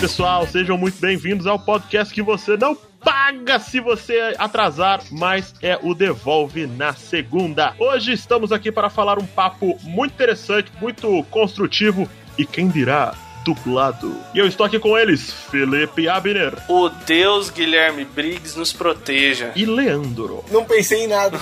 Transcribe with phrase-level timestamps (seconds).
[0.00, 0.46] Pessoal.
[0.46, 5.92] Sejam muito bem-vindos ao podcast que você não paga se você atrasar, mas é o
[5.92, 7.74] Devolve na segunda.
[7.78, 12.08] Hoje estamos aqui para falar um papo muito interessante, muito construtivo
[12.38, 13.12] e quem dirá
[13.44, 14.14] dublado.
[14.34, 16.54] E eu estou aqui com eles, Felipe Abner.
[16.68, 19.50] O Deus Guilherme Briggs nos proteja.
[19.56, 20.44] E Leandro.
[20.50, 21.38] Não pensei em nada.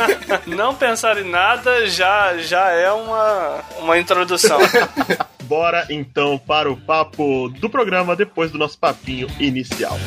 [0.46, 4.58] Não pensar em nada já, já é uma, uma introdução.
[5.44, 9.98] Bora então para o papo do programa depois do nosso papinho inicial.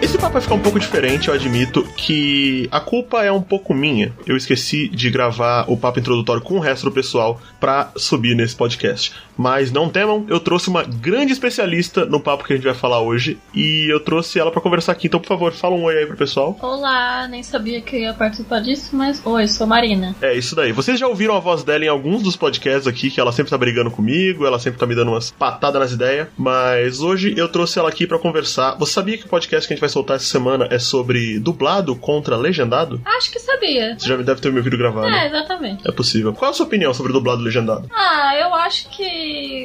[0.00, 3.72] Esse papo vai ficar um pouco diferente, eu admito que a culpa é um pouco
[3.72, 4.14] minha.
[4.26, 8.56] Eu esqueci de gravar o papo introdutório com o resto do pessoal para subir nesse
[8.56, 9.14] podcast.
[9.36, 13.00] Mas não temam, eu trouxe uma grande especialista no papo que a gente vai falar
[13.00, 15.06] hoje e eu trouxe ela para conversar aqui.
[15.06, 16.56] Então, por favor, fala um oi aí pro pessoal.
[16.60, 20.14] Olá, nem sabia que eu ia participar disso, mas oi, sou Marina.
[20.20, 20.72] É isso daí.
[20.72, 23.58] Vocês já ouviram a voz dela em alguns dos podcasts aqui, que ela sempre tá
[23.58, 27.78] brigando comigo, ela sempre tá me dando umas patadas nas ideias, mas hoje eu trouxe
[27.78, 28.76] ela aqui para conversar.
[28.78, 31.96] Você sabia que o podcast que a gente vai soltar essa semana é sobre dublado
[31.96, 33.00] contra legendado?
[33.04, 33.96] Acho que sabia.
[33.98, 35.26] Você já deve ter me ouvido gravar, É, né?
[35.28, 35.88] exatamente.
[35.88, 36.32] É possível.
[36.32, 37.88] Qual a sua opinião sobre dublado e legendado?
[37.94, 39.04] Ah, eu acho que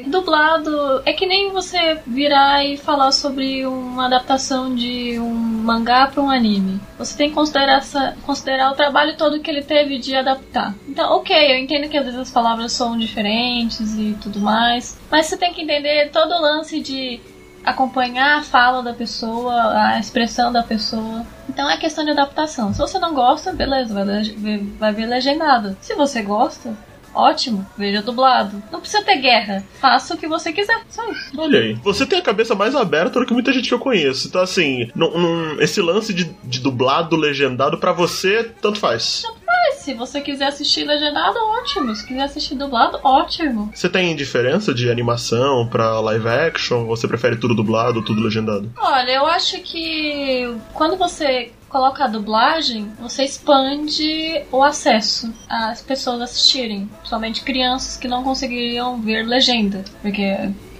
[0.07, 6.21] dublado é que nem você virar e falar sobre uma adaptação de um mangá para
[6.21, 6.79] um anime.
[6.97, 10.73] Você tem que considerar, essa- considerar o trabalho todo que ele teve de adaptar.
[10.87, 15.25] Então, ok, eu entendo que às vezes as palavras são diferentes e tudo mais, mas
[15.27, 17.19] você tem que entender todo o lance de
[17.65, 21.25] acompanhar a fala da pessoa, a expressão da pessoa.
[21.49, 22.71] Então é questão de adaptação.
[22.73, 25.75] Se você não gosta, beleza, vai, vai ver legendado.
[25.81, 26.73] Se você gosta,
[27.13, 28.61] ótimo, veja dublado.
[28.71, 29.63] Não precisa ter guerra.
[29.79, 30.81] Faça o que você quiser.
[30.89, 31.31] Só isso.
[31.37, 31.73] Olha aí.
[31.83, 34.27] Você tem a cabeça mais aberta do que muita gente que eu conheço.
[34.27, 39.23] Então, assim, não- não- esse lance de, de dublado, legendado, pra você, tanto faz.
[39.45, 41.95] Mas se você quiser assistir legendado, ótimo.
[41.95, 43.71] Se quiser assistir dublado, ótimo.
[43.73, 46.81] Você tem diferença de animação pra live action?
[46.81, 48.71] Ou você prefere tudo dublado ou tudo legendado?
[48.77, 56.21] Olha, eu acho que quando você coloca a dublagem, você expande o acesso às pessoas
[56.21, 60.23] assistirem, principalmente crianças que não conseguiriam ver legenda, porque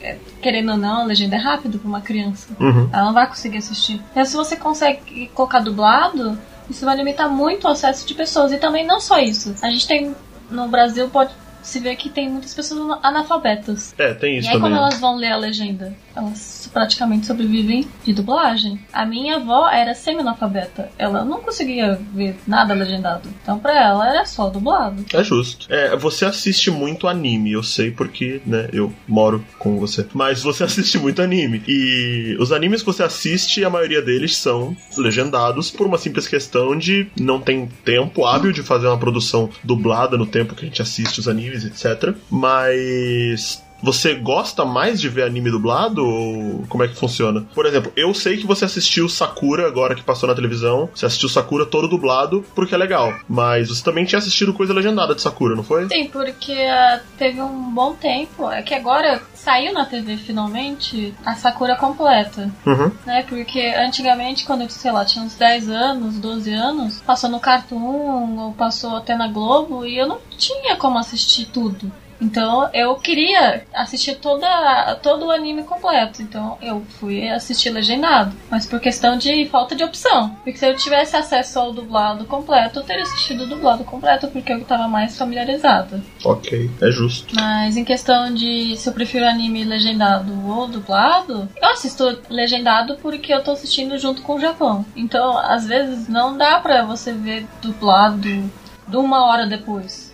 [0.01, 2.47] é, querendo ou não, a legenda é rápido para uma criança.
[2.59, 2.89] Uhum.
[2.93, 4.01] Ela não vai conseguir assistir.
[4.11, 6.37] Então, se você consegue colocar dublado,
[6.69, 8.51] isso vai limitar muito o acesso de pessoas.
[8.51, 9.55] E também não só isso.
[9.61, 10.15] A gente tem
[10.49, 11.31] no Brasil pode
[11.61, 13.93] se ver que tem muitas pessoas analfabetas.
[13.97, 14.69] É, tem E isso aí, também.
[14.71, 14.87] como né?
[14.87, 15.93] elas vão ler a legenda?
[16.17, 18.79] Elas praticamente sobrevivem de dublagem.
[18.91, 20.89] A minha avó era semi-analfabeta.
[20.97, 23.29] Ela não conseguia ver nada legendado.
[23.41, 25.05] Então, pra ela, era só dublado.
[25.13, 25.67] É justo.
[25.69, 30.07] É, você assiste muito anime, eu sei porque, né, eu moro com você.
[30.11, 31.61] Mas você assiste muito anime.
[31.67, 36.75] E os animes que você assiste, a maioria deles são legendados por uma simples questão
[36.75, 40.81] de não tem tempo hábil de fazer uma produção dublada no tempo que a gente
[40.81, 42.15] assiste os animes, etc.
[42.29, 47.45] Mas você gosta mais de ver anime dublado ou como é que funciona?
[47.53, 50.89] Por exemplo, eu sei que você assistiu Sakura agora que passou na televisão.
[50.93, 53.13] Você assistiu Sakura todo dublado porque é legal.
[53.27, 55.87] Mas você também tinha assistido coisa legendada de Sakura, não foi?
[55.87, 58.49] Sim, porque ah, teve um bom tempo.
[58.49, 62.51] É que agora saiu na TV finalmente a Sakura completa.
[62.65, 62.91] Uhum.
[63.05, 63.23] né?
[63.27, 68.37] Porque antigamente, quando eu, sei lá, tinha uns 10 anos, 12 anos, passou no Cartoon
[68.39, 71.91] ou passou até na Globo e eu não tinha como assistir tudo.
[72.19, 76.21] Então eu queria assistir toda, todo o anime completo.
[76.21, 78.35] Então eu fui assistir legendado.
[78.49, 80.29] Mas por questão de falta de opção.
[80.43, 84.51] Porque se eu tivesse acesso ao dublado completo, eu teria assistido o dublado completo, porque
[84.51, 86.01] eu estava mais familiarizada.
[86.23, 87.35] Ok, é justo.
[87.35, 93.33] Mas em questão de se eu prefiro anime legendado ou dublado, eu assisto legendado porque
[93.33, 94.85] eu tô assistindo junto com o Japão.
[94.95, 98.17] Então, às vezes, não dá pra você ver dublado
[98.87, 100.13] de uma hora depois.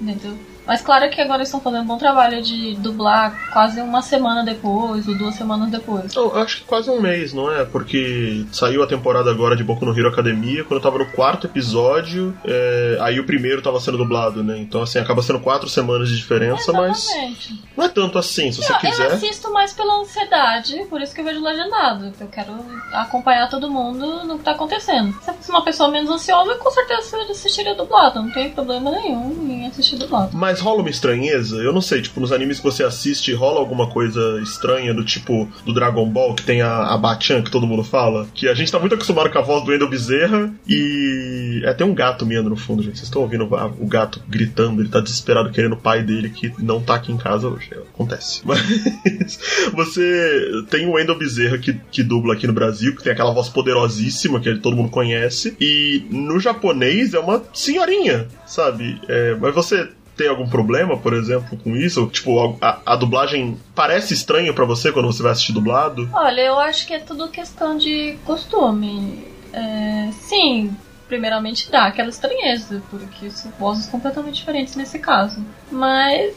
[0.00, 0.36] Entendeu?
[0.66, 4.44] Mas claro que agora eles estão fazendo um bom trabalho de dublar quase uma semana
[4.44, 6.14] depois ou duas semanas depois.
[6.14, 7.64] Eu acho que quase um mês, não é?
[7.64, 11.46] Porque saiu a temporada agora de Boku no Hero Academia, quando eu tava no quarto
[11.46, 14.58] episódio, é, aí o primeiro tava sendo dublado, né?
[14.58, 17.62] Então, assim, acaba sendo quatro semanas de diferença, mas Exatamente.
[17.76, 19.06] não é tanto assim, se você Não, eu quiser.
[19.12, 22.12] assisto mais pela ansiedade, por isso que eu vejo legendado.
[22.18, 22.54] Eu quero
[22.92, 25.12] acompanhar todo mundo no que tá acontecendo.
[25.22, 28.22] Se eu fosse uma pessoa menos ansiosa, com certeza eu assistiria dublado.
[28.22, 30.30] Não tem problema nenhum em assistir dublado.
[30.36, 31.56] Mas rola uma estranheza?
[31.56, 35.48] Eu não sei, tipo, nos animes que você assiste, rola alguma coisa estranha do tipo
[35.64, 38.26] do Dragon Ball, que tem a, a Bachan, que todo mundo fala?
[38.34, 41.62] Que a gente tá muito acostumado com a voz do Wendel Bezerra e.
[41.64, 42.96] É, tem um gato miando no fundo, gente.
[42.96, 46.80] Vocês estão ouvindo o gato gritando, ele tá desesperado querendo o pai dele que não
[46.80, 47.70] tá aqui em casa hoje.
[47.94, 48.42] Acontece.
[48.44, 49.38] Mas
[49.72, 53.48] você tem o Wendel Bezerra que, que dubla aqui no Brasil, que tem aquela voz
[53.48, 59.00] poderosíssima que todo mundo conhece, e no japonês é uma senhorinha, sabe?
[59.08, 62.06] É, mas você tem algum problema, por exemplo, com isso?
[62.06, 66.08] Tipo, a, a dublagem parece estranha para você quando você vai assistir dublado?
[66.12, 69.24] Olha, eu acho que é tudo questão de costume.
[69.52, 70.74] É, sim,
[71.08, 75.44] primeiramente dá aquela estranheza, porque são vozes completamente diferentes nesse caso.
[75.70, 76.34] Mas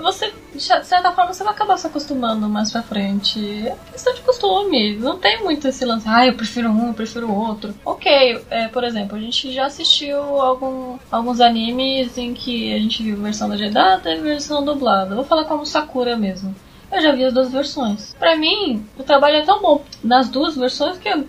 [0.00, 3.66] você, de certa forma, você vai acabar se acostumando mais pra frente.
[3.66, 4.96] É questão de costume.
[4.96, 7.74] Não tem muito esse lance, ah, eu prefiro um, eu prefiro o outro.
[7.84, 13.02] Ok, é, por exemplo, a gente já assistiu algum, alguns animes em que a gente
[13.02, 15.14] viu versão legendada e versão dublada.
[15.14, 16.54] Vou falar como Sakura mesmo.
[16.92, 18.14] Eu já vi as duas versões.
[18.18, 21.24] Pra mim, o trabalho é tão bom nas duas versões que eu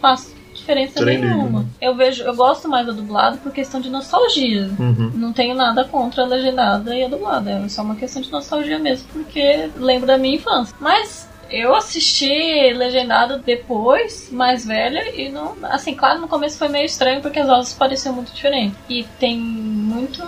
[0.00, 0.33] faço
[0.64, 1.60] diferença Trem nenhuma.
[1.60, 1.70] liga.
[1.80, 4.70] Eu vejo, eu gosto mais da dublada por questão de nostalgia.
[4.78, 5.12] Uhum.
[5.14, 7.50] Não tenho nada contra a legendada e a dublada.
[7.50, 10.74] É só uma questão de nostalgia mesmo, porque lembro da minha infância.
[10.80, 15.54] Mas eu assisti legendado depois, mais velha, e não.
[15.64, 18.76] Assim, claro, no começo foi meio estranho porque as vozes pareciam muito diferentes.
[18.88, 20.24] E tem muito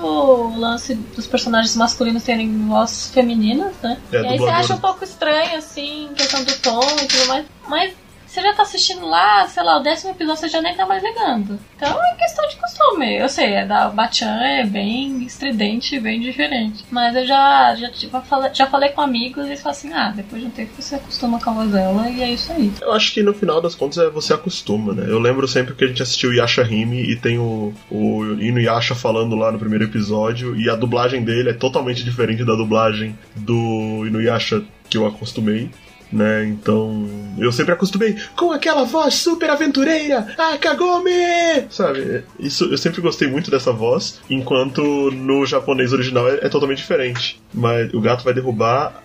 [0.57, 3.99] lance dos personagens masculinos terem vozes femininas, né?
[4.13, 7.47] É, e aí você acha um pouco estranho, assim, questão do tom e tudo mais.
[7.67, 7.95] Mas
[8.37, 11.03] você já tá assistindo lá, sei lá, o décimo episódio você já nem tá mais
[11.03, 11.59] ligando.
[11.75, 13.17] Então é questão de costume.
[13.17, 16.85] Eu sei, é da Bachan é bem estridente, bem diferente.
[16.91, 18.23] Mas eu já, já, tipo,
[18.53, 21.41] já falei com amigos e eles falam assim: ah, depois de um tempo você acostuma
[21.41, 22.71] com a voz dela e é isso aí.
[22.83, 25.07] Eu acho que no final das contas é você acostuma, né?
[25.09, 29.35] Eu lembro sempre que a gente assistiu Yasha Hime e tem o, o Inuyasha falando
[29.35, 34.63] lá no primeiro episódio e a dublagem dele é totalmente diferente da dublagem do Inuyasha
[34.91, 35.71] que eu acostumei.
[36.13, 37.05] Né, então
[37.37, 41.11] eu sempre acostumei com aquela voz super aventureira, ah, Kagome!
[41.69, 46.79] Sabe, isso eu sempre gostei muito dessa voz, enquanto no japonês original é, é totalmente
[46.79, 47.43] diferente.
[47.53, 49.03] Mas o gato vai derrubar,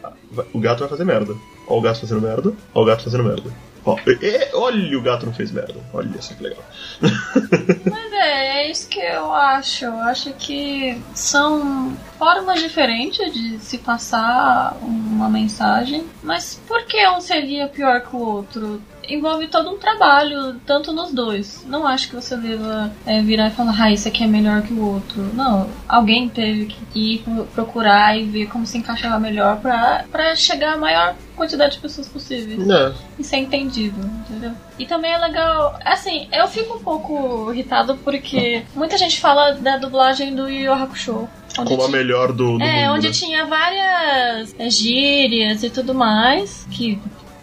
[0.53, 1.33] o gato vai fazer merda.
[1.67, 3.49] Ó o gato fazendo merda, ó o gato fazendo merda.
[3.83, 5.73] Ó, e- e- olha, o gato não fez merda.
[5.91, 6.63] Olha só que legal.
[7.01, 9.85] Mas é, é isso que eu acho.
[9.85, 16.05] Eu acho que são formas diferentes de se passar uma mensagem.
[16.23, 18.81] Mas por que um seria pior que o outro?
[19.15, 21.65] Envolve todo um trabalho, tanto nos dois.
[21.67, 24.73] Não acho que você deva é, virar e falar, ah, esse aqui é melhor que
[24.73, 25.21] o outro.
[25.33, 30.35] Não, alguém teve que ir pro- procurar e ver como se encaixava melhor pra, pra
[30.35, 34.51] chegar a maior quantidade de pessoas possíveis É, isso é entendível, entendeu?
[34.77, 39.77] E também é legal, assim, eu fico um pouco irritado porque muita gente fala da
[39.77, 41.27] dublagem do Yu Hakusho.
[41.55, 42.97] como a ti- melhor do, do É, mundo.
[42.97, 43.13] onde né?
[43.13, 46.99] tinha várias é, gírias e tudo mais, que,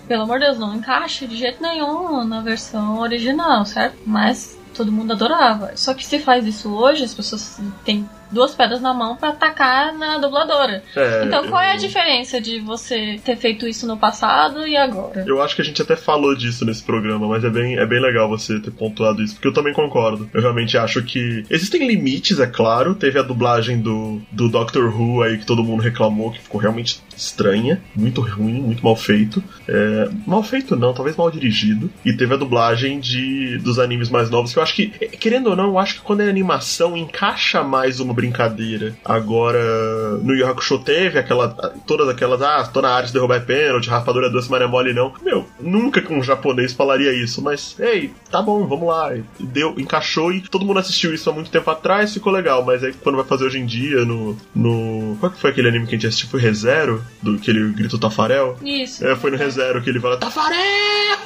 [0.08, 3.98] pelo amor de Deus, não encaixa de jeito nenhum na versão original, certo?
[4.06, 5.76] Mas todo mundo adorava.
[5.76, 9.92] Só que se faz isso hoje, as pessoas têm duas pedras na mão pra atacar
[9.96, 10.82] na dubladora.
[10.96, 14.76] É, Então qual é a eu- diferença de você ter feito isso no passado e
[14.76, 15.24] agora?
[15.26, 18.00] Eu acho que a gente até falou disso nesse programa, mas é bem, é bem
[18.00, 20.28] legal você ter pontuado isso, porque eu também concordo.
[20.32, 22.94] Eu realmente acho que existem limites, é claro.
[22.94, 27.00] Teve a dublagem do, do Doctor Who aí que todo mundo reclamou, que ficou realmente
[27.16, 29.42] estranha, muito ruim, muito mal feito.
[29.66, 31.90] É, mal feito não, talvez mal dirigido.
[32.04, 35.56] E teve a dublagem de dos animes mais novos, que eu acho que, querendo ou
[35.56, 38.94] não, eu acho que quando é animação encaixa mais uma brincadeira.
[39.04, 41.48] Agora, no Yu Hakusho teve aquela,
[41.86, 44.70] todas aquelas, ah, tô na área de derrubar é pênalti, raspadura doce, mas não é
[44.70, 45.12] mole não.
[45.22, 49.12] Meu, nunca que um japonês falaria isso, mas, ei, tá bom, vamos lá.
[49.38, 52.92] Deu, encaixou e todo mundo assistiu isso há muito tempo atrás, ficou legal, mas aí
[52.92, 54.36] quando vai fazer hoje em dia no.
[54.54, 56.28] no qual que foi aquele anime que a gente assistiu?
[56.28, 57.04] Foi ReZero?
[57.22, 58.56] Do que ele grita Tafarel?
[58.62, 59.06] Isso.
[59.06, 60.58] É, foi no ReZero que ele fala Tafarel!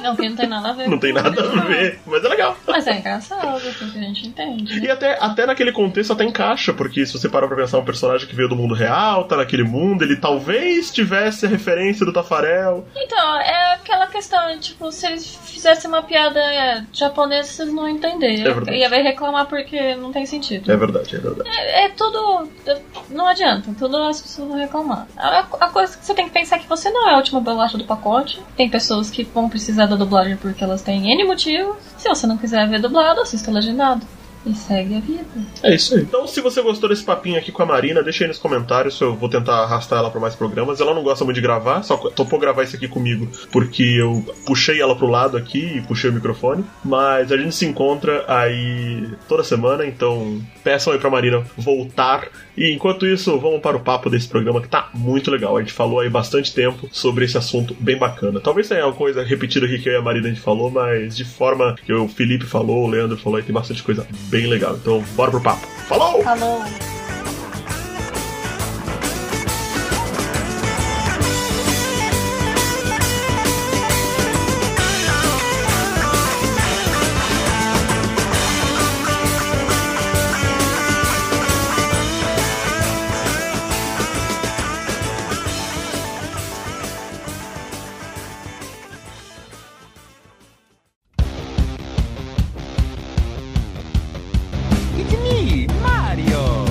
[0.01, 0.87] Não, que não tem nada a ver.
[0.89, 2.57] Não tem nada a ver, mas é legal.
[2.67, 4.79] Mas é engraçado, porque a gente entende.
[4.79, 4.85] né?
[4.85, 8.27] E até, até naquele contexto até encaixa, porque se você parar pra pensar um personagem
[8.27, 12.85] que veio do mundo real, tá naquele mundo, ele talvez tivesse a referência do Tafarel.
[12.93, 18.51] Então, é aquela questão, tipo, se eles fizessem uma piada é, japonesa, vocês não entenderiam.
[18.51, 18.77] É verdade.
[18.77, 20.69] Ia reclamar porque não tem sentido.
[20.69, 21.49] É verdade, é verdade.
[21.49, 22.49] É, é tudo.
[23.09, 25.07] Não adianta, tudo as pessoas vão reclamar.
[25.15, 27.39] A, a coisa que você tem que pensar é que você não é a última
[27.39, 28.41] bolacha do pacote.
[28.57, 31.77] Tem pessoas que vão precisar da dublagem porque elas têm N motivos.
[31.97, 34.05] Se você não quiser ver dublado, assista legendado.
[34.45, 35.23] E segue a vida.
[35.61, 36.01] É isso aí.
[36.01, 38.99] Então, se você gostou desse papinho aqui com a Marina, deixa aí nos comentários.
[38.99, 40.81] Eu vou tentar arrastar ela pra mais programas.
[40.81, 44.81] Ela não gosta muito de gravar, só topou gravar isso aqui comigo porque eu puxei
[44.81, 46.65] ela pro lado aqui e puxei o microfone.
[46.83, 52.27] Mas a gente se encontra aí toda semana, então peçam aí pra Marina voltar.
[52.55, 55.57] E enquanto isso, vamos para o papo desse programa que tá muito legal.
[55.57, 58.39] A gente falou aí bastante tempo sobre esse assunto bem bacana.
[58.39, 61.17] Talvez tenha alguma coisa repetida aqui que eu e a Marina a gente falou, mas
[61.17, 64.75] de forma que o Felipe falou, o Leandro falou, aí tem bastante coisa bem legal.
[64.75, 65.65] Então, bora pro papo.
[65.87, 66.21] Falou!
[66.23, 66.92] Falou!
[95.11, 96.65] Me, Mario!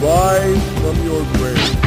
[0.00, 1.78] Rise from your grave.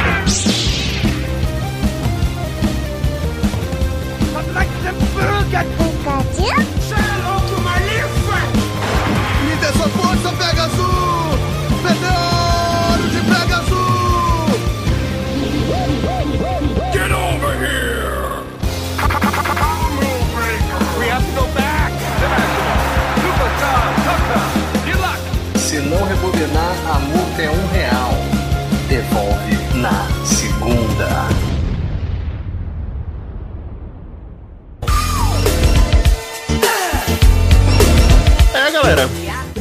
[5.52, 5.81] The!
[26.42, 28.10] Rebobinar, a multa é um real.
[28.88, 31.08] Devolve na segunda.
[38.54, 39.08] É, galera,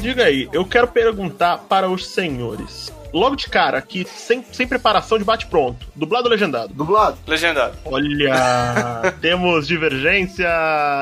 [0.01, 2.91] diga aí, eu quero perguntar para os senhores.
[3.13, 5.85] Logo de cara, aqui, sem, sem preparação de bate-pronto.
[5.95, 6.73] Dublado ou legendado?
[6.73, 7.17] Dublado.
[7.27, 7.77] Legendado.
[7.85, 10.47] Olha, temos divergência.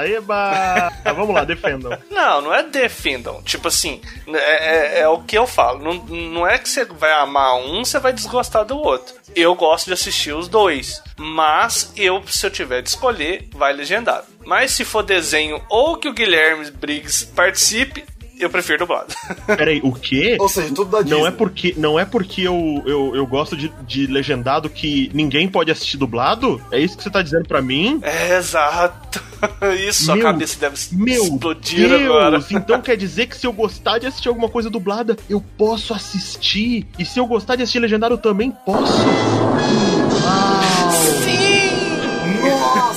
[0.05, 0.91] Eba!
[1.03, 1.97] Tá, vamos lá, defendam.
[2.09, 3.41] Não, não é defendam.
[3.43, 5.79] Tipo assim, é, é- é o que eu falo.
[5.83, 9.13] Não, não é que você vai amar um, você vai desgostar do outro.
[9.35, 11.01] Eu gosto de assistir os dois.
[11.17, 14.25] Mas eu, se eu tiver de escolher, vai legendado.
[14.45, 18.03] Mas se for desenho ou que o Guilherme Briggs participe,
[18.39, 19.13] eu prefiro dublado.
[19.45, 20.37] Peraí, o quê?
[20.39, 21.19] Ou seja, tudo da Disney.
[21.19, 25.47] Não é porque, não é porque eu, eu, eu gosto de, de legendado que ninguém
[25.47, 26.61] pode assistir dublado?
[26.71, 27.99] É isso que você tá dizendo pra mim?
[28.01, 29.21] É, exato.
[29.87, 32.01] Isso, Meu- a cabeça deve Meu explodir Deus!
[32.01, 32.43] agora.
[32.51, 36.85] Então quer dizer que se eu gostar de assistir alguma coisa dublada, eu posso assistir?
[36.99, 38.91] E se eu gostar de assistir legendado, eu também posso?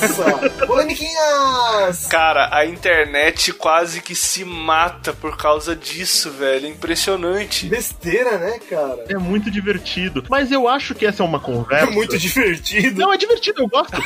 [0.07, 0.65] Nossa!
[0.65, 2.07] Polemiquinhas!
[2.07, 6.67] Cara, a internet quase que se mata por causa disso, velho.
[6.67, 7.67] Impressionante.
[7.67, 9.05] Besteira, né, cara?
[9.09, 10.23] É muito divertido.
[10.29, 11.91] Mas eu acho que essa é uma É conversa.
[11.91, 12.99] muito divertido.
[12.99, 13.93] Não, é divertido, eu gosto.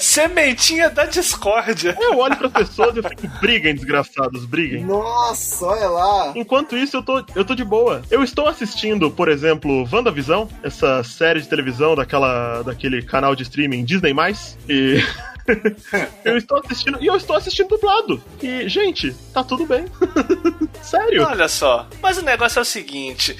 [0.00, 1.96] Sementinha da discórdia.
[2.00, 4.84] Eu olho pras pessoas e eu fico, briguem, desgraçados, briguem.
[4.84, 6.32] Nossa, olha lá.
[6.34, 8.02] Enquanto isso, eu tô, eu tô de boa.
[8.10, 13.84] Eu estou assistindo, por exemplo, WandaVisão, essa série de televisão daquela, daquele canal de streaming
[14.00, 14.36] Disney+.
[14.68, 15.02] E...
[16.24, 18.20] eu estou assistindo, e eu estou assistindo dublado.
[18.42, 19.84] E, gente, tá tudo bem.
[20.82, 21.24] Sério.
[21.24, 21.86] Olha só.
[22.02, 23.36] Mas o negócio é o seguinte: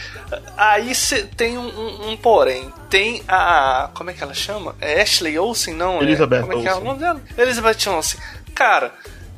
[0.56, 2.72] aí você tem um, um- um porém.
[2.88, 3.90] Tem a.
[3.94, 4.76] Como é que ela chama?
[4.80, 6.00] É Ashley Olsen, não?
[6.00, 6.40] Elizabeth é?
[6.42, 7.20] Como é que é o nome dela?
[7.36, 8.20] Elizabeth Olsen.
[8.54, 8.92] Cara.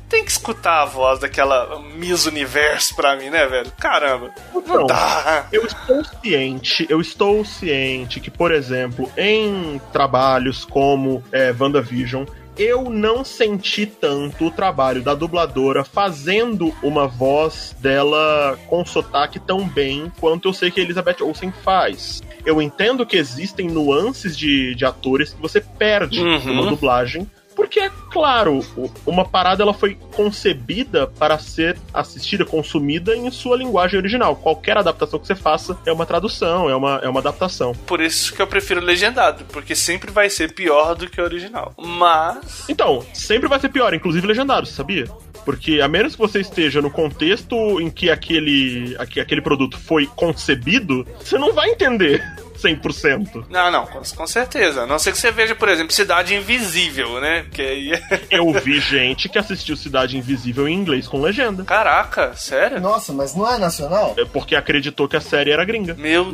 [0.09, 3.71] Tem que escutar a voz daquela Miss Universo pra mim, né, velho?
[3.79, 4.31] Caramba.
[4.53, 5.45] Não Então, dá.
[5.51, 12.25] Eu estou ciente, eu estou ciente que, por exemplo, em trabalhos como é, WandaVision,
[12.57, 19.65] eu não senti tanto o trabalho da dubladora fazendo uma voz dela com sotaque tão
[19.65, 22.21] bem quanto eu sei que Elizabeth Olsen faz.
[22.45, 26.39] Eu entendo que existem nuances de, de atores que você perde Uhum.
[26.55, 27.29] numa dublagem.
[27.59, 28.65] Porque, é claro,
[29.05, 34.33] uma parada ela foi concebida para ser assistida, consumida em sua linguagem original.
[34.37, 37.73] Qualquer adaptação que você faça é uma tradução, é uma, é uma adaptação.
[37.85, 41.73] Por isso que eu prefiro legendado, porque sempre vai ser pior do que o original.
[41.77, 42.63] Mas.
[42.69, 45.03] Então, sempre vai ser pior, inclusive legendado, você sabia?
[45.43, 51.05] Porque a menos que você esteja no contexto em que aquele, aquele produto foi concebido,
[51.19, 52.23] você não vai entender
[52.61, 53.45] 100%.
[53.49, 54.83] Não, não, com, com certeza.
[54.83, 57.45] A não ser que você veja, por exemplo, Cidade Invisível, né?
[57.51, 57.91] Que aí.
[58.29, 61.63] Eu vi gente que assistiu Cidade Invisível em inglês com legenda.
[61.63, 62.79] Caraca, sério?
[62.79, 64.15] Nossa, mas não é nacional?
[64.17, 65.93] É Porque acreditou que a série era gringa.
[65.95, 66.31] Meu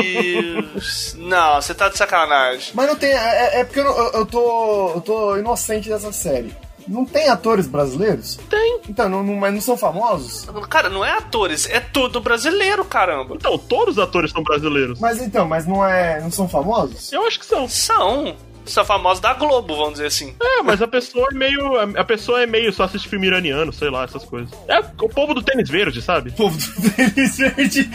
[0.00, 1.14] Deus!
[1.18, 2.70] Não, você tá de sacanagem.
[2.74, 3.10] Mas não tem.
[3.10, 4.92] É, é porque eu, eu, eu tô.
[4.94, 6.54] Eu tô inocente dessa série.
[6.88, 8.36] Não tem atores brasileiros?
[8.48, 8.80] Tem.
[8.88, 10.46] Então, não, não- mas não são famosos?
[10.68, 13.34] Cara, não é atores, é tudo brasileiro, caramba.
[13.34, 14.98] Então, todos os atores são brasileiros.
[14.98, 16.20] Mas então, mas não é.
[16.20, 17.12] não são famosos?
[17.12, 17.68] Eu acho que são.
[17.68, 18.36] São.
[18.66, 20.34] São famosos da Globo, vamos dizer assim.
[20.42, 21.78] É, mas a pessoa é meio.
[21.98, 24.50] A pessoa é meio só assiste filme iraniano, sei lá, essas coisas.
[24.68, 26.32] É o povo do tênis verde, sabe?
[26.32, 27.88] Povo do tênis verde.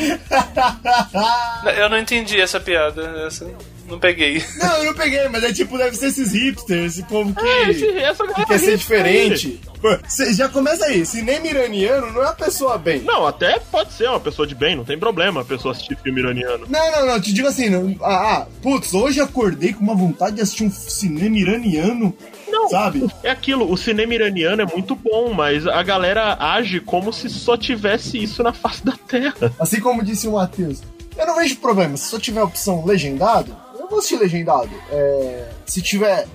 [1.78, 3.04] Eu não entendi essa piada.
[3.28, 3.46] Essa
[3.94, 4.44] não peguei.
[4.58, 7.46] não, eu não peguei, mas é tipo, deve ser esses hipsters, esse povo que.
[7.46, 8.78] É, esse, essa que quer ser aí.
[8.78, 9.62] diferente.
[10.08, 13.02] Cê já começa aí, cinema iraniano não é uma pessoa bem.
[13.02, 16.22] Não, até pode ser uma pessoa de bem, não tem problema a pessoa assistir filme
[16.22, 16.66] iraniano.
[16.70, 20.38] Não, não, não, te digo assim, não, ah, ah, putz, hoje acordei com uma vontade
[20.38, 22.16] de assistir um cinema iraniano,
[22.48, 22.70] Não.
[22.70, 23.06] sabe?
[23.22, 27.58] É aquilo, o cinema iraniano é muito bom, mas a galera age como se só
[27.58, 29.54] tivesse isso na face da Terra.
[29.60, 30.82] Assim como disse o Matheus.
[31.18, 33.56] Eu não vejo problema, se só tiver a opção legendado,
[33.94, 34.72] vou assistir legendado.
[34.92, 36.28] É, se tiver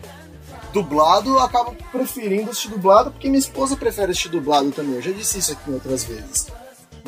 [0.72, 4.94] dublado, eu acabo preferindo assistir dublado, porque minha esposa prefere assistir dublado também.
[4.94, 6.46] Eu já disse isso aqui outras vezes.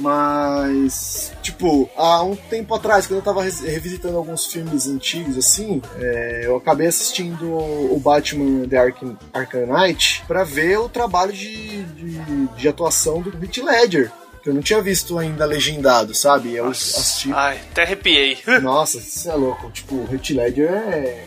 [0.00, 6.42] Mas, tipo, há um tempo atrás, quando eu tava revisitando alguns filmes antigos, assim, é,
[6.45, 12.47] eu acabei assistindo o Batman The Arkham, Arkham Knight pra ver o trabalho de, de,
[12.47, 14.11] de atuação do Heath Ledger.
[14.42, 16.54] Que eu não tinha visto ainda legendado, sabe?
[16.54, 17.00] Eu Nossa.
[17.00, 17.32] assisti.
[17.32, 18.38] Ai, até arrepiei.
[18.62, 19.70] Nossa, isso é louco.
[19.70, 21.25] Tipo, o Heath Ledger é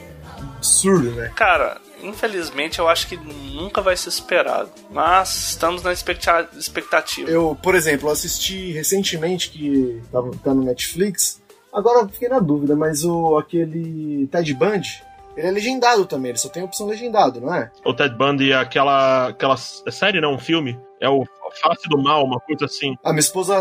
[0.57, 1.31] absurdo, né?
[1.35, 4.69] Cara, infelizmente eu acho que nunca vai ser superado.
[4.91, 7.29] Mas estamos na expecta- expectativa.
[7.29, 11.41] Eu, por exemplo, assisti recentemente que tava, tá no Netflix.
[11.71, 15.01] Agora eu fiquei na dúvida, mas o aquele Ted Bundy,
[15.35, 17.71] ele é legendado também, ele só tem a opção legendado, não é?
[17.85, 20.79] O Ted Bundy, aquela, aquela é série, não, um filme.
[21.01, 21.25] É o
[21.61, 22.95] Face do Mal, uma coisa assim.
[23.03, 23.53] A minha esposa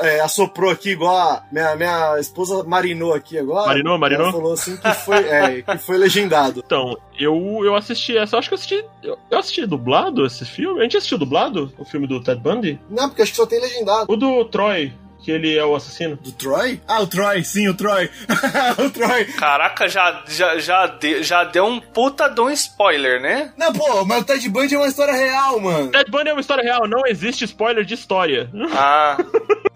[0.00, 1.42] é, assoprou aqui igual a.
[1.50, 3.66] Minha, minha esposa marinou aqui agora.
[3.66, 4.26] Marinou, marinou?
[4.26, 6.62] Ela falou assim que foi, é, que foi legendado.
[6.64, 8.84] Então, eu, eu assisti essa, eu acho que eu assisti.
[9.02, 10.80] Eu, eu assisti dublado esse filme.
[10.80, 12.80] A gente assistiu dublado o filme do Ted Bundy?
[12.88, 14.12] Não, porque acho que só tem legendado.
[14.12, 16.16] O do Troy, que ele é o assassino.
[16.16, 16.80] Do Troy?
[16.86, 18.10] Ah, o Troy, sim, o Troy.
[18.84, 19.24] o Troy.
[19.26, 23.52] Caraca, já, já, já, de- já deu um puta de um spoiler, né?
[23.56, 25.90] Não, pô, mas o Ted Bundy é uma história real, mano.
[25.90, 28.50] Ted Bundy é uma história real, não existe spoiler de história.
[28.74, 29.16] Ah,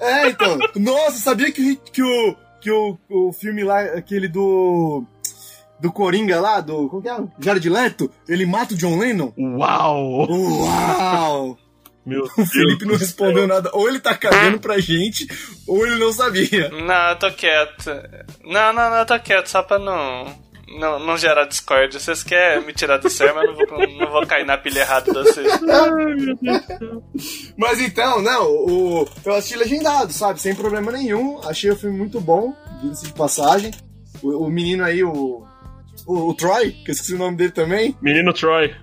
[0.01, 0.59] É, então.
[0.77, 5.05] Nossa, sabia que, o- que, o, que o, o filme lá, aquele do.
[5.79, 6.89] Do Coringa lá, do.
[6.89, 7.17] Como que é?
[7.39, 9.33] Jared Leto, ele mata o John Lennon?
[9.39, 10.27] Uau!
[10.31, 11.59] Uau!
[12.07, 13.47] Meu O Felipe não Deus respondeu céu.
[13.49, 13.71] nada.
[13.73, 15.27] Ou ele tá cagando pra gente,
[15.67, 16.69] ou ele não sabia.
[16.71, 17.91] não, eu tô quieto.
[18.45, 20.25] Não, não, não, eu tô quieto, só pra não,
[20.79, 21.99] não, não gerar discórdia.
[21.99, 24.81] Vocês querem me tirar do sério, mas eu não vou, não vou cair na pilha
[24.81, 25.53] errada de vocês.
[27.57, 30.41] Mas então, não, o, eu assisti legendado, sabe?
[30.41, 31.41] Sem problema nenhum.
[31.45, 33.73] Achei o filme muito bom, diga-se de passagem.
[34.23, 35.45] O, o menino aí, o,
[36.07, 36.31] o.
[36.31, 37.97] o Troy, que eu esqueci o nome dele também.
[38.01, 38.75] Menino Troy.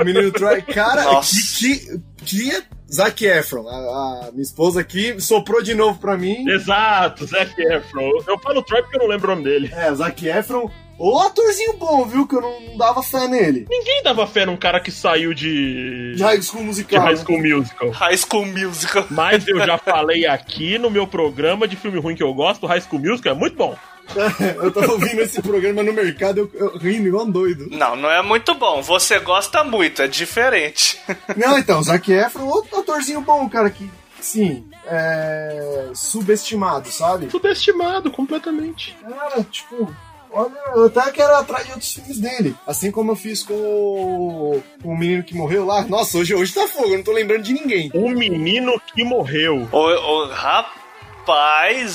[0.00, 0.62] O menino Troy.
[0.62, 1.34] Cara, Nossa.
[1.58, 1.78] que,
[2.24, 3.66] que, que Zac Efron.
[3.68, 6.48] A, a minha esposa aqui soprou de novo pra mim.
[6.48, 8.10] Exato, Zac Efron.
[8.26, 9.70] Eu falo Troy porque eu não lembro o nome dele.
[9.74, 10.70] É, Zac Efron.
[10.96, 12.26] O atorzinho bom, viu?
[12.26, 13.66] Que eu não dava fé nele.
[13.68, 16.14] Ninguém dava fé num cara que saiu de.
[16.14, 17.02] De High School de Musical.
[17.02, 17.20] High né?
[17.24, 17.90] School Musical.
[17.90, 19.06] High School Musical.
[19.10, 22.82] Mas eu já falei aqui no meu programa de filme ruim que eu gosto, High
[22.82, 23.76] School Musical é muito bom.
[24.62, 27.68] eu tava ouvindo esse programa no mercado, eu, eu rindo igual um doido.
[27.70, 28.82] Não, não é muito bom.
[28.82, 31.00] Você gosta muito, é diferente.
[31.36, 33.90] Não, então, Zac Efron, outro atorzinho bom, cara, que,
[34.20, 35.90] sim, é.
[35.94, 37.30] subestimado, sabe?
[37.30, 38.96] Subestimado completamente.
[39.02, 39.92] Cara, tipo,
[40.30, 42.54] olha, eu até quero atrás de outros filmes dele.
[42.66, 45.82] Assim como eu fiz com o, com o menino que morreu lá.
[45.84, 47.90] Nossa, hoje, hoje tá fogo, eu não tô lembrando de ninguém.
[47.94, 49.68] O menino que morreu.
[49.72, 50.83] O, o, rapaz,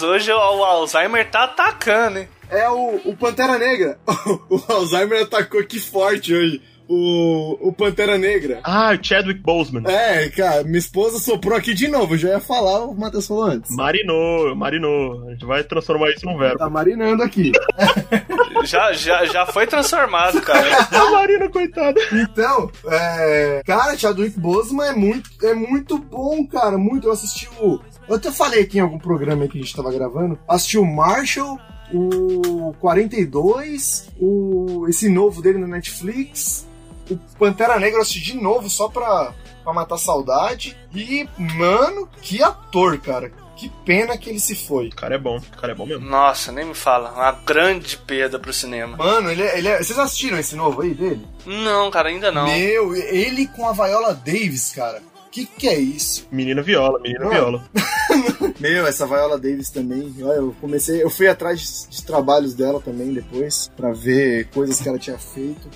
[0.03, 2.27] hoje o, Alzheimer tá atacando, hein?
[2.49, 3.99] É o, o Pantera Negra.
[4.49, 6.61] o Alzheimer atacou aqui forte hoje.
[6.91, 8.61] O, o Pantera Negra.
[8.63, 9.83] Ah, o Chadwick Boseman.
[9.85, 12.15] É, cara, minha esposa soprou aqui de novo.
[12.15, 13.69] Eu já ia falar, o Matheus falou antes.
[13.75, 15.27] Marinou, marinou.
[15.27, 16.57] A gente vai transformar isso num verbo.
[16.57, 17.51] Tá marinando aqui.
[18.65, 20.67] Já, já, já foi transformado, cara.
[20.91, 21.99] A Marina, coitada.
[22.11, 23.61] Então, é...
[23.65, 26.77] Cara, Chadwick Boseman é muito, é muito bom, cara.
[26.77, 27.07] Muito.
[27.07, 27.79] Eu assisti o...
[28.09, 30.39] Eu até falei aqui em algum programa que a gente tava gravando.
[30.47, 31.59] Assisti o Marshall,
[31.93, 34.87] o 42, o...
[34.89, 36.67] esse novo dele na Netflix.
[37.07, 39.31] O Pantera Negra eu assisti de novo só pra,
[39.63, 40.75] pra matar saudade.
[40.93, 43.31] E, mano, que ator, cara.
[43.55, 44.87] Que pena que ele se foi.
[44.87, 46.09] O cara é bom, o cara é bom mesmo.
[46.09, 47.11] Nossa, nem me fala.
[47.11, 48.97] Uma grande perda pro cinema.
[48.97, 49.83] Mano, ele é, ele é...
[49.83, 51.27] Vocês assistiram esse novo aí dele?
[51.45, 52.47] Não, cara, ainda não.
[52.47, 55.03] Meu, ele com a Viola Davis, cara.
[55.31, 56.27] Que que é isso?
[56.31, 57.29] Menina viola, menina Ah.
[57.29, 57.69] viola.
[58.59, 60.13] Meu, essa Viola Davis também.
[60.21, 64.79] Olha, eu comecei, eu fui atrás de, de trabalhos dela também depois pra ver coisas
[64.81, 65.67] que ela tinha feito.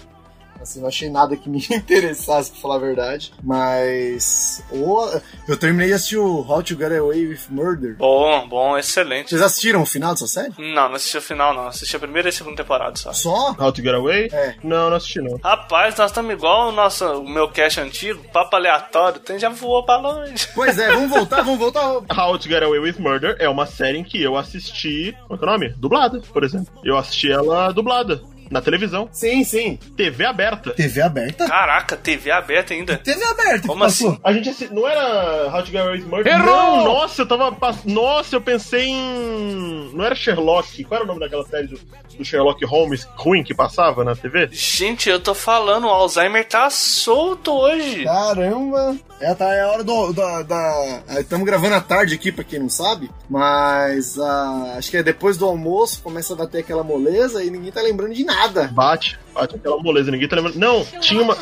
[0.63, 3.31] Assim, não achei nada que me interessasse, pra falar a verdade.
[3.43, 4.63] Mas.
[4.71, 5.07] o-
[5.47, 7.95] eu terminei de assistir o How to Get Away with Murder.
[7.97, 9.29] Bom, bom, excelente.
[9.29, 10.53] Vocês assistiram o final dessa série?
[10.57, 11.67] Não, não assisti o final, não.
[11.67, 13.13] Assisti a primeira e a segunda temporada só.
[13.13, 13.55] Só?
[13.59, 14.29] How to Get Away?
[14.31, 14.55] É.
[14.63, 15.37] Não, não assisti não.
[15.43, 19.19] Rapaz, nós estamos igual o, nosso, o meu cast antigo, papo aleatório.
[19.19, 20.47] Tem já voou pra longe.
[20.55, 21.83] Pois é, vamos voltar, vamos voltar.
[22.17, 25.15] How to Get Away with Murder é uma série em que eu assisti.
[25.27, 25.69] Qual que é o nome?
[25.77, 26.67] Dublada, por exemplo.
[26.83, 28.21] Eu assisti ela dublada.
[28.53, 29.09] Na televisão.
[29.11, 29.79] Sim, sim.
[29.97, 30.71] TV aberta.
[30.71, 31.47] TV aberta?
[31.47, 32.97] Caraca, TV aberta ainda.
[32.97, 33.67] TV aberta.
[33.67, 34.17] Como assim?
[34.23, 34.69] A gente assi...
[34.71, 36.33] Não era How to Get Away with Murder?
[36.33, 36.45] Errou!
[36.77, 37.51] Não, nossa, eu tava.
[37.51, 39.91] pass- Nossa, eu pensei em.
[39.93, 40.83] Não era Sherlock.
[40.83, 41.79] Qual era o nome daquela série do,
[42.17, 44.49] do Sherlock Holmes ruim que passava na TV?
[44.51, 48.03] Gente, eu tô falando, o Alzheimer tá solto hoje.
[48.03, 48.95] Caramba!
[49.19, 50.13] É, tá, é a hora do.
[50.13, 50.41] da.
[50.43, 53.09] da- Estamos gravando à tarde aqui, pra quem não sabe.
[53.29, 57.71] Mas ah, acho que é depois do almoço, começa a bater aquela moleza e ninguém
[57.71, 58.42] tá lembrando de nada.
[58.47, 60.57] Bate, bate aquela moleza, ninguém tá lembrando.
[60.57, 61.37] Não, tinha uma.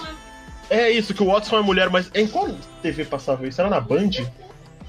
[0.70, 2.50] É isso, que o Watson é mulher, mas em qual
[2.82, 3.60] TV passava isso?
[3.60, 4.12] Era na Band?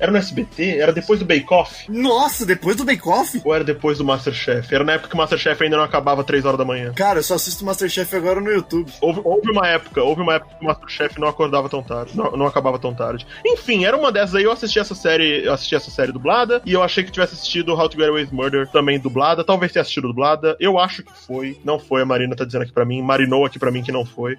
[0.03, 0.79] Era no SBT?
[0.81, 1.89] Era depois do Bake Off?
[1.89, 3.41] Nossa, depois do Bake Off?
[3.45, 4.75] Ou era depois do Masterchef?
[4.75, 6.93] Era na época que o Masterchef ainda não acabava 3 horas da manhã.
[6.93, 8.93] Cara, eu só assisto Masterchef agora no YouTube.
[9.01, 12.33] Houve, houve uma época, houve uma época que o Masterchef não acordava tão tarde, não,
[12.33, 13.25] não acabava tão tarde.
[13.47, 16.73] Enfim, era uma dessas aí, eu assisti essa série, eu assisti essa série dublada, e
[16.73, 19.83] eu achei que tivesse assistido How to Get Away with Murder também dublada, talvez tenha
[19.83, 23.01] assistido dublada, eu acho que foi, não foi, a Marina tá dizendo aqui pra mim,
[23.01, 24.37] marinou aqui pra mim que não foi.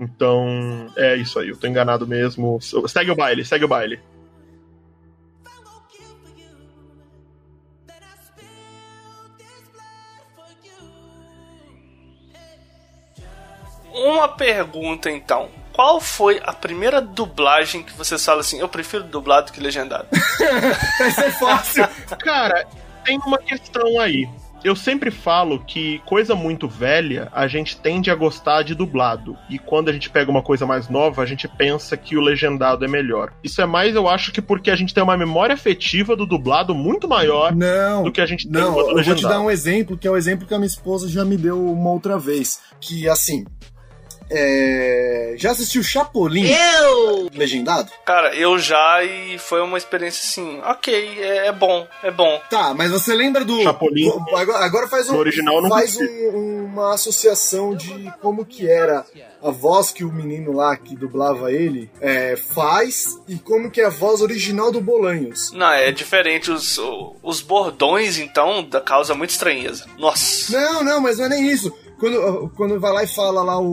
[0.00, 2.58] Então, é isso aí, eu tô enganado mesmo.
[2.60, 4.00] Segue o baile, segue o baile.
[13.96, 15.48] Uma pergunta então.
[15.72, 20.06] Qual foi a primeira dublagem que você fala assim, eu prefiro dublado que legendado?
[20.98, 21.88] Vai ser fácil.
[22.18, 22.66] Cara,
[23.04, 24.28] tem uma questão aí.
[24.64, 29.36] Eu sempre falo que coisa muito velha a gente tende a gostar de dublado.
[29.48, 32.84] E quando a gente pega uma coisa mais nova, a gente pensa que o legendado
[32.84, 33.32] é melhor.
[33.44, 36.74] Isso é mais, eu acho, que porque a gente tem uma memória afetiva do dublado
[36.74, 39.28] muito maior Não, do que a gente tem não, do eu vou te legendado.
[39.28, 41.90] dar um exemplo, que é o exemplo que a minha esposa já me deu uma
[41.90, 42.60] outra vez.
[42.80, 43.44] Que, assim,
[44.30, 45.34] é...
[45.36, 46.46] já assistiu Chapolin?
[46.50, 47.28] Eu!
[47.34, 47.90] Legendado?
[48.04, 52.40] Cara, eu já e foi uma experiência assim, ok, é, é bom, é bom.
[52.50, 53.62] Tá, mas você lembra do...
[53.62, 54.10] Chapolin.
[54.34, 59.04] Agora, agora faz, um, original faz um- uma associação de como que era
[59.42, 63.86] a voz que o menino lá que dublava ele é, faz e como que é
[63.86, 65.52] a voz original do Bolanhos.
[65.52, 66.50] Não, é diferente.
[66.50, 66.78] Os,
[67.22, 69.86] os bordões, então, da causa muito estranheza.
[69.98, 70.52] Nossa.
[70.58, 71.72] Não, não, mas não é nem isso.
[71.98, 73.64] Quando, quando vai lá e fala lá o,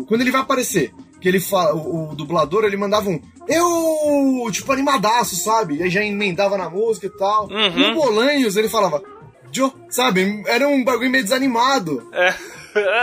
[0.00, 3.20] o- Quando ele vai aparecer, que ele fala, o, o dublador, ele mandava um.
[3.48, 4.50] Eu!
[4.50, 5.76] Tipo, animadaço, sabe?
[5.76, 7.48] E aí já emendava na música e tal.
[7.48, 7.88] Uhum.
[7.90, 9.02] No Bolanhos, ele falava.
[9.52, 10.42] Joe, sabe?
[10.46, 12.06] Era um bagulho meio desanimado.
[12.12, 12.34] É.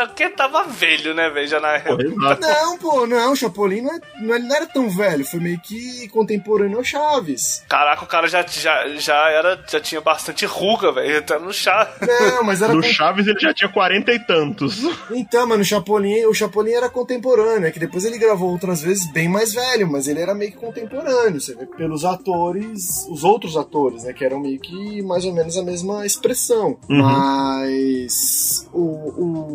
[0.07, 1.47] Porque tava velho, né, velho?
[1.47, 2.41] Já na exato.
[2.41, 5.59] Não, pô, não, o Chapolin não, é, não, ele não era tão velho, foi meio
[5.59, 7.63] que contemporâneo ao Chaves.
[7.69, 9.63] Caraca, o cara já, já, já era.
[9.69, 11.21] Já tinha bastante ruga, velho.
[11.23, 11.91] Tá no chá.
[12.01, 12.73] Não, mas era.
[12.73, 14.81] No con- Chaves ele já tinha 40 e tantos.
[15.12, 19.09] Então, mas no Chapolin, o Chapolin era contemporâneo, é que depois ele gravou outras vezes
[19.12, 23.55] bem mais velho, mas ele era meio que contemporâneo, você vê pelos atores, os outros
[23.57, 26.77] atores, né, que eram meio que mais ou menos a mesma expressão.
[26.89, 27.01] Uhum.
[27.01, 28.79] Mas o,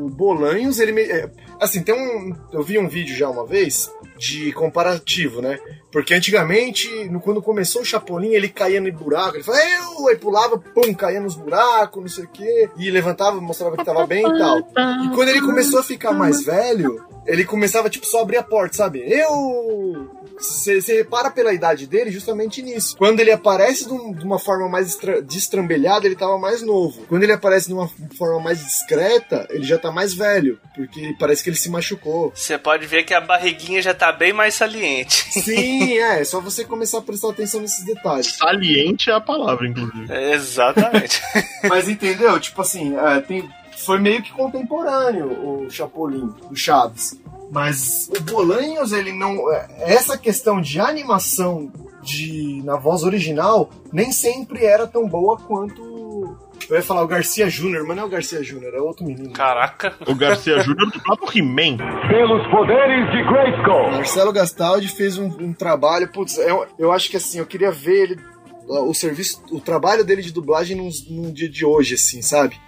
[0.07, 3.93] o Bolanhos, ele me, é, assim, tem um, eu vi um vídeo já uma vez
[4.17, 5.59] de comparativo, né?
[5.93, 6.89] Porque antigamente,
[7.23, 11.21] quando começou o Chapolin, ele caía no buraco, ele falava, eu, aí pulava, pum, caía
[11.21, 14.59] nos buracos, não sei o quê, e levantava, mostrava que tava bem e tal.
[14.59, 18.77] E quando ele começou a ficar mais velho, ele começava, tipo, só abrir a porta,
[18.77, 19.01] sabe?
[19.07, 20.18] Eu.
[20.39, 22.97] Você repara pela idade dele justamente nisso.
[22.97, 27.05] Quando ele aparece de, um- de uma forma mais estra- destrambelhada, ele tava mais novo.
[27.09, 30.59] Quando ele aparece de uma forma mais discreta, ele já tá mais velho.
[30.75, 32.33] Porque parece que ele se machucou.
[32.35, 35.27] Você pode ver que a barriguinha já tá bem mais saliente.
[35.43, 36.21] Sim, é.
[36.21, 38.37] É só você começar a prestar atenção nesses detalhes.
[38.37, 40.07] Saliente é a palavra, inclusive.
[40.13, 41.21] É, Exatamente.
[41.69, 42.39] Mas entendeu?
[42.39, 47.19] Tipo assim, é, tem, foi meio que contemporâneo o Chapolin, o Chaves.
[47.51, 49.51] Mas o Bolanhos, ele não.
[49.53, 56.37] é, Essa questão de animação de, na voz original nem sempre era tão boa quanto.
[56.69, 59.31] Eu ia falar o Garcia Júnior, mas não é o Garcia Júnior, é outro menino.
[59.33, 59.95] Caraca.
[60.07, 61.79] O Garcia Júnior do próprio He-Man.
[62.09, 63.91] Pelos poderes de Grayskull.
[63.93, 68.03] Marcelo Gastaldi fez um, um trabalho, putz, eu, eu acho que assim, eu queria ver
[68.11, 68.21] ele,
[68.69, 72.61] o serviço, o trabalho dele de dublagem num, num dia de hoje, assim, sabe?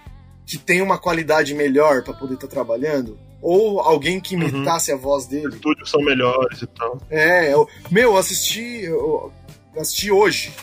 [0.47, 3.19] Que tem uma qualidade melhor pra poder estar trabalhando.
[3.41, 5.49] Ou alguém que imitasse a voz dele.
[5.55, 6.97] Estúdios são melhores e tal.
[7.09, 9.31] É, eu, meu, eu assisti, eu
[9.77, 10.53] assisti hoje,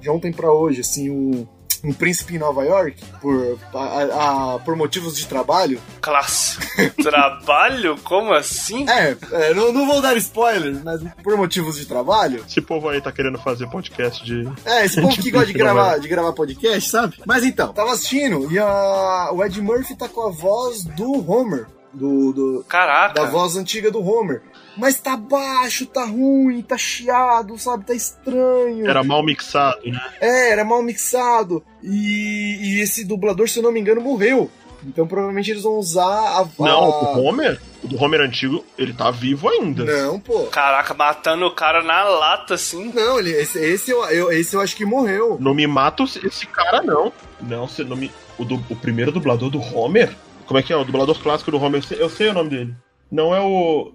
[0.00, 1.48] de ontem pra hoje, assim, o
[1.84, 5.80] um príncipe em Nova York por, a- a- por motivos de trabalho.
[6.00, 6.58] Classe.
[7.00, 7.96] Trabalho?
[8.02, 8.84] Como assim?
[8.90, 12.44] É, é, não, não vou dar spoilers, mas por motivos de trabalho.
[12.48, 14.44] Esse povo aí tá querendo fazer podcast de.
[14.64, 17.16] É, esse povo que gosta de gravar, de gravar podcast, sabe?
[17.24, 21.66] Mas então, tava assistindo e a, o Ed Murphy tá com a voz do Homer.
[21.92, 23.14] Do, do- Caraca.
[23.14, 24.42] da voz antiga do Homer.
[24.76, 27.84] Mas tá baixo, tá ruim, tá chiado, sabe?
[27.84, 28.88] Tá estranho.
[28.88, 30.00] Era mal mixado, né?
[30.20, 31.64] É, era mal mixado.
[31.82, 34.50] E, e esse dublador, se eu não me engano, morreu.
[34.86, 36.46] Então provavelmente eles vão usar a.
[36.60, 39.84] Não, o Homer, o do Homer antigo, ele tá vivo ainda.
[39.84, 40.44] Não, pô.
[40.44, 42.92] Caraca, matando o cara na lata, assim.
[42.94, 45.36] Não, ele, esse, esse, eu, eu- esse eu acho que morreu.
[45.40, 47.12] Não me mata esse cara, não.
[47.40, 48.12] Não, você não me.
[48.38, 50.14] O, du- o primeiro dublador do Homer?
[50.48, 50.76] Como é que é?
[50.76, 52.74] O dublador clássico do Homer, eu sei, eu sei o nome dele.
[53.12, 53.92] Não é o.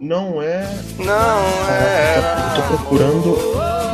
[0.00, 0.68] Não é.
[0.98, 2.56] Não, é.
[2.56, 3.38] Eu tô procurando.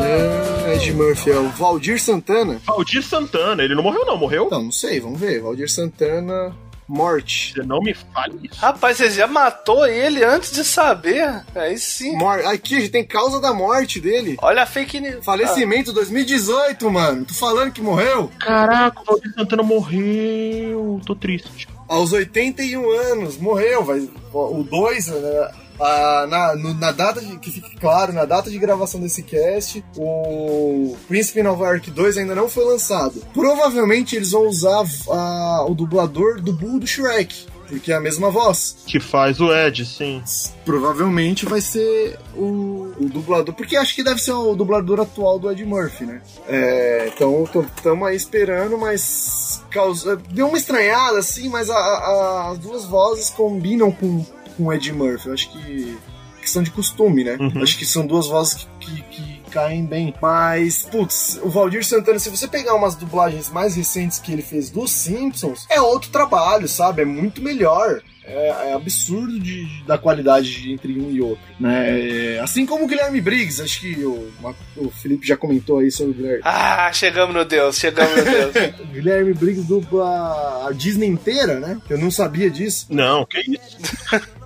[0.02, 2.58] É, Ed Murphy, é o Valdir Santana.
[2.64, 4.48] Valdir Santana, ele não morreu, não, morreu?
[4.50, 5.42] Não, não sei, vamos ver.
[5.42, 6.56] Valdir Santana.
[6.88, 7.52] Morte.
[7.52, 8.58] Você não me fale isso.
[8.58, 11.44] Rapaz, você já matou ele antes de saber?
[11.54, 12.16] Aí sim.
[12.16, 14.38] Mor Aqui, a gente tem causa da morte dele.
[14.40, 15.22] Olha a fake news.
[15.22, 17.26] Falecimento 2018, mano.
[17.26, 20.98] Tô falando que morreu Caraca, o Valdir Santana morreu.
[21.04, 21.68] Tô triste.
[21.88, 23.36] Aos 81 anos.
[23.38, 24.08] Morreu, vai.
[24.32, 25.50] O 2, né?
[25.80, 29.84] Ah, na, no- na data de, que fique claro, na data de gravação desse cast,
[29.96, 33.22] o Príncipe Nova York 2 ainda não foi lançado.
[33.32, 38.28] Provavelmente eles vão usar ah, o dublador do Bull do Shrek, porque é a mesma
[38.28, 38.78] voz.
[38.88, 40.20] Que faz o Ed, sim.
[40.64, 45.48] Provavelmente vai ser o, o dublador, porque acho que deve ser o dublador atual do
[45.48, 46.20] Ed Murphy, né?
[46.48, 52.58] É, então estamos aí esperando, mas causa, deu uma estranhada assim, mas a- a- as
[52.58, 54.24] duas vozes combinam com,
[54.56, 55.28] com o Ed Murphy.
[55.28, 55.98] Eu acho que
[56.40, 57.36] questão de costume, né?
[57.38, 57.62] Uhum.
[57.62, 60.14] Acho que são duas vozes que, que- que caem bem.
[60.20, 64.70] Mas, putz, o Valdir Santana, se você pegar umas dublagens mais recentes que ele fez
[64.70, 67.02] dos Simpsons, é outro trabalho, sabe?
[67.02, 68.02] É muito melhor.
[68.30, 72.34] É, é absurdo de, da qualidade entre um e outro, né?
[72.36, 74.30] É, assim como o Guilherme Briggs, acho que o,
[74.76, 76.42] o Felipe já comentou aí sobre o Guilherme.
[76.44, 78.54] Ah, chegamos no Deus, chegamos no Deus.
[78.80, 81.80] O Guilherme Briggs dubla a Disney inteira, né?
[81.88, 82.86] Eu não sabia disso.
[82.90, 83.78] Não, que isso.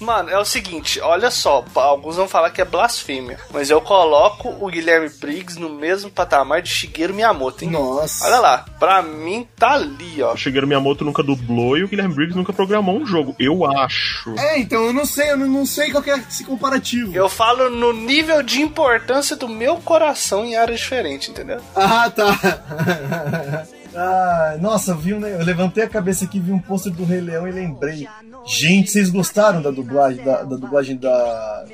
[0.00, 4.48] Mano, é o seguinte, olha só, alguns vão falar que é blasfêmia, mas eu coloco
[4.60, 7.70] o Guilherme Briggs no mesmo patamar de Shigeru Miyamoto, hein?
[7.70, 8.26] Nossa.
[8.26, 10.32] Olha lá, pra mim tá ali, ó.
[10.32, 13.34] O Shigeru Miyamoto nunca dublou e o Guilherme Briggs nunca programou um jogo.
[13.38, 14.34] Eu acho.
[14.38, 17.14] É, então eu não sei, eu não, sei qual que é esse comparativo.
[17.14, 21.60] Eu falo no nível de importância do meu coração em áreas diferentes, entendeu?
[21.74, 23.66] Ah, tá.
[23.94, 27.20] ah, nossa, eu, vi um, eu levantei a cabeça aqui, vi um pôster do Rei
[27.20, 28.08] Leão e lembrei.
[28.46, 31.64] Gente, vocês gostaram da dublagem da, da dublagem da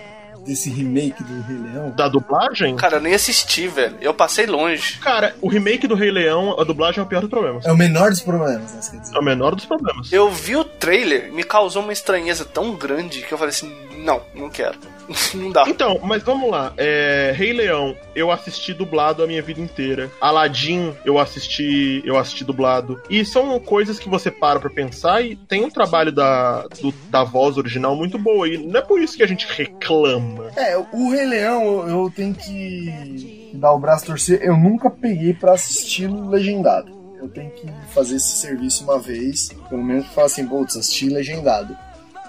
[0.44, 1.90] desse remake do Rei Leão?
[1.90, 2.76] Da dublagem?
[2.76, 3.96] Cara, eu nem assisti, velho.
[4.00, 4.98] Eu passei longe.
[4.98, 7.64] Cara, o remake do Rei Leão, a dublagem é o pior dos problemas.
[7.66, 8.80] É o menor dos problemas, né?
[8.90, 9.16] Quer dizer.
[9.16, 10.12] É o menor dos problemas.
[10.12, 14.22] Eu vi o trailer, me causou uma estranheza tão grande que eu falei assim: não,
[14.34, 14.78] não quero.
[15.34, 15.64] não dá.
[15.68, 16.72] Então, mas vamos lá.
[16.76, 20.10] É, Rei Leão, eu assisti dublado a minha vida inteira.
[20.20, 23.00] Aladdin, eu assisti, eu assisti dublado.
[23.10, 27.24] E são coisas que você para pra pensar e tem um trabalho da, do- da
[27.24, 28.48] voz original muito boa.
[28.48, 30.50] E não é por isso que a gente reclama.
[30.56, 34.40] É, o Rei Leão eu, eu tenho que dar o braço torcer.
[34.42, 36.98] Eu nunca peguei pra assistir legendado.
[37.20, 41.10] Eu tenho que fazer esse serviço uma vez, pelo menos pra falar assim, putz, assistir
[41.10, 41.76] legendado.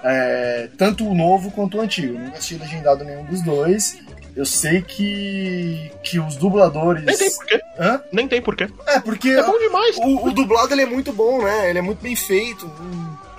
[0.02, 2.18] É, tanto o novo quanto o antigo.
[2.18, 3.98] Nunca assisti legendado nenhum dos dois.
[4.34, 7.04] Eu sei que, que os dubladores.
[7.04, 7.60] Nem tem porquê.
[7.78, 8.02] Hã?
[8.10, 8.68] Nem tem porquê.
[8.86, 9.96] É, porque É bom demais.
[9.98, 11.68] o, o dublado ele é muito bom, né?
[11.68, 12.70] Ele é muito bem feito.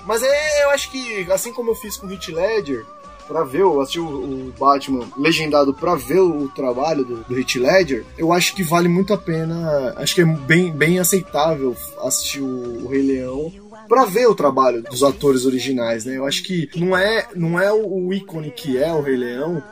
[0.06, 2.84] Mas é, eu acho que, assim como eu fiz com o Hit Ledger,
[3.26, 7.58] pra ver, eu assisti o, o Batman legendado pra ver o trabalho do, do Hit
[7.58, 9.94] Ledger, eu acho que vale muito a pena.
[9.96, 13.50] Acho que é bem, bem aceitável assistir o, o Rei Leão.
[13.88, 16.16] Pra ver o trabalho dos atores originais, né?
[16.16, 19.62] Eu acho que não é, não é o, ícone que é o Rei Leão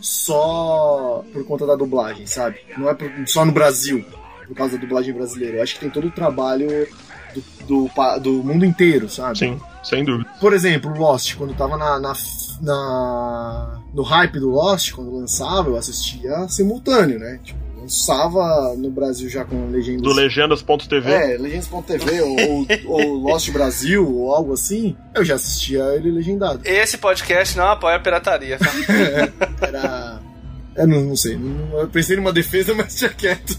[0.00, 2.58] só por conta da dublagem, sabe?
[2.76, 4.04] Não é por- só no Brasil,
[4.46, 5.58] por causa da dublagem brasileira.
[5.58, 6.86] Eu acho que tem todo o trabalho
[7.66, 9.38] do, do, do mundo inteiro, sabe?
[9.38, 10.28] Sim, sem dúvida.
[10.40, 12.12] Por exemplo, Lost, quando tava na, na,
[12.62, 17.38] na- no hype do Lost, quando lançava, eu assistia simultâneo, né?
[17.44, 20.02] Tipo, lançava no Brasil já com legendas.
[20.02, 21.10] Do Legendas.tv.
[21.10, 26.60] É, Legendas.tv ou, ou, ou Lost Brasil ou algo assim, eu já assistia ele legendado.
[26.64, 28.58] Esse podcast não apoia a pirataria.
[28.58, 28.66] tá?
[29.66, 30.20] Era.
[30.76, 31.38] Eu não, não sei,
[31.72, 33.58] eu pensei numa defesa, mas tinha quieto.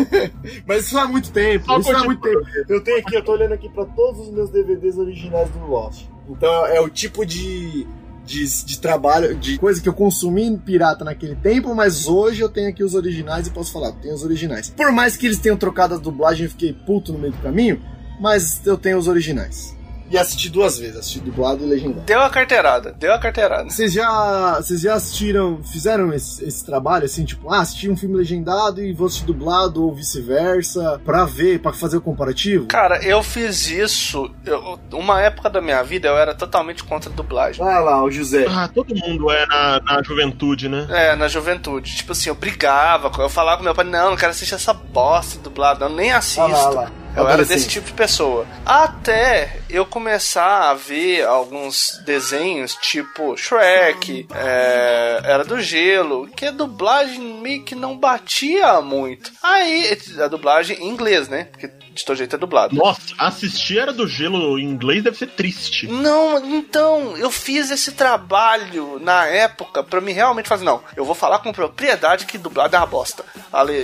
[0.66, 2.32] mas isso faz muito tempo, Só isso faz continua.
[2.34, 2.72] muito tempo.
[2.72, 6.06] Eu tenho aqui, eu tô olhando aqui pra todos os meus DVDs originais do Lost.
[6.28, 7.86] Então é o tipo de,
[8.30, 12.68] de, de trabalho, de coisa que eu consumi pirata naquele tempo, mas hoje eu tenho
[12.68, 14.70] aqui os originais e posso falar, tenho os originais.
[14.70, 17.82] Por mais que eles tenham trocado a dublagem, eu fiquei puto no meio do caminho,
[18.20, 19.76] mas eu tenho os originais.
[20.10, 22.00] E assisti duas vezes, assisti dublado e legendado.
[22.02, 23.70] Deu a carteirada, deu a carteirada.
[23.70, 28.16] Vocês já, vocês já assistiram, fizeram esse, esse trabalho assim, tipo, ah, assisti um filme
[28.16, 32.66] legendado e vou assistir dublado ou vice-versa, pra ver, pra fazer o comparativo?
[32.66, 34.30] Cara, eu fiz isso.
[34.44, 37.64] eu- uma época da minha vida eu era totalmente contra a dublagem.
[37.64, 38.46] Vai lá, o José.
[38.48, 40.86] Ah, todo mundo é na, na juventude, né?
[40.90, 41.94] É, na juventude.
[41.94, 45.38] Tipo assim, eu brigava, eu falava com meu pai, não, não quero assistir essa bosta
[45.40, 46.40] dublada, eu nem assisto.
[46.40, 46.90] Olha lá, olha lá.
[47.16, 48.46] Eu era desse tipo de pessoa.
[48.64, 56.50] Até eu começar a ver alguns desenhos, tipo Shrek, é, Era do Gelo, que a
[56.50, 59.32] dublagem meio que não batia muito.
[59.42, 61.48] Aí, a dublagem em inglês, né?
[61.50, 61.68] Porque
[62.00, 62.74] de todo jeito é dublado.
[62.76, 65.86] Nossa, assistir Era do Gelo em inglês deve ser triste.
[65.86, 71.14] Não, então, eu fiz esse trabalho na época pra me realmente fazer, não, eu vou
[71.14, 73.24] falar com propriedade que dublado é uma bosta.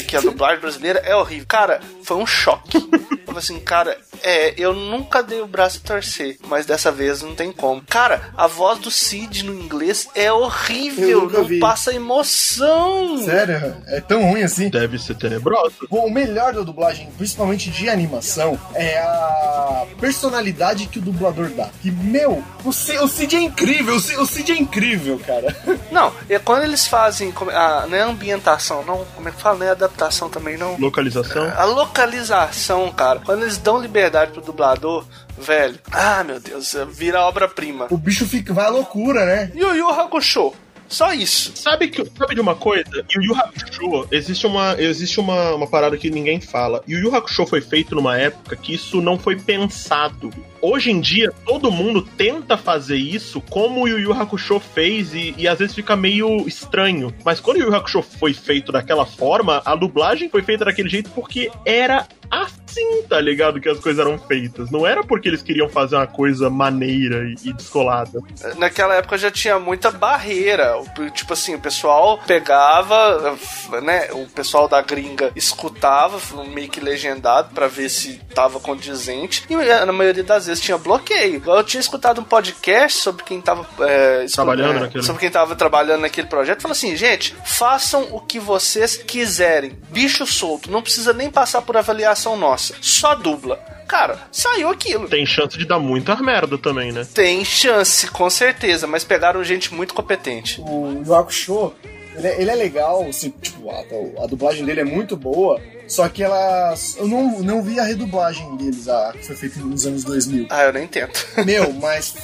[0.07, 1.47] Que a dublagem brasileira é horrível.
[1.49, 2.77] Cara, foi um choque.
[3.27, 7.23] Eu falei assim, cara, É, eu nunca dei o braço a torcer, mas dessa vez
[7.23, 7.83] não tem como.
[7.83, 11.59] Cara, a voz do Cid no inglês é horrível, não vi.
[11.59, 13.19] passa emoção.
[13.19, 13.77] Sério?
[13.89, 14.69] É tão ruim assim?
[14.71, 15.75] Deve ser tenebroso.
[15.91, 21.69] Bom, o melhor da dublagem, principalmente de animação, é a personalidade que o dublador dá.
[21.83, 25.55] Que, meu, o Cid, o Cid é incrível, o Cid, o Cid é incrível, cara.
[25.91, 29.59] Não, e quando eles fazem, como- ah, não é ambientação, não, como é que fala,
[29.59, 30.77] não é adaptação também, não.
[30.79, 31.51] Localização.
[31.57, 35.05] A localização, cara, quando eles dão liberdade pro dublador,
[35.39, 37.87] velho, ah, meu Deus, vira obra-prima.
[37.91, 39.51] O bicho fica, vai à loucura, né?
[39.55, 40.53] Yu Yu Hakusho,
[40.89, 41.53] só isso.
[41.55, 43.05] Sabe, que, sabe de uma coisa?
[43.15, 46.83] Yu Yu Hakusho, existe, uma, existe uma, uma parada que ninguém fala.
[46.89, 50.31] Yu Yu Hakusho foi feito numa época que isso não foi pensado.
[50.61, 55.35] Hoje em dia, todo mundo tenta fazer isso como o Yu Yu Hakusho fez e,
[55.37, 57.13] e às vezes fica meio estranho.
[57.25, 60.89] Mas quando o Yu Yu Hakusho foi feito daquela forma, a dublagem foi feita daquele
[60.89, 63.61] jeito porque era assim, tá ligado?
[63.61, 64.71] Que as coisas eram feitas.
[64.71, 68.21] Não era porque eles queriam fazer uma coisa maneira e, descolada.
[68.57, 70.75] Naquela época já tinha muita barreira.
[71.15, 73.37] Tipo assim, o pessoal pegava,
[73.83, 74.09] né?
[74.13, 79.45] O pessoal da gringa escutava, meio que legendado, pra ver se tava condizente.
[79.49, 81.43] E na maioria das vezes tinha bloqueio.
[81.47, 85.55] Eu tinha escutado um podcast sobre quem tava é, Trabalhando é, naquele- Sobre quem tava
[85.57, 86.63] trabalhando naquele projeto.
[86.63, 89.79] Falou assim, gente, façam o que vocês quiserem.
[89.91, 92.75] Bicho solto, não precisa nem passar por avaliação nossa.
[92.81, 93.59] Só dubla.
[93.89, 95.09] Cara, saiu aquilo.
[95.09, 97.07] Tem chance de dar muita merda também, né?
[97.15, 100.61] Tem chance, com certeza, mas pegaram gente muito competente.
[100.61, 101.73] O Yu Hakusho,
[102.17, 103.85] ele, é- ele é legal, assim, tipo, a,
[104.23, 106.75] a dublagem dele é muito boa, só que ela...
[106.97, 110.47] Eu não, não vi a redublagem deles, a, que foi feita nos anos 2000.
[110.51, 111.27] Ah, eu nem tento.
[111.45, 112.15] Meu, mas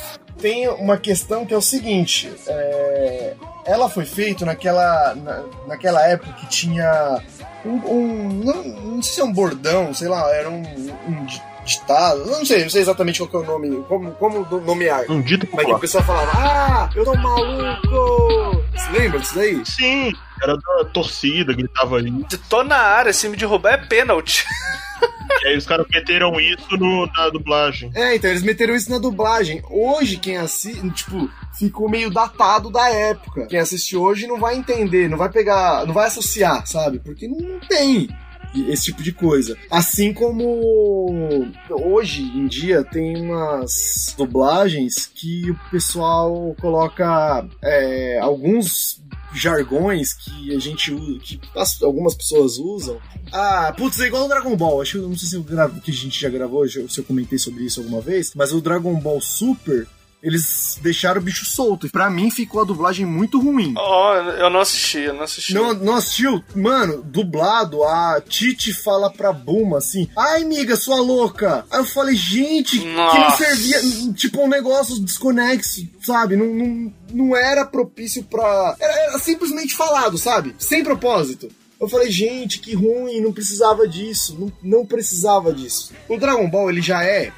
[0.40, 6.32] tem uma questão que é o seguinte: é, ela foi feita naquela, na, naquela época
[6.32, 7.20] que tinha
[7.64, 7.70] um.
[7.88, 11.26] um- não, não sei se é um bordão, sei lá, era um, um
[11.64, 15.04] ditado, não sei, não sei exatamente qual que é o nome, como, como nomear.
[15.08, 15.76] Um dito Mas que popular.
[15.76, 18.62] o pessoal falava, ah, eu tô maluco!
[18.74, 19.62] Você lembra disso daí?
[19.64, 22.12] Sim, era da torcida, gritava aí.
[22.48, 24.44] Tô na área, se me derrubar é pênalti.
[25.42, 27.90] E aí os caras meteram isso no, na dublagem.
[27.94, 29.60] É, então eles meteram isso na dublagem.
[29.68, 33.46] Hoje, quem assiste, tipo, ficou meio datado da época.
[33.46, 37.00] Quem assiste hoje não vai entender, não vai pegar, não vai associar, sabe?
[37.00, 38.08] Porque não tem
[38.54, 39.56] esse tipo de coisa.
[39.70, 49.00] Assim como hoje em dia tem umas dublagens que o pessoal coloca é, alguns
[49.34, 52.98] jargões que a gente que as- algumas pessoas usam.
[53.32, 54.82] Ah, putz, é igual o Dragon Ball.
[54.82, 57.38] Acho que não sei se, eu gravo, que a gente já gravou, se eu comentei
[57.38, 59.86] sobre isso alguma vez, mas o Dragon Ball Super,
[60.22, 61.86] eles deixaram o bicho solto.
[61.86, 63.74] E pra mim ficou a dublagem muito ruim.
[63.76, 65.52] Ó, eu não assisti, eu não assisti.
[65.52, 66.42] Não, não assistiu?
[66.54, 71.64] Mano, dublado, a Titi fala pra Buma assim: Ai, amiga, sua louca.
[71.70, 73.44] Aí eu falei, gente, que não Nossa.
[73.44, 74.12] servia.
[74.14, 76.36] Tipo, um negócio desconexo, sabe?
[76.36, 78.76] Não, não, não era propício pra.
[78.78, 80.54] Era, era simplesmente falado, sabe?
[80.58, 81.48] Sem propósito.
[81.80, 84.36] Eu falei, gente, que ruim, não precisava disso.
[84.38, 85.92] Não, não precisava disso.
[86.08, 87.32] O Dragon Ball, ele já é.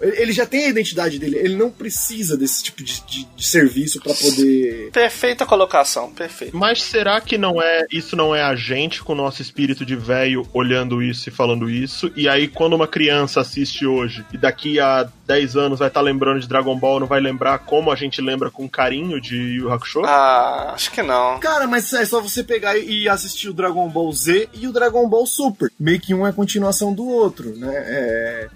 [0.00, 4.00] Ele já tem a identidade dele, ele não precisa desse tipo de, de- de serviço
[4.00, 4.90] pra poder.
[4.92, 6.56] Perfeita colocação, perfeito.
[6.56, 9.96] Mas será que não é isso não é a gente com o nosso espírito de
[9.96, 12.10] velho olhando isso e falando isso?
[12.16, 16.40] E aí quando uma criança assiste hoje e daqui a 10 anos vai estar lembrando
[16.40, 19.72] de Dragon Ball, não vai lembrar como a gente lembra com carinho de Yu Yu
[19.72, 20.02] Hakusho?
[20.04, 21.38] Ah, acho que não.
[21.40, 25.08] Cara, mas é só você pegar e assistir o Dragon Ball Z e o Dragon
[25.08, 25.70] Ball Super.
[25.78, 27.70] Meio que um é a continuação do outro, né?
[27.86, 28.48] É...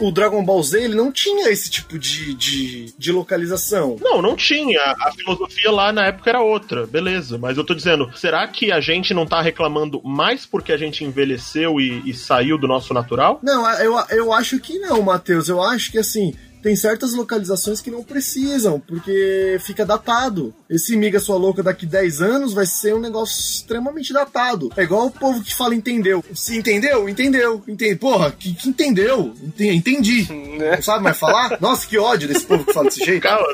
[0.00, 3.96] O Dragon Ball Z, ele não tinha esse tipo de, de, de localização.
[4.00, 4.80] Não, não tinha.
[4.98, 7.38] A filosofia lá na época era outra, beleza.
[7.38, 11.04] Mas eu tô dizendo, será que a gente não tá reclamando mais porque a gente
[11.04, 13.38] envelheceu e, e saiu do nosso natural?
[13.42, 15.48] Não, eu, eu acho que não, Matheus.
[15.48, 16.34] Eu acho que assim.
[16.62, 20.54] Tem certas localizações que não precisam, porque fica datado.
[20.68, 24.70] Esse Miga Sua Louca daqui 10 anos vai ser um negócio extremamente datado.
[24.76, 26.22] É igual o povo que fala entendeu.
[26.34, 27.08] Se entendeu?
[27.08, 27.62] Entendeu.
[27.66, 27.96] Entende.
[27.96, 29.34] Porra, que, que entendeu?
[29.42, 30.28] Enten- Entendi.
[30.60, 30.76] Né?
[30.76, 31.56] Não sabe mais falar?
[31.60, 33.22] Nossa, que ódio desse povo que fala desse jeito.
[33.22, 33.46] Calma,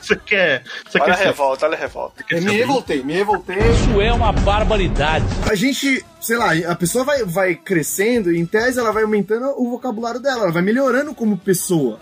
[0.00, 0.62] você quer.
[0.88, 2.24] Você Olha quer a ser- revolta, olha a revolta.
[2.30, 3.56] Eu me revoltei, me revoltei.
[3.58, 5.24] Isso é uma barbaridade.
[5.50, 9.52] A gente, sei lá, a pessoa vai, vai crescendo e em tese ela vai aumentando
[9.56, 11.98] o vocabulário dela, ela vai melhorando como pessoa.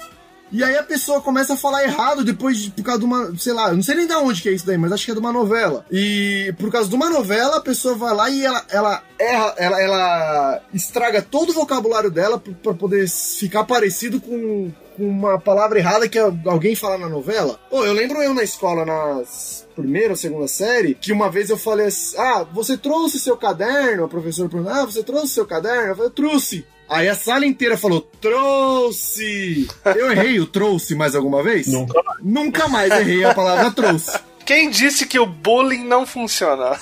[0.51, 3.53] E aí a pessoa começa a falar errado depois de, por causa de uma, sei
[3.53, 5.15] lá, eu não sei nem de onde que é isso daí, mas acho que é
[5.15, 5.85] de uma novela.
[5.91, 9.83] E por causa de uma novela, a pessoa vai lá e ela, ela erra, ela,
[9.83, 16.09] ela estraga todo o vocabulário dela pra poder ficar parecido com, com uma palavra errada
[16.09, 17.59] que alguém fala na novela.
[17.71, 21.57] Pô, eu lembro eu na escola, nas primeira ou segunda série, que uma vez eu
[21.57, 24.05] falei assim, ah, você trouxe seu caderno?
[24.05, 25.93] A professora perguntou, ah, você trouxe seu caderno?
[25.93, 26.67] Eu falei, trouxe.
[26.89, 29.69] Aí a sala inteira falou, trouxe!
[29.85, 31.67] Eu errei o trouxe mais alguma vez?
[31.67, 32.19] Nunca mais.
[32.23, 34.19] Nunca mais errei a palavra trouxe.
[34.47, 36.79] Quem disse que o bullying não funciona?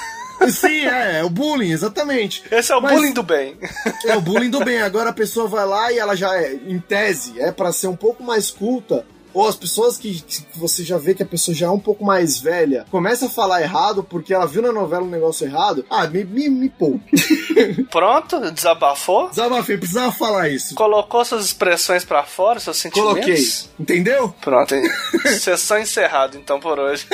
[0.49, 2.43] Sim, é, é o bullying, exatamente.
[2.51, 3.57] Esse é o Mas- bullying do bem.
[4.05, 4.83] É o bullying do bem.
[4.83, 7.97] Agora a pessoa vai lá e ela já é, em tese, é pra ser um
[7.97, 9.05] pouco mais culta.
[9.37, 12.03] Ou as pessoas que, que você já vê que a pessoa já é um pouco
[12.03, 15.85] mais velha, começa a falar errado porque ela viu na novela um negócio errado.
[15.91, 17.05] Ah, me, me, me poupe.
[17.93, 19.29] Pronto, desabafou.
[19.29, 20.75] Desabafei, precisava falar isso.
[20.75, 23.13] Colocou suas expressões pra fora, seus sentimentos.
[23.13, 23.45] Coloquei.
[23.79, 24.35] Entendeu?
[24.41, 24.89] Pronto, hein?
[25.39, 27.07] sessão encerrada então por hoje.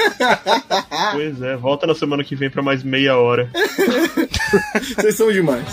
[1.11, 3.51] Pois é, volta na semana que vem pra mais meia hora.
[4.95, 5.67] Vocês são demais.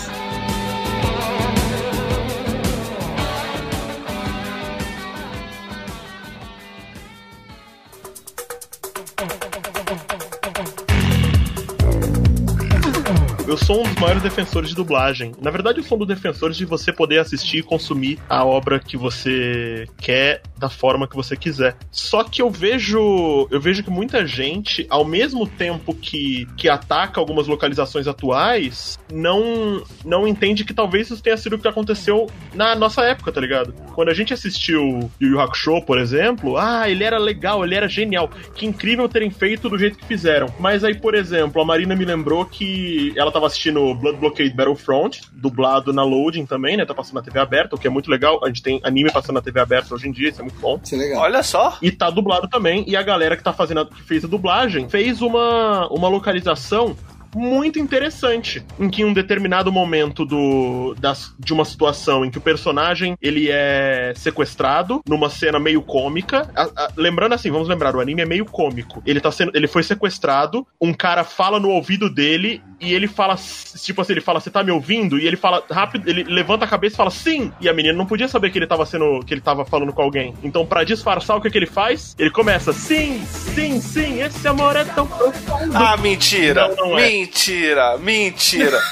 [13.50, 15.32] Eu sou um dos maiores defensores de dublagem.
[15.42, 18.78] Na verdade, eu sou um dos defensores de você poder assistir e consumir a obra
[18.78, 21.76] que você quer da forma que você quiser.
[21.90, 27.18] Só que eu vejo, eu vejo que muita gente, ao mesmo tempo que, que ataca
[27.18, 32.76] algumas localizações atuais, não não entende que talvez isso tenha sido o que aconteceu na
[32.76, 33.74] nossa época, tá ligado?
[33.96, 37.88] Quando a gente assistiu Yu Yu Hakusho, por exemplo, ah, ele era legal, ele era
[37.88, 38.30] genial.
[38.54, 40.46] Que incrível terem feito do jeito que fizeram.
[40.60, 45.22] Mas aí, por exemplo, a Marina me lembrou que ela tava assistindo Blood Blockade Battlefront,
[45.32, 46.84] dublado na Loading também, né?
[46.84, 48.38] Tá passando na TV aberta, o que é muito legal.
[48.44, 50.78] A gente tem anime passando na TV aberta hoje em dia, isso é muito bom.
[50.82, 51.22] Isso é legal.
[51.22, 51.78] Olha só.
[51.80, 52.84] E tá dublado também.
[52.86, 56.94] E a galera que tá fazendo, a- que fez a dublagem, fez uma, uma localização
[57.34, 62.38] muito interessante, em que em um determinado momento do, das, de uma situação em que
[62.38, 66.48] o personagem ele é sequestrado numa cena meio cômica.
[66.54, 69.02] A- a- lembrando assim, vamos lembrar, o anime é meio cômico.
[69.06, 73.36] Ele tá sendo, ele foi sequestrado, um cara fala no ouvido dele e ele fala,
[73.76, 75.18] tipo assim, ele fala, você tá me ouvindo?
[75.18, 77.52] E ele fala rápido, ele levanta a cabeça e fala sim.
[77.60, 80.00] E a menina não podia saber que ele tava sendo, que ele tava falando com
[80.02, 80.34] alguém.
[80.42, 84.76] Então, pra disfarçar o que, que ele faz, ele começa, sim, sim, sim, esse amor
[84.76, 85.76] é tão profundo.
[85.76, 86.68] Ah, mentira.
[86.68, 87.19] Não, não é.
[87.20, 88.80] Mentira, mentira.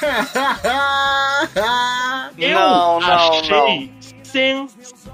[2.36, 3.90] Eu não, não, achei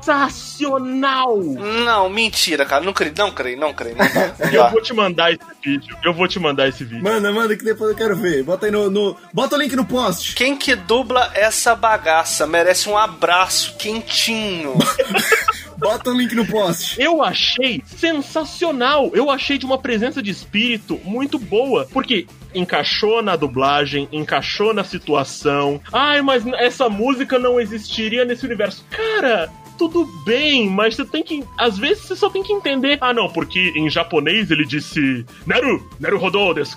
[0.02, 1.36] sensacional.
[1.40, 2.84] Não, mentira, cara.
[2.84, 3.96] Não creio, não creio, não creio.
[3.96, 5.96] Não dá, não Eu vou te mandar esse vídeo.
[6.04, 7.02] Eu vou te mandar esse vídeo.
[7.04, 8.42] Manda, manda que depois eu quero ver.
[8.42, 8.90] Bota aí no.
[8.90, 10.34] no- Bota o link no post.
[10.34, 14.74] Quem que dubla essa bagaça merece um abraço quentinho.
[15.84, 17.00] Bota o link no post.
[17.00, 19.10] Eu achei sensacional.
[19.12, 21.86] Eu achei de uma presença de espírito muito boa.
[21.92, 25.80] Porque encaixou na dublagem, encaixou na situação.
[25.92, 28.84] Ai, mas essa música não existiria nesse universo.
[28.90, 29.50] Cara.
[29.76, 31.42] Tudo bem, mas você tem que.
[31.58, 32.96] Às vezes você só tem que entender.
[33.00, 35.26] Ah, não, porque em japonês ele disse.
[35.44, 36.76] Naru, Naru rodou desu.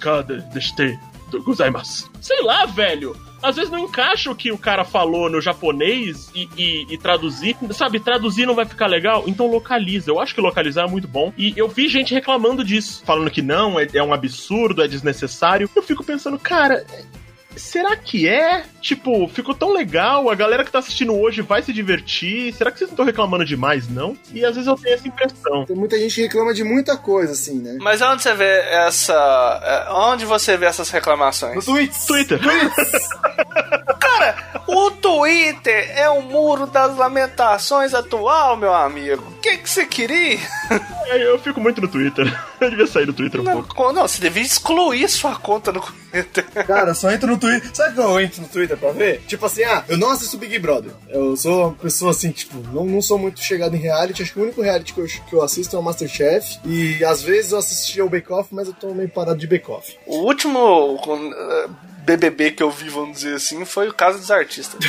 [2.20, 3.16] Sei lá, velho.
[3.42, 7.56] Às vezes não encaixa o que o cara falou no japonês e, e- e traduzir.
[7.72, 10.10] Sabe, traduzir não vai ficar legal, então localiza.
[10.12, 11.32] Eu acho que localizar é muito bom.
[11.38, 15.70] E eu vi gente reclamando disso, falando que não, é, é um absurdo, é desnecessário.
[15.76, 16.86] Eu fico pensando, cara.
[17.58, 18.64] Será que é?
[18.82, 22.53] Tipo, ficou tão legal, a galera que tá assistindo hoje vai se divertir.
[22.53, 24.18] Será que vocês não estão reclamando demais, não?
[24.34, 25.66] E às vezes eu tenho essa impressão.
[25.66, 27.78] Tem muita gente que reclama de muita coisa, assim, né?
[27.82, 29.62] Mas onde você vê essa.
[29.64, 31.66] é, Onde você vê essas No reclamações?
[31.66, 32.05] Twitch.
[32.08, 32.39] Twitter.
[33.99, 39.24] Cara, o Twitter é o muro das lamentações atual, meu amigo.
[39.38, 40.39] O que que você queria?
[41.08, 42.26] Eu fico muito no Twitter.
[42.60, 43.93] Eu devia sair do Twitter um Não, pouco.
[43.93, 46.43] não, você devia excluir sua conta no Twitter.
[46.66, 47.47] Cara, só entro no Twitter.
[47.74, 49.22] Sabe que eu entro no Twitter pra ver?
[49.28, 50.91] Tipo assim, ah, eu não assisto Big Brother.
[51.10, 54.22] Eu sou uma pessoa assim, tipo, não, não sou muito chegado em reality.
[54.22, 56.60] Acho que o único reality que eu, que eu assisto é o Masterchef.
[56.66, 59.70] E às vezes eu assisti ao Bake Off, mas eu tô meio parado de Bake
[59.70, 59.98] Off.
[60.06, 61.68] O último eh,
[62.08, 64.80] BBB que eu vi, vamos dizer assim, foi o caso dos artistas.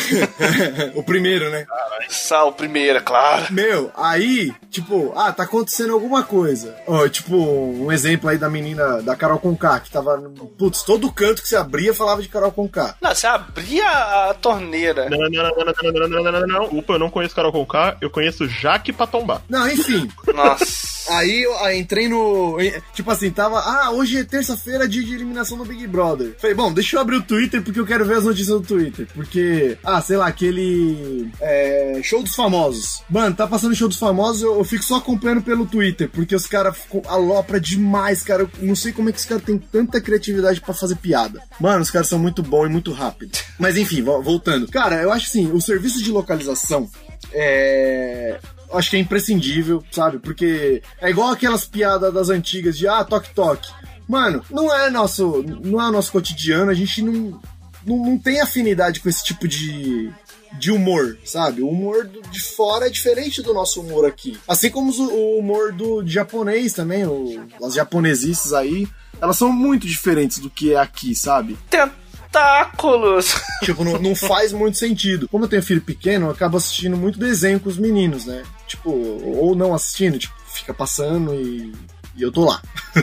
[0.94, 1.66] o primeiro, né?
[2.08, 3.46] Sal, primeira, claro.
[3.52, 6.76] Meu, aí, tipo, ah, tá acontecendo alguma coisa.
[6.86, 10.16] Ó, tipo, um exemplo aí da menina, da Carol Conká, que tava.
[10.16, 12.94] no- Putz, todo canto que você abria falava de Carol Conká.
[13.00, 13.88] Não, você abria
[14.30, 15.10] a torneira.
[15.10, 16.60] Não, não, não, não, não, não, não, não, não, não, não.
[16.62, 19.42] Desculpa, eu não conheço Carol Conká, eu conheço Jaque Patombar.
[19.48, 20.08] Não, enfim.
[20.32, 20.97] Nossa.
[21.10, 22.56] Aí eu aí entrei no.
[22.94, 23.58] Tipo assim, tava.
[23.60, 26.34] Ah, hoje é terça-feira, dia de eliminação do Big Brother.
[26.38, 29.06] Falei, bom, deixa eu abrir o Twitter porque eu quero ver as notícias do Twitter.
[29.14, 31.30] Porque, ah, sei lá, aquele.
[31.40, 33.02] É, show dos famosos.
[33.08, 36.08] Mano, tá passando show dos famosos, eu, eu fico só acompanhando pelo Twitter.
[36.10, 38.42] Porque os caras alopra demais, cara.
[38.42, 41.40] Eu não sei como é que os caras têm tanta criatividade pra fazer piada.
[41.60, 43.42] Mano, os caras são muito bons e muito rápidos.
[43.58, 44.68] Mas enfim, vo- voltando.
[44.68, 46.88] Cara, eu acho assim, o serviço de localização
[47.32, 48.38] é.
[48.72, 50.18] Acho que é imprescindível, sabe?
[50.18, 53.70] Porque é igual aquelas piadas das antigas de ah, toque toque.
[54.08, 57.40] Mano, não é nosso, não é o nosso cotidiano, a gente não
[57.88, 60.10] não, não tem afinidade com esse tipo de,
[60.58, 61.62] de humor, sabe?
[61.62, 64.38] O humor de fora é diferente do nosso humor aqui.
[64.46, 68.86] Assim como o humor do japonês também, o, as japonesices aí,
[69.20, 71.58] elas são muito diferentes do que é aqui, sabe?
[71.70, 73.34] Tentáculos!
[73.62, 75.28] Tipo, não, não faz muito sentido.
[75.28, 78.42] Como eu tenho filho pequeno, eu acabo assistindo muito desenho com os meninos, né?
[78.68, 81.72] Tipo, ou não assistindo, tipo, fica passando e,
[82.14, 82.60] e eu tô lá.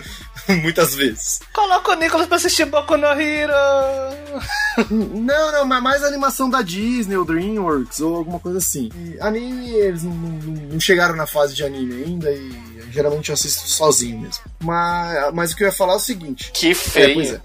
[0.62, 1.40] Muitas vezes.
[1.52, 3.52] Coloca o Nicolas pra assistir Boku no Hero!
[4.92, 8.92] Não, não, mas mais animação da Disney ou DreamWorks ou alguma coisa assim.
[8.96, 12.52] E anime, eles não, não- não chegaram na fase de anime ainda e
[12.92, 14.44] geralmente eu assisto sozinho mesmo.
[14.64, 16.52] Mas, mas o que eu ia falar é o seguinte.
[16.54, 17.14] Que É, feio.
[17.16, 17.42] pois é.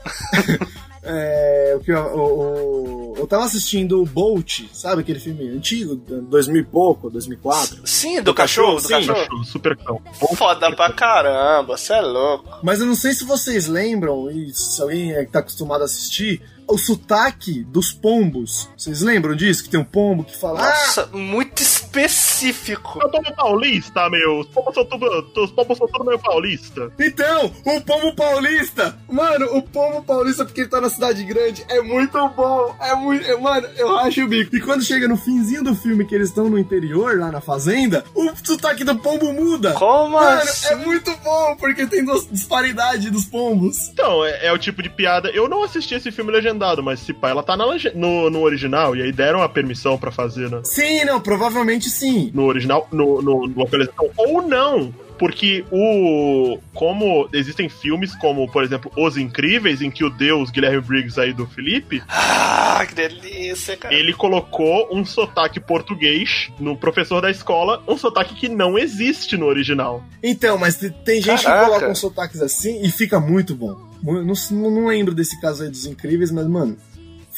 [1.03, 5.95] É, o que eu, o- o- eu tava assistindo o Bolt, sabe aquele filme antigo,
[5.97, 7.81] 2000 e pouco, 2004?
[7.87, 8.89] Sim, do cachorro, do sim.
[8.89, 9.19] cachorro.
[9.19, 10.01] Cachorro, super cão.
[10.37, 12.59] Foda pra caramba, você é louco.
[12.63, 15.85] Mas eu não sei se vocês lembram, e se alguém é que tá acostumado a
[15.87, 18.69] assistir, o sotaque dos pombos.
[18.77, 19.65] Vocês lembram disso?
[19.65, 20.61] Que tem um pombo que fala.
[20.61, 21.61] "Ah, Nossa, muito
[21.91, 22.99] específico.
[23.03, 24.41] Eu tô no paulista, meu.
[24.41, 26.93] Os pombos são tudo, os pombos são tudo meio paulista.
[26.99, 28.97] Então, o pombo paulista!
[29.11, 32.75] Mano, o pombo paulista, porque ele tá na cidade grande, é muito bom.
[32.81, 33.27] É muito.
[33.27, 34.55] é- Mano, eu acho o bico.
[34.55, 38.05] E quando chega no finzinho do filme que eles estão no interior, lá na fazenda,
[38.15, 39.73] o sotaque do pombo muda.
[39.73, 40.67] Como Mano, assim?
[40.73, 43.89] é muito bom, porque tem disparidade dos pombos.
[43.89, 45.31] Então, é, é o tipo de piada.
[45.31, 48.97] Eu não assisti esse filme legendado, mas se pá, ela tá na no, no original,
[48.97, 50.61] e aí deram a permissão pra fazer, né?
[50.65, 52.31] Sim, não, provavelmente sim.
[52.35, 54.93] No original, no, no, no localização, ou não.
[55.19, 56.59] Porque o.
[56.73, 61.31] Como existem filmes como, por exemplo, Os Incríveis, em que o deus Guilherme Briggs aí
[61.35, 63.95] do Felipe, Ah, que delícia, cara.
[63.95, 69.45] ele colocou um sotaque português no professor da escola, um sotaque que não existe no
[69.45, 70.03] original.
[70.23, 71.61] Então, mas te- tem gente Caraca.
[71.65, 73.77] que coloca uns sotaques assim e fica muito bom.
[74.03, 74.35] Não,
[74.71, 76.79] não lembro desse caso aí dos incríveis, mas, mano,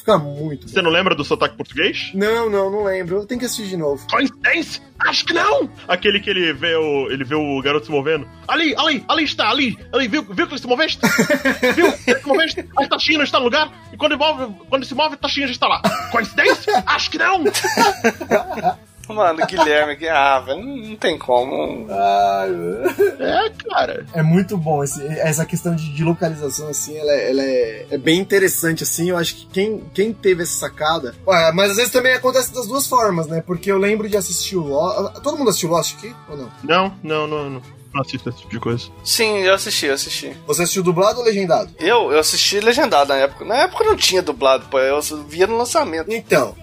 [0.02, 0.72] fica muito bom.
[0.72, 2.10] Você não lembra do sotaque português?
[2.12, 3.16] Não, não, não lembro.
[3.16, 4.04] Eu tenho que assistir de novo.
[4.08, 4.82] Coincidência?
[4.98, 5.70] Acho que não!
[5.88, 8.28] Aquele que ele vê o, ele vê o garoto se movendo.
[8.46, 11.00] Ali, ali, ali está, ali, ali, viu, viu que ele se moveste?
[11.74, 11.86] viu?
[12.06, 12.68] Ele se moveste?
[12.76, 13.72] A taxinha não está no lugar?
[13.92, 15.80] E quando ele, move, quando se move, a taxinha já está lá.
[16.10, 16.82] Coincidência?
[16.86, 17.44] Acho que não!
[19.08, 21.86] Mano, Guilherme, que- ah, velho, não tem como.
[21.90, 24.06] É, cara.
[24.14, 27.98] É muito bom esse- essa questão de, de localização, assim, ela, é, ela é, é
[27.98, 29.10] bem interessante, assim.
[29.10, 31.14] Eu acho que quem, quem teve essa sacada.
[31.26, 33.42] Ué, mas às vezes também acontece das duas formas, né?
[33.46, 35.20] Porque eu lembro de assistir o Lost.
[35.22, 36.14] Todo mundo assistiu Lost aqui?
[36.28, 36.50] Ou não?
[36.62, 37.62] Não, não, não, não.
[37.92, 38.86] Não assisto esse tipo de coisa.
[39.04, 40.34] Sim, eu assisti, eu assisti.
[40.46, 41.70] Você assistiu dublado ou legendado?
[41.78, 43.44] Eu, eu assisti legendado na época.
[43.44, 44.78] Na época não tinha dublado, pô.
[44.78, 44.98] Eu
[45.28, 46.10] via no lançamento.
[46.10, 46.54] Então,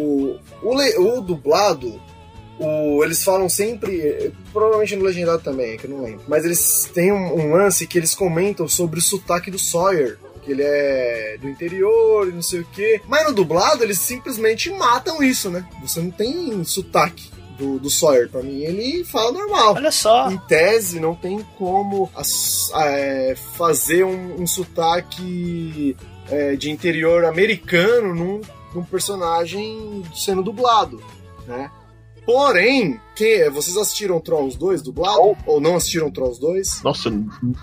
[0.00, 2.00] o, o, le- o dublado,
[2.58, 6.90] o, eles falam sempre, provavelmente no legendado também, é que eu não lembro, mas eles
[6.94, 10.18] têm um, um lance que eles comentam sobre o sotaque do Sawyer.
[10.42, 12.98] Que ele é do interior e não sei o quê.
[13.06, 15.68] Mas no dublado, eles simplesmente matam isso, né?
[15.82, 18.30] Você não tem sotaque do, do Sawyer.
[18.30, 19.74] Pra mim, ele fala normal.
[19.74, 20.30] Olha só.
[20.30, 25.94] Em tese, não tem como as- é, fazer um, um sotaque
[26.30, 28.40] é, de interior americano num,
[28.74, 31.02] num personagem sendo dublado,
[31.46, 31.70] né?
[32.24, 35.36] Porém, que, vocês assistiram Trolls 2 dublado?
[35.44, 36.82] Ou não assistiram Trolls 2?
[36.82, 37.10] Nossa,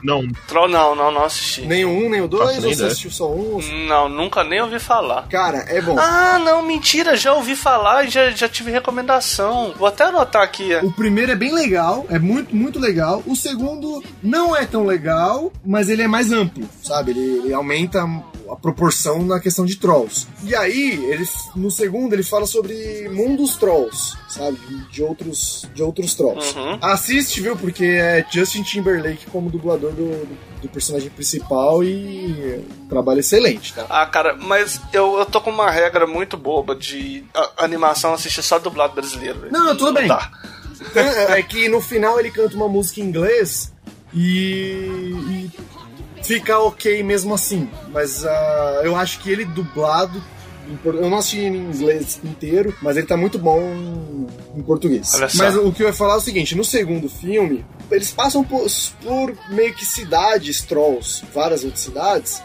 [0.04, 0.28] não.
[0.48, 1.62] Troll não, não, não assisti.
[1.62, 2.44] Nem o 1, nem o 2?
[2.44, 2.88] Faço Ou você ideia.
[2.88, 3.60] assistiu só um?
[3.88, 5.28] Não, nunca nem ouvi falar.
[5.30, 5.98] Cara, é bom.
[5.98, 9.74] Ah, não, mentira, já ouvi falar e já, já tive recomendação.
[9.78, 10.76] Vou até anotar aqui.
[10.76, 13.24] O primeiro é bem legal, é muito, muito legal.
[13.26, 17.12] O segundo não é tão legal, mas ele é mais amplo, sabe?
[17.12, 18.06] Ele, ele aumenta
[18.52, 20.28] a proporção na questão de trolls.
[20.44, 24.58] E aí, ele, no segundo, ele fala sobre mundos trolls, sabe?
[24.92, 26.56] De, outros, de outros trolls.
[26.58, 26.78] Uhum.
[26.82, 27.56] Assiste, viu?
[27.58, 33.86] Porque é Justin Timberlake como dublador do, do, do personagem principal e trabalho excelente, tá?
[33.90, 38.42] Ah, cara, mas eu, eu tô com uma regra muito boba de a- animação assistir
[38.44, 39.40] só dublado brasileiro.
[39.42, 39.52] velho.
[39.54, 40.08] Não, tudo bem.
[40.08, 40.32] dá.
[41.30, 43.74] É que no final ele canta uma música em inglês
[44.14, 45.52] e, e
[46.28, 47.70] fica ok mesmo assim.
[47.90, 50.22] Mas ah, eu acho que ele dublado.
[50.84, 53.62] Eu não assisti em inglês inteiro, mas ele tá muito bom
[54.54, 55.14] em português.
[55.36, 58.66] Mas o que eu ia falar é o seguinte: no segundo filme, eles passam por,
[59.02, 62.42] por meio que cidades trolls, várias outras cidades.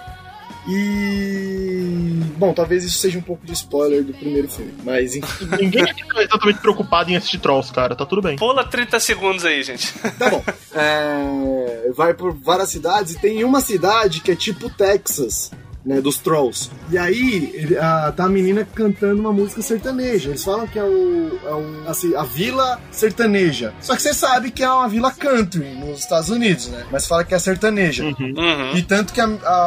[0.69, 2.21] E.
[2.37, 5.49] Bom, talvez isso seja um pouco de spoiler do primeiro filme, mas enfim.
[5.61, 7.97] Ninguém aqui tá exatamente preocupado em assistir Trolls, cara.
[7.97, 8.37] Tá tudo bem.
[8.37, 9.93] Pula 30 segundos aí, gente.
[10.19, 10.43] Tá bom.
[10.75, 11.52] É,
[11.93, 15.51] vai por várias cidades e tem uma cidade que é tipo Texas.
[15.85, 16.71] Né, dos Trolls.
[16.93, 20.29] E aí, ele- a, tá a menina cantando uma música sertaneja.
[20.29, 23.75] Eles falam que é, o, é o- assim, a vila sertaneja.
[23.81, 26.87] Só que você sabe que é uma vila country nos Estados Unidos, né?
[26.89, 28.05] Mas fala que é sertaneja.
[28.05, 28.15] Uhum.
[28.37, 28.77] Uhum.
[28.77, 29.25] E tanto que a,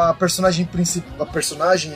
[0.10, 1.28] a personagem principal.
[1.28, 1.94] A personagem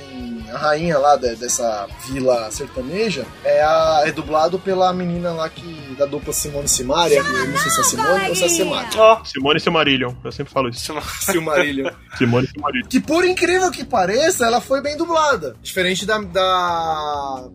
[0.52, 5.89] a rainha lá de- dessa vila sertaneja, é, a, é dublado pela menina lá que
[6.00, 7.22] da dupla Simone Simaria.
[7.22, 8.90] Não sei se é Simone ou se é Simaria.
[8.98, 10.94] Ó, Simone e Silmarillion, eu sempre falo isso.
[11.22, 11.92] Silmarillion.
[12.18, 12.88] Simone e Silmarillion.
[12.90, 15.56] Que por incrível que pareça, ela foi bem dublada.
[15.62, 16.18] Diferente da.
[16.20, 17.50] da...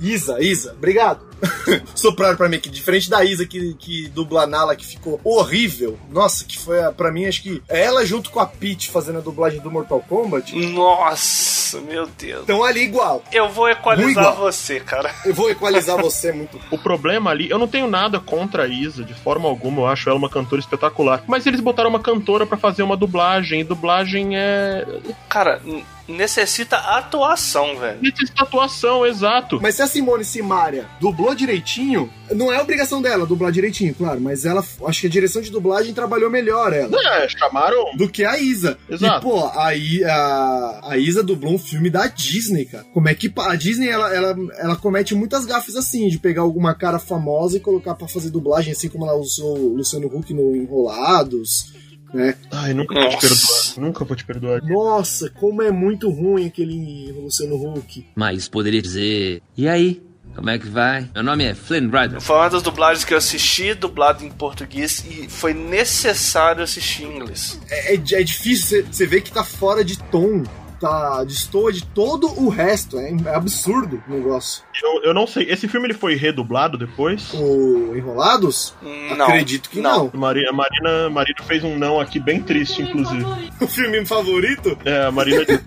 [0.00, 1.29] Isa, Isa, obrigado.
[1.94, 2.68] Sopraram pra mim aqui.
[2.70, 5.98] Diferente da Isa que, que dubla a Nala, que ficou horrível.
[6.10, 9.22] Nossa, que foi a- pra mim, acho que ela junto com a Peach fazendo a
[9.22, 10.54] dublagem do Mortal Kombat.
[10.54, 12.40] Nossa, meu Deus.
[12.40, 13.22] Estão ali igual.
[13.32, 15.14] Eu vou equalizar você, cara.
[15.24, 16.60] Eu vou equalizar você muito.
[16.70, 20.08] O problema ali, eu não tenho nada contra a Isa, de forma alguma, eu acho
[20.08, 21.22] ela uma cantora espetacular.
[21.26, 24.86] Mas eles botaram uma cantora pra fazer uma dublagem, e dublagem é.
[25.28, 25.60] Cara,
[26.08, 27.98] necessita atuação, velho.
[28.02, 29.58] Necessita atuação, exato.
[29.62, 34.44] Mas se a Simone Simaria dublou direitinho, não é obrigação dela dublar direitinho, claro, mas
[34.44, 36.90] ela, acho que a direção de dublagem trabalhou melhor ela.
[37.16, 37.96] É, chamaram.
[37.96, 38.78] do que a Isa.
[38.88, 39.26] Exato.
[39.26, 42.84] E, pô, a, a, a Isa dublou um filme da Disney, cara.
[42.92, 43.32] Como é que.
[43.38, 47.60] A Disney, ela, ela, ela comete muitas gafes assim, de pegar alguma cara famosa e
[47.60, 51.72] colocar pra fazer dublagem, assim como ela usou o Luciano Huck no Enrolados,
[52.12, 52.34] né?
[52.50, 53.28] Ai, nunca vou te Nossa.
[53.28, 53.86] perdoar.
[53.86, 54.62] Nunca vou te perdoar.
[54.64, 58.06] Nossa, como é muito ruim aquele Luciano Huck.
[58.14, 60.02] Mas poderia dizer: E aí?
[60.34, 61.08] Como é que vai?
[61.14, 62.20] Meu nome é Flynn Rider.
[62.20, 67.16] Foi uma das dublagens que eu assisti, dublado em português, e foi necessário assistir em
[67.16, 67.60] inglês.
[67.70, 70.42] É, é, é difícil, você vê que tá fora de tom.
[70.80, 72.98] Tá, destoa de todo o resto.
[72.98, 74.62] É, é absurdo o negócio.
[74.82, 77.34] Eu, eu não sei, esse filme ele foi redublado depois?
[77.34, 78.72] O Enrolados?
[79.14, 79.26] Não.
[79.26, 80.10] Acredito que não.
[80.14, 83.26] A Mari- a Marina, Marina fez um não aqui bem triste, inclusive.
[83.60, 84.78] O filme favorito?
[84.82, 85.62] É, a Marina disse,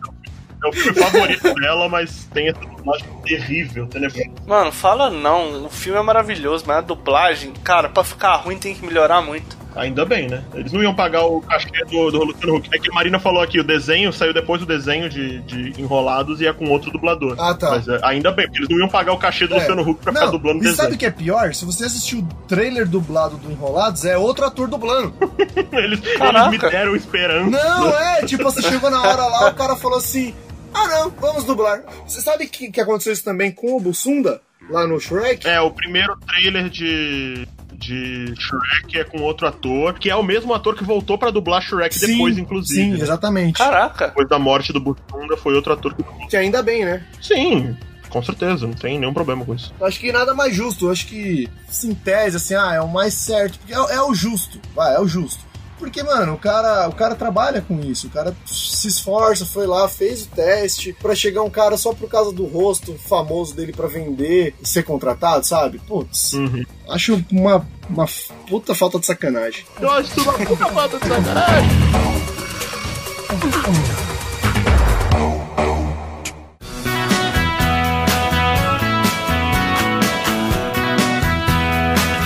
[0.63, 4.29] é o filme favorito dela, mas tem essa dublagem terrível, tenebrosa.
[4.47, 5.65] Mano, fala não.
[5.65, 9.63] O filme é maravilhoso, mas a dublagem, cara, pra ficar ruim tem que melhorar muito.
[9.75, 10.43] Ainda bem, né?
[10.53, 12.69] Eles não iam pagar o cachê do, do Luciano Huck.
[12.71, 16.39] É que a Marina falou aqui, o desenho saiu depois do desenho de, de Enrolados
[16.41, 17.35] e é com outro dublador.
[17.39, 17.71] Ah, tá.
[17.71, 19.57] Mas é, ainda bem, porque eles não iam pagar o cachê do É.
[19.57, 20.75] Luciano Huck pra ficar Não, dublando e desenho.
[20.77, 21.55] sabe o que é pior?
[21.55, 25.11] Se você assistiu o trailer dublado do Enrolados, é outro ator dublando.
[25.73, 27.49] Eles, eles me deram esperança.
[27.49, 30.35] Não, é, tipo, você chegou na hora lá, o cara falou assim:
[30.73, 31.83] Ah, não, vamos dublar.
[32.07, 35.47] Você sabe que, que aconteceu isso também com o Bussunda, lá no Shrek?
[35.47, 40.53] É, o primeiro trailer de, de Shrek é com outro ator, que é o mesmo
[40.53, 42.81] ator que voltou pra dublar Shrek depois, inclusive.
[42.81, 42.99] Sim, né?
[42.99, 43.57] exatamente.
[43.57, 44.07] Caraca.
[44.07, 46.27] Depois da morte do Butunda, foi outro ator que dublou.
[46.27, 47.05] Que ainda bem, né?
[47.21, 47.75] Sim,
[48.09, 49.73] com certeza, não tem nenhum problema com isso.
[49.79, 50.91] Eu Acho que nada mais justo.
[50.91, 51.49] Acho que,
[51.83, 53.57] em tese, assim, ah, é o mais certo.
[53.57, 54.59] Porque é, é o justo.
[54.75, 55.43] Vai, é o justo.
[55.83, 58.07] Porque, mano, o cara, o cara trabalha com isso.
[58.07, 62.07] O cara se esforça, foi lá, fez o teste pra chegar um cara só por
[62.07, 65.79] causa do rosto famoso dele pra vender e ser contratado, sabe?
[65.79, 66.63] Putz, Uhum.
[66.89, 68.05] acho uma, uma
[68.49, 69.65] puta falta de sacanagem.
[69.81, 71.69] Eu acho isso uma puta falta de sacanagem.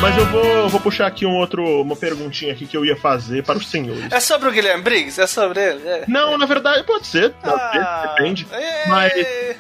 [0.02, 3.44] Mas eu vou, vou puxar aqui um outro, uma perguntinha aqui que eu ia fazer
[3.44, 4.12] para os senhores.
[4.12, 5.20] É sobre o Guilherme Briggs?
[5.20, 5.88] É sobre ele?
[5.88, 6.04] É.
[6.08, 8.48] Não, na verdade, pode ser, pode ser, Ah, depende.
[8.52, 8.88] é.
[8.88, 9.12] Mas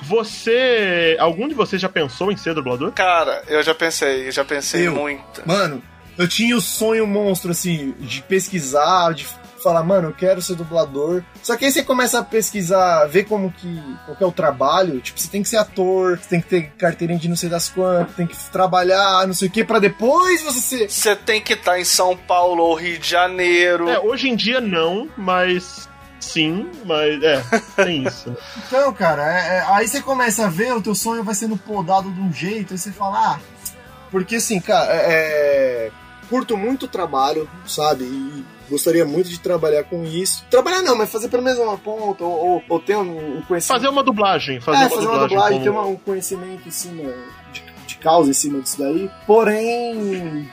[0.01, 1.17] você.
[1.19, 2.91] Algum de vocês já pensou em ser dublador?
[2.91, 4.93] Cara, eu já pensei, eu já pensei Eu.
[4.93, 5.41] muito.
[5.43, 5.81] Mano,
[6.17, 9.25] eu tinha o sonho monstro, assim, de pesquisar, de
[9.67, 11.23] falar, mano, eu quero ser dublador.
[11.43, 14.99] Só que aí você começa a pesquisar, ver como que, qual que é o trabalho.
[15.01, 17.67] Tipo, você tem que ser ator, você tem que ter carteirinha de não sei das
[17.69, 20.89] quantas, tem que trabalhar, não sei o que, pra depois você ser.
[20.89, 23.89] Você tem que estar em São Paulo ou Rio de Janeiro.
[23.89, 25.87] É, hoje em dia não, mas.
[26.19, 27.41] Sim, mas é,
[27.83, 28.35] tem isso.
[28.67, 32.11] Então, cara, é- é- aí você começa a ver, o teu sonho vai sendo podado
[32.11, 33.39] de um jeito, aí você fala, ah.
[34.09, 34.97] Porque assim, cara, é,
[35.87, 35.91] é,
[36.29, 38.03] curto muito o trabalho, sabe?
[38.05, 40.45] E gostaria muito de trabalhar com isso.
[40.49, 43.67] Trabalhar não, mas fazer pelo menos uma ponta, ou, ou, ou ter um, um conhecimento.
[43.79, 46.67] Fazer uma dublagem, fazer, é, uma, fazer dublagem uma dublagem, como- ter uma- um conhecimento
[46.67, 47.13] em cima
[47.53, 49.09] de, de causa em cima disso daí.
[49.25, 50.49] Porém,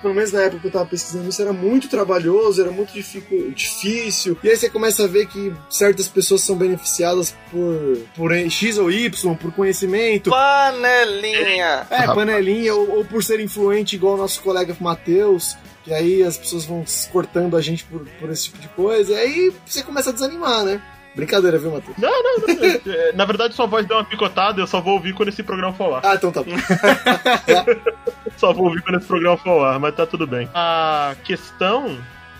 [0.00, 4.38] pelo menos na época que eu tava pesquisando isso, era muito trabalhoso, era muito difícil.
[4.44, 8.90] E aí você começa a ver que certas pessoas são beneficiadas por, por X ou
[8.92, 10.30] Y, por conhecimento.
[10.30, 11.86] Panelinha.
[11.90, 15.56] É, panelinha, ou, ou por ser influente igual o nosso colega Matheus.
[15.84, 19.12] Que aí as pessoas vão cortando a gente por, por esse tipo de coisa.
[19.12, 20.80] E aí você começa a desanimar, né?
[21.14, 21.96] Brincadeira, viu, Matheus?
[21.98, 22.92] Não, não, não.
[22.94, 25.72] é, Na verdade, sua voz deu uma picotada, eu só vou ouvir quando esse programa
[25.72, 26.02] for ao ar.
[26.04, 26.52] Ah, então tá bom.
[28.36, 30.48] Só vou ouvir quando esse programa for ao ar, mas tá tudo bem.
[30.54, 31.98] A questão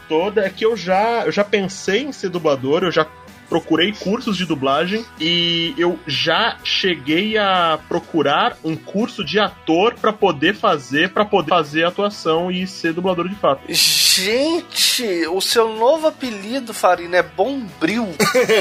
[0.08, 3.04] toda é que eu já, eu já pensei em ser dublador, eu já
[3.50, 10.12] procurei cursos de dublagem e eu já cheguei a procurar um curso de ator pra
[10.12, 13.62] poder fazer, para poder fazer atuação e ser dublador de fato.
[13.68, 18.08] Gente, o seu novo apelido, Farina, é Bombril.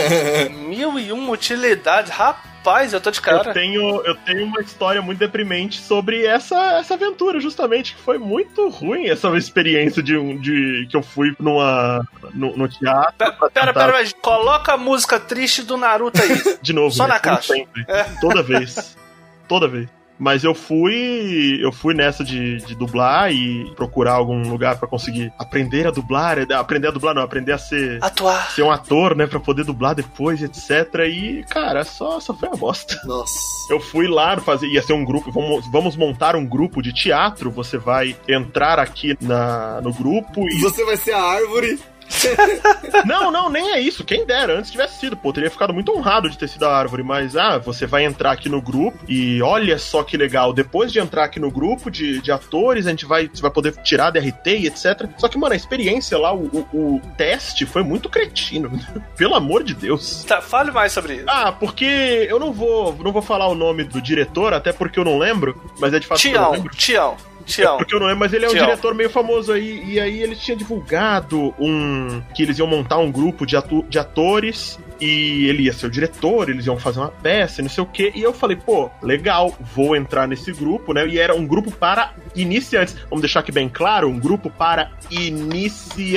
[0.68, 2.12] Mil e uma utilidades.
[2.12, 2.59] Rapaz,
[2.94, 3.54] eu tô de Eu cara.
[3.54, 8.70] tenho, eu tenho uma história muito deprimente sobre essa, essa aventura, justamente, que foi muito
[8.70, 13.14] ruim essa experiência de de que eu fui numa no, no teatro.
[13.18, 16.30] Pera, pera, pera, coloca a música triste do Naruto aí.
[16.62, 17.14] De novo, Só né?
[17.14, 17.54] na caixa.
[17.54, 17.86] sempre.
[17.88, 18.04] É.
[18.22, 18.98] Toda vez.
[19.48, 19.99] Toda vez.
[20.20, 21.60] Mas eu fui.
[21.62, 26.38] Eu fui nessa de, de dublar e procurar algum lugar pra conseguir aprender a dublar.
[26.38, 27.98] eh, Aprender a dublar, não, aprender a ser.
[28.04, 28.52] Atuar.
[28.52, 29.26] Ser um ator, né?
[29.26, 30.94] Pra poder dublar depois, etc.
[31.08, 33.00] E, cara, só, só foi uma bosta.
[33.06, 33.40] Nossa.
[33.70, 37.50] Eu fui lá fazer, ia ser um grupo, vamos, vamos montar um grupo de teatro.
[37.52, 40.60] Você vai entrar aqui na, no grupo e.
[40.60, 41.80] Você vai ser a árvore.
[43.06, 44.04] Não, não, nem é isso.
[44.04, 45.16] Quem dera, antes tivesse sido.
[45.16, 47.04] Pô, teria ficado muito honrado de ter sido a árvore.
[47.04, 50.54] Mas, ah, você vai entrar aqui no grupo e olha só que legal.
[50.54, 54.12] Depois de entrar aqui no grupo de, de atores, a gente vai, vai poder tirar
[54.12, 55.10] DRT e etc.
[55.18, 58.72] Só que, mano, a experiência lá, o, o, o teste foi muito cretino.
[59.16, 60.24] Pelo amor de Deus.
[60.24, 61.26] Tá, fale mais sobre isso.
[61.28, 65.06] Ah, porque eu não vou, não vou falar o nome do diretor, até porque eu
[65.06, 66.70] não lembro, mas é de fato que eu não
[67.50, 67.78] Tião, Tião.
[67.78, 68.66] Porque eu não lembro, mas ele é um Tião.
[68.66, 69.84] diretor meio famoso aí.
[69.86, 72.22] E aí ele tinha divulgado um.
[72.34, 74.80] que eles iam montar um grupo de, atu- de atores.
[75.02, 77.88] E ele ia ser o diretor, eles iam fazer uma peça, e não sei o
[77.88, 78.12] quê.
[78.14, 81.08] E eu falei, pô, legal, vou entrar nesse grupo, né?
[81.08, 82.98] E era um grupo para iniciantes.
[83.10, 84.92] Vamos deixar aqui bem claro: um grupo para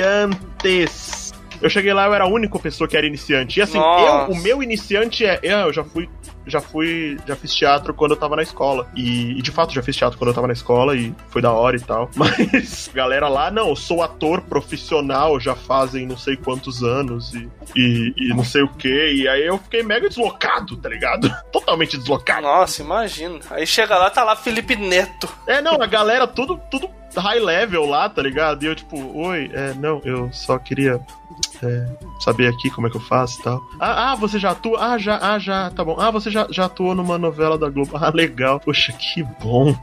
[0.03, 1.33] iniciantes.
[1.61, 3.59] Eu cheguei lá, eu era a única pessoa que era iniciante.
[3.59, 5.39] E assim, eu, o meu iniciante é.
[5.41, 6.09] Eu já fui.
[6.45, 7.17] Já fui.
[7.25, 8.87] Já fiz teatro quando eu tava na escola.
[8.95, 11.51] E, e, de fato já fiz teatro quando eu tava na escola e foi da
[11.51, 12.09] hora e tal.
[12.15, 17.49] Mas galera lá, não, eu sou ator profissional, já fazem não sei quantos anos e,
[17.75, 19.13] e, e não sei o que.
[19.13, 21.33] E aí eu fiquei mega deslocado, tá ligado?
[21.51, 22.41] Totalmente deslocado.
[22.41, 23.39] Nossa, imagina.
[23.49, 25.29] Aí chega lá, tá lá Felipe Neto.
[25.47, 26.89] É, não, a galera tudo, tudo
[27.19, 28.63] high level lá, tá ligado?
[28.63, 30.99] E eu, tipo, oi, é, não, eu só queria
[31.61, 31.85] é,
[32.19, 33.61] saber aqui como é que eu faço e tal.
[33.79, 34.93] Ah, ah, você já atua?
[34.93, 35.95] Ah, já, ah, já, tá bom.
[35.99, 37.97] Ah, você já, já atuou numa novela da Globo.
[37.97, 38.59] Ah, legal.
[38.59, 39.75] Poxa, que bom.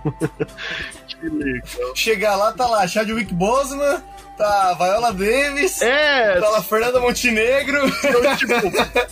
[1.07, 1.95] que legal.
[1.95, 4.03] Chegar lá, tá lá Chadwick Boseman,
[4.41, 7.87] tá Viola Davis, É, tá lá Fernanda Montenegro.
[7.87, 8.55] Então, tipo,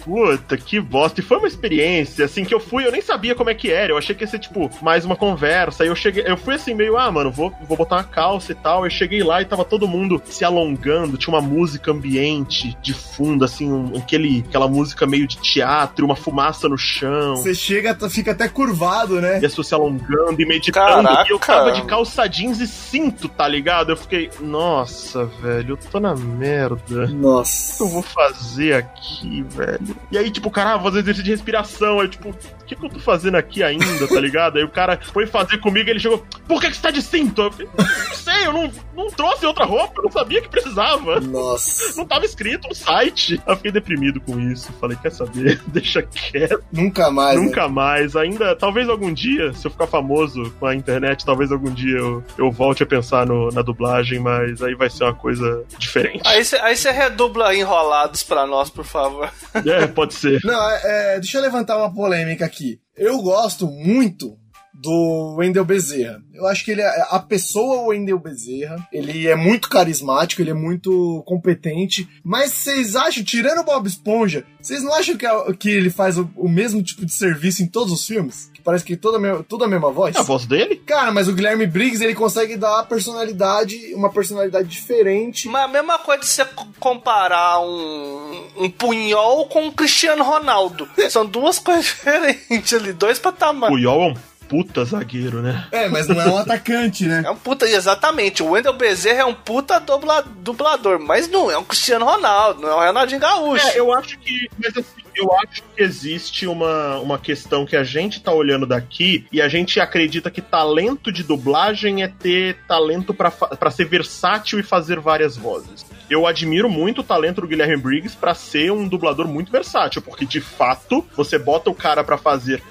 [0.04, 1.20] puta, que bosta.
[1.20, 3.92] E foi uma experiência, assim, que eu fui, eu nem sabia como é que era.
[3.92, 5.82] Eu achei que ia ser, tipo, mais uma conversa.
[5.82, 8.54] Aí eu cheguei, eu fui assim, meio, ah, mano, vou, vou botar uma calça e
[8.54, 8.84] tal.
[8.84, 13.44] Eu cheguei lá e tava todo mundo se alongando, tinha uma música ambiente de fundo,
[13.44, 17.36] assim, um- aquele, aquela música meio de teatro, uma fumaça no chão.
[17.36, 19.34] Você chega, tá- fica até curvado, né?
[19.34, 21.04] E as pessoas se alongando e meditando.
[21.08, 21.28] Caraca.
[21.28, 23.90] E eu tava de calça jeans e cinto, tá ligado?
[23.92, 26.78] Eu fiquei, nossa, velho, eu tô na merda.
[26.78, 27.84] O que eu Nossa.
[27.84, 29.96] vou fazer aqui, velho?
[30.10, 32.00] E aí, tipo, o cara, vou fazer exercício de respiração.
[32.00, 32.34] Aí, tipo,
[32.68, 34.58] que, que eu tô fazendo aqui ainda, tá ligado?
[34.58, 37.02] Aí o cara foi fazer comigo e ele chegou, por que, que você tá de
[37.02, 37.42] cinto?
[37.42, 41.20] Eu falei, não sei, eu não, não trouxe outra roupa, eu não sabia que precisava.
[41.20, 41.96] Nossa.
[41.96, 43.40] Não tava escrito no site.
[43.46, 44.72] Eu fiquei deprimido com isso.
[44.80, 45.60] Falei, quer saber?
[45.68, 46.62] Deixa quieto.
[46.72, 47.38] Nunca mais.
[47.38, 47.44] né?
[47.44, 48.14] Nunca mais.
[48.16, 52.22] Ainda, talvez algum dia, se eu ficar famoso com a internet, talvez algum dia eu,
[52.36, 56.22] eu volte a pensar no- na dublagem, mas aí vai ser uma coisa diferente.
[56.26, 59.30] Aí você aí redubla enrolados pra nós, por favor.
[59.54, 60.40] É, pode ser.
[60.44, 62.57] Não, é, é, deixa eu levantar uma polêmica aqui.
[62.96, 64.38] Eu gosto muito
[64.80, 66.22] do Wendel Bezerra.
[66.32, 68.76] Eu acho que ele é a pessoa Wendel Bezerra.
[68.92, 72.08] Ele é muito carismático, ele é muito competente.
[72.22, 76.16] Mas vocês acham, tirando o Bob Esponja, vocês não acham que, é- que ele faz
[76.16, 78.50] o, o mesmo tipo de serviço em todos os filmes?
[78.54, 80.14] Que parece que toda a me- tudo a mesma voz?
[80.14, 80.76] É a voz dele?
[80.76, 85.48] Cara, mas o Guilherme Briggs ele consegue dar personalidade, uma personalidade diferente.
[85.48, 86.46] Mas a mesma coisa de você
[86.78, 90.88] comparar um, um punhol com um Cristiano Ronaldo.
[91.10, 93.76] São duas coisas diferentes ali, dois O patamares.
[93.76, 94.14] Yol é um
[94.48, 95.66] puta zagueiro, né?
[95.70, 97.22] É, mas não é um atacante, né?
[97.24, 98.42] É um puta, exatamente.
[98.42, 102.70] O Wendel Bezerra é um puta dubla- dublador, mas não é um Cristiano Ronaldo, não
[102.70, 103.66] é um Renaldinho Gaúcho.
[103.68, 104.48] É, eu acho que.
[104.58, 109.26] Mas assim, eu acho que existe uma, uma questão que a gente tá olhando daqui
[109.32, 114.62] e a gente acredita que talento de dublagem é ter talento pra ser versátil e
[114.62, 115.84] fazer várias vozes.
[116.08, 120.24] Eu admiro muito o talento do Guilherme Briggs pra ser um dublador muito versátil, porque
[120.24, 122.62] de fato você bota o cara pra fazer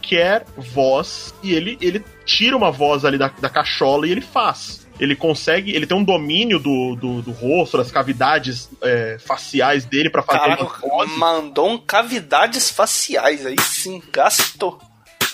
[0.00, 4.88] qualquer voz e ele, ele tira uma voz ali da, da cachola e ele faz.
[4.98, 10.10] Ele consegue, ele tem um domínio do, do, do rosto, das cavidades é, faciais dele
[10.10, 11.16] pra fazer Caraca, uma voz.
[11.16, 14.78] mandou um cavidades faciais aí sim, gastou.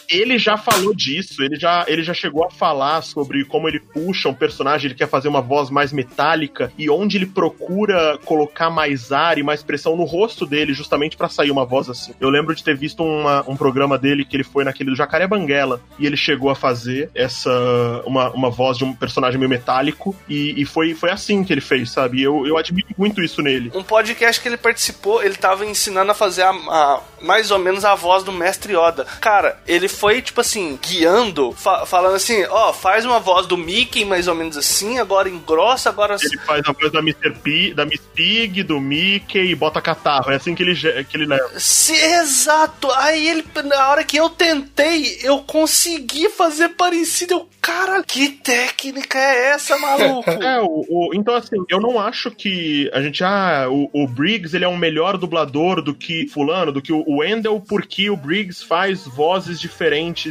[0.08, 4.28] Ele já falou disso, ele já, ele já chegou a falar sobre como ele puxa
[4.28, 9.12] um personagem, ele quer fazer uma voz mais metálica e onde ele procura colocar mais
[9.12, 12.12] ar e mais pressão no rosto dele, justamente pra sair uma voz assim.
[12.20, 15.26] Eu lembro de ter visto uma- um programa dele que ele foi naquele do Jacaré
[15.26, 17.50] Banguela e ele chegou a fazer essa
[18.06, 21.60] uma, uma voz de um personagem meio metálico e, e foi, foi assim que ele
[21.60, 22.22] fez, sabe?
[22.22, 23.70] Eu, eu admiro muito isso nele.
[23.74, 27.84] Um podcast que ele participou, ele tava ensinando a fazer a, a- mais ou menos
[27.84, 29.04] a voz do mestre Yoda.
[29.20, 34.04] Cara, ele foi, tipo assim, guiando, fa- falando assim, ó, faz uma voz do Mickey
[34.04, 36.16] mais ou menos assim, agora engrossa, agora...
[36.22, 37.30] Ele faz a voz da Mr.
[37.42, 40.30] P, da Miss Pig, do Mickey e bota catarro.
[40.30, 40.74] É assim que ele,
[41.04, 41.50] que ele leva.
[41.58, 42.90] Se, exato!
[42.92, 47.34] Aí ele, na hora que eu tentei, eu consegui fazer parecido.
[47.34, 50.30] Eu, cara, que técnica é essa, maluco?
[50.46, 54.54] É, o, o- então assim, eu não acho que a gente, ah, o, o Briggs
[54.54, 58.16] ele é um melhor dublador do que fulano, do que o, o Wendell, porque o
[58.16, 59.85] Briggs faz vozes diferentes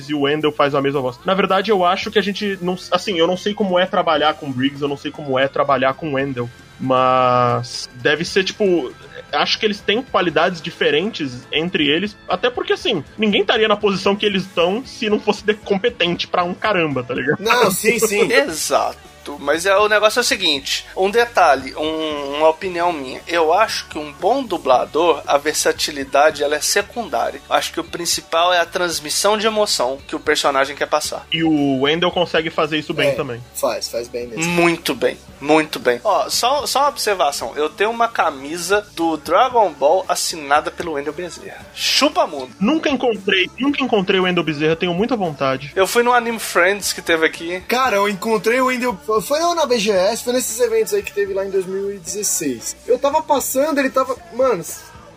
[0.10, 1.20] e o Wendell faz a mesma voz.
[1.26, 4.34] Na verdade, eu acho que a gente não, assim, eu não sei como é trabalhar
[4.36, 6.50] com o Briggs, eu não sei como é trabalhar com o Wendell,
[6.80, 8.92] mas deve ser tipo
[9.32, 14.16] Acho que eles têm qualidades diferentes entre eles, até porque assim, ninguém estaria na posição
[14.16, 17.40] que eles estão se não fosse de- competente pra um caramba, tá ligado?
[17.42, 18.32] Não, sim, sim.
[18.32, 18.98] Exato.
[19.40, 23.22] Mas é, o negócio é o seguinte: um detalhe, um- uma opinião minha.
[23.28, 27.42] Eu acho que um bom dublador, a versatilidade ela é secundária.
[27.50, 31.26] Acho que o principal é a transmissão de emoção que o personagem quer passar.
[31.32, 33.42] E o Wendell consegue fazer isso bem É, também.
[33.56, 34.46] Faz, faz bem mesmo.
[34.52, 36.00] Muito bem, muito bem.
[36.04, 41.14] Ó, só, só uma observação: eu tenho uma camisa do Dragon Ball assinada pelo Wendel
[41.14, 41.66] Bezerra.
[41.74, 42.52] Chupa mundo.
[42.60, 45.72] Nunca encontrei, nunca encontrei o Wendell Bezerra, tenho muita vontade.
[45.76, 47.62] Eu fui no Anime Friends que teve aqui.
[47.68, 48.98] Cara, eu encontrei o Wendel.
[49.22, 52.76] Foi ou na BGS, foi nesses eventos aí que teve lá em 2016.
[52.88, 54.18] Eu tava passando, ele tava.
[54.34, 54.64] Mano,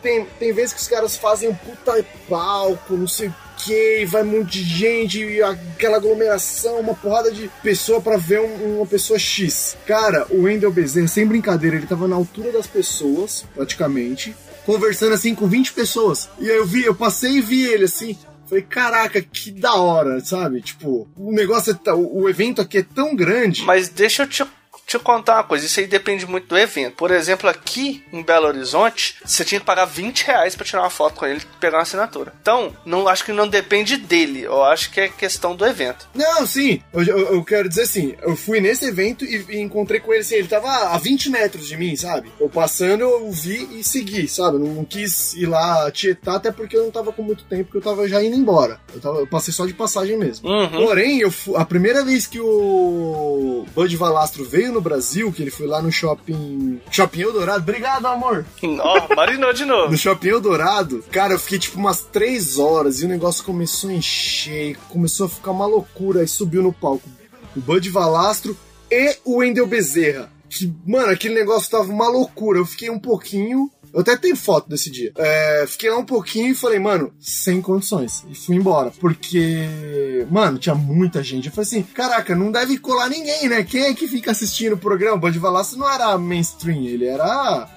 [0.02, 4.22] tem, tem vezes que os caras fazem um puta palco, não sei o que, vai
[4.22, 8.86] um monte de gente, e aquela aglomeração, uma porrada de pessoa pra ver um- uma
[8.86, 9.76] pessoa X.
[9.86, 14.34] Cara, o Wendel Bezerra, sem brincadeira, ele tava na altura das pessoas, praticamente,
[14.64, 16.28] conversando assim com 20 pessoas.
[16.38, 18.16] E aí eu vi, eu passei e vi ele assim.
[18.48, 20.62] Falei, caraca, que da hora, sabe?
[20.62, 21.92] Tipo, o negócio é.
[21.92, 23.62] O evento aqui é tão grande.
[23.64, 24.44] Mas deixa eu te,
[24.86, 26.94] te contar uma coisa, isso aí depende muito do evento.
[26.96, 30.90] Por exemplo, aqui em Belo Horizonte, você tinha que pagar 20 reais pra tirar uma
[30.90, 32.32] foto com ele e pegar uma assinatura.
[32.40, 36.08] Então, não acho que não depende dele, eu acho que é questão do evento.
[36.14, 40.00] Não, sim, eu, eu- eu quero dizer assim, eu fui nesse evento e, e encontrei
[40.00, 42.32] com ele assim, ele tava a 20 metros de mim, sabe?
[42.40, 44.56] Eu passando, eu vi e segui, sabe?
[44.56, 47.78] Eu não quis ir lá tietar, até porque eu não tava com muito tempo, porque
[47.78, 48.80] eu tava já indo embora.
[48.94, 50.48] Eu, tava, eu passei só de passagem mesmo.
[50.48, 50.68] Uhum.
[50.86, 55.66] Porém, eu a primeira vez que o Bud Valastro veio no Brasil, que ele foi
[55.66, 56.80] lá no shopping.
[56.90, 58.44] Shopping Eldorado, obrigado, amor!
[58.62, 59.90] Ó, marinou de novo.
[59.90, 63.94] No Shopping Eldorado, cara, eu fiquei tipo umas três horas e o negócio começou a
[63.94, 66.20] encher, começou a ficar uma loucura.
[66.20, 67.08] Aí subiu no palco
[67.56, 68.56] o Bud Valastro
[68.90, 70.30] e o Wendel Bezerra.
[70.48, 72.58] Que, mano, aquele negócio tava uma loucura.
[72.58, 73.70] Eu fiquei um pouquinho.
[73.92, 75.12] Eu até tenho foto desse dia.
[75.16, 78.24] É, fiquei lá um pouquinho e falei, mano, sem condições.
[78.28, 78.92] E fui embora.
[79.00, 81.46] Porque, mano, tinha muita gente.
[81.48, 83.62] Eu falei assim, caraca, não deve colar ninguém, né?
[83.64, 85.16] Quem é que fica assistindo o programa?
[85.16, 87.68] O Bud Valastro não era mainstream, ele era.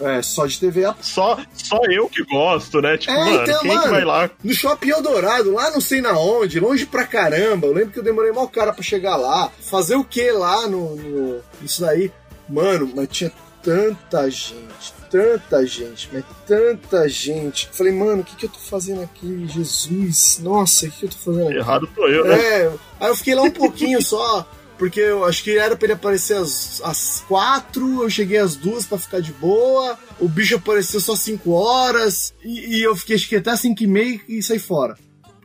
[0.00, 2.96] É, só de TV a Só, só eu que gosto, né?
[2.96, 3.90] Tipo, É, mano, então, quem que mano.
[3.90, 4.30] vai lá?
[4.42, 7.66] No Shopping Eldorado, lá não sei na onde, longe pra caramba.
[7.68, 9.50] Eu lembro que eu demorei mal cara pra chegar lá.
[9.60, 11.40] Fazer o que lá no, no.
[11.62, 12.10] Isso daí?
[12.48, 13.30] Mano, mas tinha
[13.62, 17.68] tanta gente, tanta gente, mas tanta gente.
[17.70, 19.46] Falei, mano, o que, que eu tô fazendo aqui?
[19.46, 21.58] Jesus, nossa, o que, que eu tô fazendo aqui?
[21.58, 22.34] Errado sou eu, né?
[22.34, 24.48] É, aí eu fiquei lá um pouquinho só,
[24.78, 28.86] porque eu acho que era pra ele aparecer às, às quatro, eu cheguei às duas
[28.86, 33.28] pra ficar de boa, o bicho apareceu só cinco horas, e, e eu fiquei acho
[33.28, 34.96] que até cinco e meia e saí fora.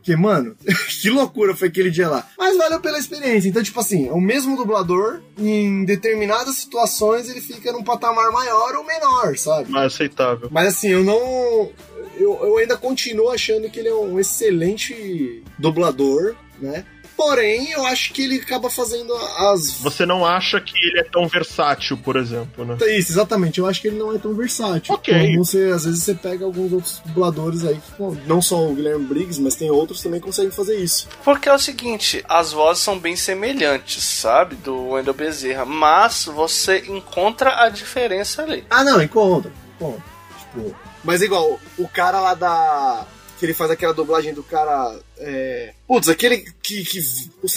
[0.08, 0.56] Porque, mano,
[1.02, 2.26] que loucura foi aquele dia lá.
[2.38, 3.46] Mas valeu pela experiência.
[3.46, 8.74] Então, tipo assim, é o mesmo dublador, em determinadas situações ele fica num patamar maior
[8.76, 9.70] ou menor, sabe?
[9.70, 10.48] Mais aceitável.
[10.50, 11.70] Mas assim, eu não.
[12.16, 16.86] Eu, eu ainda continuo achando que ele é um excelente dublador, né?
[17.18, 19.72] Porém, eu acho que ele acaba fazendo as.
[19.80, 22.76] Você não acha que ele é tão versátil, por exemplo, né?
[22.96, 23.58] Isso, exatamente.
[23.58, 24.94] Eu acho que ele não é tão versátil.
[24.94, 25.12] Ok.
[25.12, 28.72] Como você, às vezes você pega alguns outros dubladores aí, que, bom, não só o
[28.72, 31.08] Guilherme Briggs, mas tem outros também que conseguem fazer isso.
[31.24, 34.54] Porque é o seguinte, as vozes são bem semelhantes, sabe?
[34.54, 38.64] Do Wendel Bezerra, mas você encontra a diferença ali.
[38.70, 39.50] Ah, não, encontra.
[39.74, 40.04] encontra.
[40.38, 43.06] Tipo, mas igual, o cara lá da.
[43.38, 44.98] Que ele faz aquela dublagem do cara.
[45.18, 45.72] É...
[45.86, 46.84] Putz, aquele que.
[46.84, 47.00] que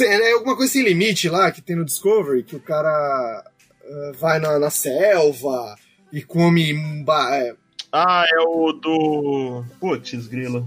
[0.03, 3.43] é alguma coisa sem limite lá que tem no Discovery, que o cara
[3.83, 5.75] eh, vai na, na selva
[6.13, 6.73] e come.
[7.03, 7.55] ba- é,
[7.91, 9.65] Ah, é o do.
[9.79, 10.65] Putz, grila.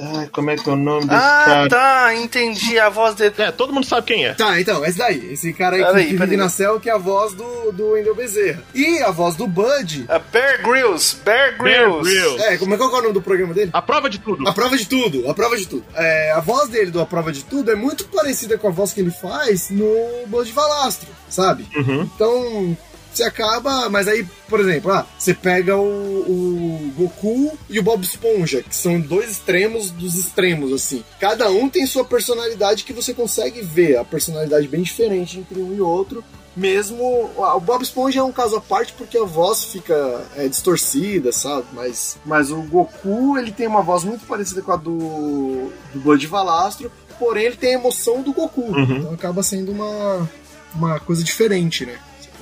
[0.00, 1.68] Ai, como é que é o nome desse Ah, cara?
[1.68, 3.34] tá, entendi a voz dele.
[3.38, 4.34] É, todo mundo sabe quem é.
[4.34, 5.32] Tá, então, esse daí.
[5.32, 8.14] Esse cara aí Peraí, que vive na céu, que é a voz do, do Wendel
[8.14, 8.62] Bezerra.
[8.74, 10.06] E a voz do Bud.
[10.08, 12.42] É Bear Grylls, Bear Bear Grylls.
[12.44, 13.70] É, como é, qual que é o nome do programa dele?
[13.72, 14.48] A prova de tudo.
[14.48, 15.84] A prova de tudo, a prova de tudo.
[15.94, 18.92] É, a voz dele do A Prova de Tudo é muito parecida com a voz
[18.92, 19.88] que ele faz no
[20.26, 21.66] Bud Valastro, sabe?
[21.74, 22.02] Uhum.
[22.14, 22.76] Então,
[23.18, 23.88] você acaba.
[23.88, 28.74] Mas aí, por exemplo, ah, você pega o, o Goku e o Bob Esponja, que
[28.74, 31.04] são dois extremos dos extremos, assim.
[31.20, 35.74] Cada um tem sua personalidade que você consegue ver, a personalidade bem diferente entre um
[35.74, 36.24] e outro.
[36.56, 37.30] Mesmo.
[37.38, 41.30] ah, O Bob Esponja é um caso à parte porque a voz fica é, distorcida,
[41.30, 41.66] sabe?
[41.72, 46.26] Mas, mas o Goku, ele tem uma voz muito parecida com a do, do Bud
[46.26, 48.62] Valastro, porém ele tem a emoção do Goku.
[48.62, 48.96] Uhum.
[48.96, 50.28] Então acaba sendo uma,
[50.74, 51.96] uma coisa diferente, né?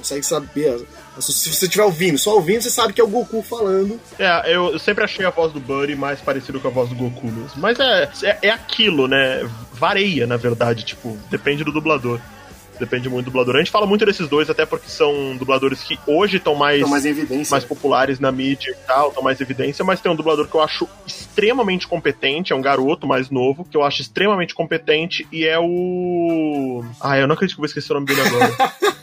[0.07, 0.87] Consegue saber.
[1.19, 3.99] Se você estiver ouvindo, só ouvindo, você sabe que é o Goku falando.
[4.17, 6.95] É, eu, eu sempre achei a voz do Buddy mais parecida com a voz do
[6.95, 7.51] Goku mesmo.
[7.57, 9.49] Mas é, é, é aquilo, né?
[9.73, 12.21] Vareia, na verdade, tipo, depende do dublador.
[12.79, 13.57] Depende muito do dublador.
[13.57, 17.05] A gente fala muito desses dois, até porque são dubladores que hoje estão mais, mais
[17.05, 17.51] evidência.
[17.51, 20.55] mais populares na mídia e tal, estão mais em evidência, mas tem um dublador que
[20.55, 25.45] eu acho extremamente competente, é um garoto mais novo, que eu acho extremamente competente, e
[25.47, 26.85] é o.
[27.01, 28.57] Ah, eu não acredito que eu vou esquecer o nome dele agora.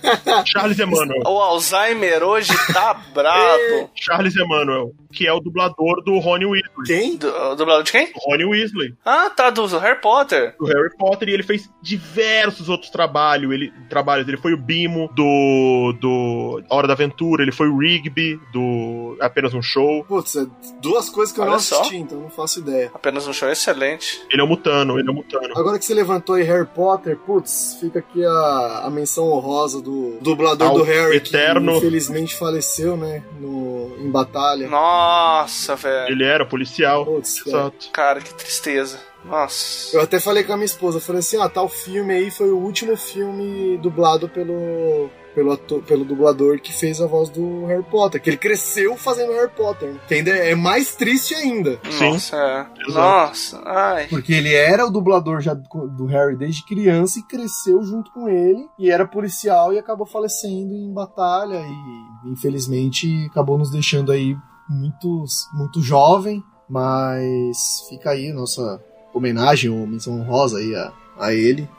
[0.45, 1.21] Charles Emmanuel.
[1.25, 3.89] O Alzheimer hoje tá brabo.
[3.95, 6.85] Charles Emmanuel, que é o dublador do Rony Weasley.
[6.85, 7.15] Quem?
[7.17, 8.11] Do, o dublador de quem?
[8.15, 10.55] Rony Weasley, Ah, tá, do Harry Potter.
[10.59, 13.51] do Harry Potter, e ele fez diversos outros trabalhos.
[13.53, 14.27] Ele, trabalhos.
[14.27, 19.53] ele foi o Bimo do, do Hora da Aventura, ele foi o Rigby do Apenas
[19.53, 20.03] um Show.
[20.05, 20.45] Putz, é
[20.81, 21.79] duas coisas que eu Olha não só.
[21.81, 22.91] assisti, então não faço ideia.
[22.93, 24.21] Apenas um show excelente.
[24.31, 25.57] Ele é o Mutano, ele é o Mutano.
[25.57, 30.17] Agora que você levantou aí Harry Potter, putz, fica aqui a, a menção honrosa do
[30.21, 31.71] dublador Ao do Harry, eterno.
[31.73, 34.67] que infelizmente faleceu, né, no, em batalha.
[34.67, 36.11] Nossa, velho.
[36.11, 37.05] Ele era policial.
[37.05, 37.45] Putz.
[37.45, 37.89] Exato.
[37.91, 38.99] Cara, que tristeza.
[39.25, 39.97] Nossa.
[39.97, 42.51] Eu até falei com a minha esposa, eu falei assim, ah, tal filme aí foi
[42.51, 47.83] o último filme dublado pelo pelo, ator, pelo dublador que fez a voz do Harry
[47.83, 51.79] Potter, que ele cresceu fazendo Harry Potter, que ainda é mais triste ainda.
[51.89, 52.11] Sim.
[52.11, 52.67] Nossa, é.
[52.87, 52.93] Exato.
[52.93, 54.07] Nossa, ai.
[54.07, 58.65] Porque ele era o dublador já do Harry desde criança e cresceu junto com ele,
[58.77, 64.35] e era policial e acabou falecendo em batalha, e infelizmente acabou nos deixando aí
[64.69, 67.57] muito, muito jovem, mas
[67.89, 68.81] fica aí nossa
[69.13, 71.69] homenagem ou menção honrosa aí a, a ele,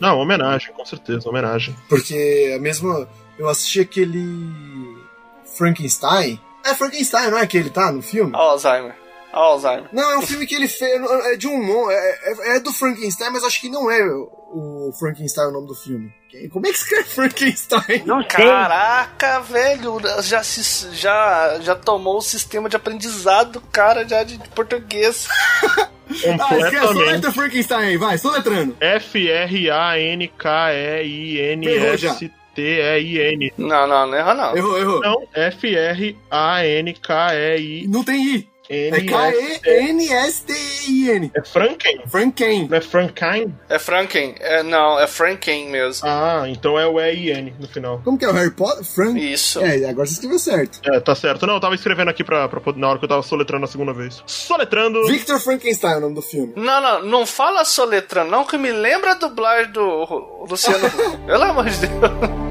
[0.00, 1.74] Não, homenagem, com certeza, homenagem.
[1.88, 3.08] porque a mesma.
[3.38, 4.22] Eu assisti aquele.
[5.56, 6.40] Frankenstein.
[6.64, 8.30] É Frankenstein, não é que ele tá no filme?
[8.34, 8.94] Alzheimer.
[9.32, 9.88] Alzheimer.
[9.92, 11.00] Não, é um filme que ele fez.
[11.26, 11.62] É de um.
[11.62, 15.66] mon- É, é, é do Frankenstein, mas acho que não é o Frankenstein o nome
[15.66, 16.12] do filme.
[16.50, 18.02] Como é que escreve Frankenstein?
[18.06, 18.22] Não.
[18.24, 24.38] Caraca, velho, já, se, já, já tomou o sistema de aprendizado do cara já de
[24.50, 25.26] português.
[26.12, 26.92] Ah, esquece, Completamente.
[26.92, 28.76] soletra Frankenstein aí, vai, soletrando.
[32.52, 33.52] F-R-A-N-K-E-I-N-S-T-E-I-N.
[33.58, 34.56] Não, não, não erra não.
[34.56, 35.00] Errou, errou.
[35.00, 37.88] Não, F-R-A-N-K-E-I-N-S.
[37.88, 38.48] Não tem I.
[38.72, 39.00] É
[40.12, 41.30] K-E-N-S-T-I-N.
[41.34, 42.00] É Franken?
[42.06, 42.68] Franken.
[42.68, 43.54] Não é Frankenstein?
[43.68, 44.34] É Franken.
[44.40, 46.08] É, não, é Franken mesmo.
[46.08, 48.00] Ah, então é o E-I-N no final.
[48.04, 48.84] Como que é o Harry Potter?
[48.84, 49.18] Frank.
[49.32, 49.60] Isso.
[49.60, 50.80] É, agora você escreveu certo.
[50.84, 51.46] É, tá certo.
[51.46, 53.68] Não, eu tava escrevendo aqui pra, pra poder- na hora que eu tava soletrando a
[53.68, 54.22] segunda vez.
[54.26, 55.06] Soletrando.
[55.06, 56.52] Victor Frankenstein é o nome do filme.
[56.56, 60.90] Não, não, não fala soletrando, não, que me lembra a dublagem do Luciano.
[61.26, 62.41] Pelo amor de Deus.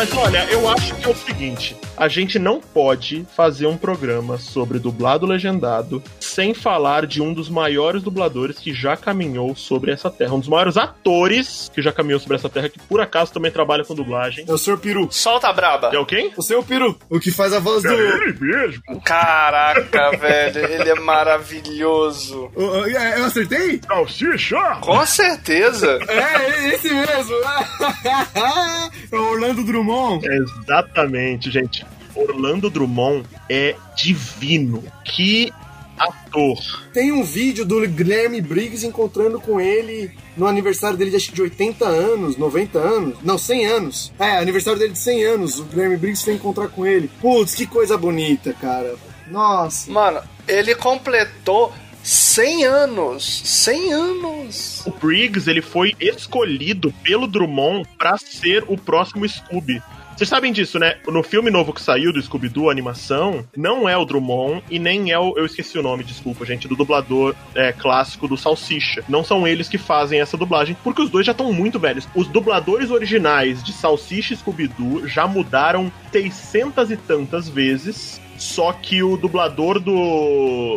[0.00, 4.38] Mas olha, eu acho que é o seguinte: a gente não pode fazer um programa
[4.38, 10.10] sobre dublado legendado sem falar de um dos maiores dubladores que já caminhou sobre essa
[10.10, 10.32] terra.
[10.32, 13.84] Um dos maiores atores que já caminhou sobre essa terra, que por acaso também trabalha
[13.84, 14.46] com dublagem.
[14.48, 14.78] É o Sr.
[14.78, 15.08] Peru.
[15.10, 15.90] Solta a braba.
[15.92, 16.32] É o quem?
[16.38, 16.98] O seu Peru.
[17.10, 17.92] O que faz a voz do.
[17.92, 18.82] Ele mesmo.
[19.04, 22.50] Caraca, velho, ele é maravilhoso.
[22.96, 23.78] É, Eu acertei?
[23.86, 24.78] Salsicha!
[24.80, 25.98] Com certeza.
[26.10, 27.34] É, esse mesmo.
[29.12, 30.24] É o Orlando Drummond.
[30.26, 31.84] Exatamente, gente.
[32.14, 34.82] Orlando Drummond é divino.
[35.04, 35.52] Que
[36.00, 36.58] ator.
[36.94, 41.34] Tem um vídeo do Guilherme Briggs encontrando com ele no aniversário dele de acho que
[41.34, 43.18] de 80 anos, 90 anos.
[43.22, 44.12] Não, 100 anos.
[44.18, 45.58] É, aniversário dele de 100 anos.
[45.58, 47.10] O Guilherme Briggs foi encontrar com ele.
[47.20, 48.94] Putz, que coisa bonita, cara.
[49.26, 49.90] Nossa.
[49.90, 53.42] Mano, ele completou 100 anos.
[53.44, 54.82] 100 anos.
[54.86, 59.82] O Briggs ele foi escolhido pelo Drummond pra ser o próximo Scooby.
[60.20, 60.98] Vocês sabem disso, né?
[61.06, 65.10] No filme novo que saiu do Scooby-Doo, a animação, não é o Drummond e nem
[65.10, 65.32] é o.
[65.34, 69.02] Eu esqueci o nome, desculpa, gente, do dublador é, clássico do Salsicha.
[69.08, 72.06] Não são eles que fazem essa dublagem, porque os dois já estão muito velhos.
[72.14, 78.20] Os dubladores originais de Salsicha e Scooby-Doo já mudaram 600 e tantas vezes.
[78.36, 79.94] Só que o dublador do.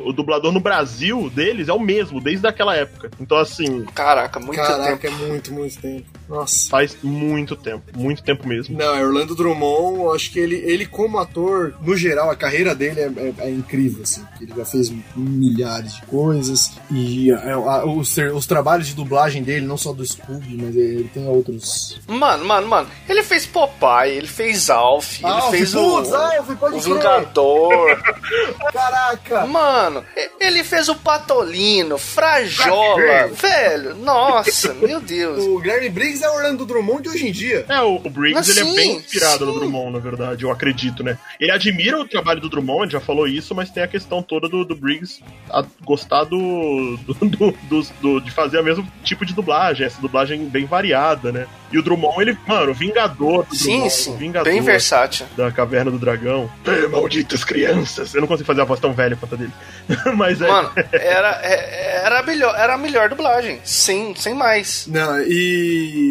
[0.05, 3.09] O dublador no Brasil deles é o mesmo, desde aquela época.
[3.19, 5.23] Então, assim, Caraca, muito Caraca, tempo.
[5.23, 6.05] é muito, muito tempo.
[6.33, 6.69] Nossa.
[6.69, 7.83] faz muito tempo.
[7.95, 8.77] Muito tempo mesmo.
[8.77, 12.73] Não, é Orlando Drummond, eu acho que ele, ele como ator, no geral, a carreira
[12.73, 14.23] dele é, é- é incrível, assim.
[14.41, 16.71] Ele já fez milhares de coisas.
[16.91, 20.75] E é, a- os, ter- os trabalhos de dublagem dele, não só do Scooby, mas
[20.75, 21.99] ele tem outros.
[22.07, 22.87] Mano, mano, mano.
[23.07, 26.93] Ele fez Popeye, ele fez Alf, ele Alf, fez putz, o, Alf, pode o crer.
[26.95, 28.03] Vingador.
[28.73, 29.45] Caraca!
[29.45, 30.03] Mano,
[30.39, 33.95] ele fez o Patolino, Frajola, velho.
[33.95, 35.43] Nossa, meu Deus.
[35.43, 37.65] O Guilherme Briggs é o Orlando Drummond de hoje em dia.
[37.67, 39.59] É, o, o Briggs ele é sim, bem inspirado no sim.
[39.59, 41.17] Drummond, na verdade, eu acredito, né?
[41.39, 44.63] Ele admira o trabalho do Drummond, já falou isso, mas tem a questão toda do,
[44.65, 50.01] do Briggs a- gostar do, do, do- de fazer o mesmo tipo de dublagem, essa
[50.01, 51.45] dublagem bem variada, né?
[51.71, 54.17] E o Drummond, ele, mano, o Vingador do Sim, Drummond, sim.
[54.17, 55.25] Vingador Bem versátil.
[55.35, 56.49] da Caverna do Dragão.
[56.65, 58.13] "Eh, Malditas crianças!
[58.13, 59.51] Eu não consigo fazer a voz tão velha quanto a dele.
[60.15, 60.47] mas é.
[60.47, 63.59] Mano, era, é- era, a melhor, era a melhor dublagem.
[63.63, 64.85] Sem, sem mais.
[64.87, 66.02] Não, e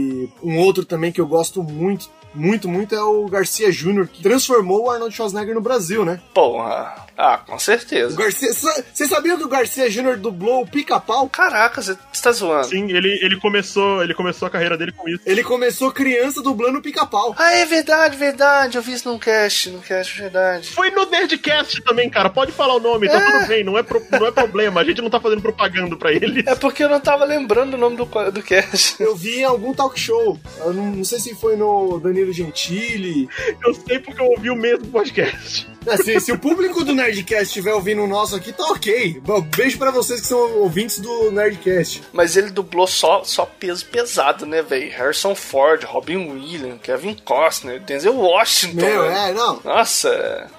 [0.42, 4.84] um outro também que eu gosto muito, muito, muito é o Garcia Júnior, que transformou
[4.84, 6.20] o Arnold Schwarzenegger no Brasil, né?
[6.34, 7.06] Porra.
[7.24, 8.16] Ah, com certeza.
[8.16, 11.28] Garcia, você sabia que o Garcia Júnior dublou o Pica-Pau?
[11.28, 12.66] Caraca, você tá zoando.
[12.66, 15.20] Sim, ele, ele, começou, ele começou a carreira dele com isso.
[15.24, 17.32] Ele começou criança dublando o Pica-Pau.
[17.38, 18.76] Ah, é verdade, verdade.
[18.76, 20.68] Eu vi isso num cast, num cast, verdade.
[20.70, 22.28] Foi no Nerdcast também, cara.
[22.28, 24.80] Pode falar o nome, tá tudo bem, não é, pro- não é problema.
[24.80, 26.42] A gente não tá fazendo propaganda pra ele.
[26.44, 29.00] É porque eu não tava lembrando o nome do, do cast.
[29.00, 30.40] Eu vi em algum talk show.
[30.58, 33.28] Eu não, não sei se foi no Danilo Gentili.
[33.64, 35.70] Eu sei porque eu ouvi o mesmo podcast.
[35.86, 39.20] É, se, o público do Nerdcast estiver ouvindo o nosso aqui, tá ok.
[39.24, 42.02] Bom, Beijo pra vocês que são ouvintes do Nerdcast.
[42.12, 44.90] Mas ele dublou só, só peso pesado, né, velho?
[44.90, 48.86] Harrison Ford, Robin Williams, Kevin Costner, Denzel Washington.
[48.86, 49.30] Meu, né?
[49.30, 49.60] é, não.
[49.64, 50.50] Nossa.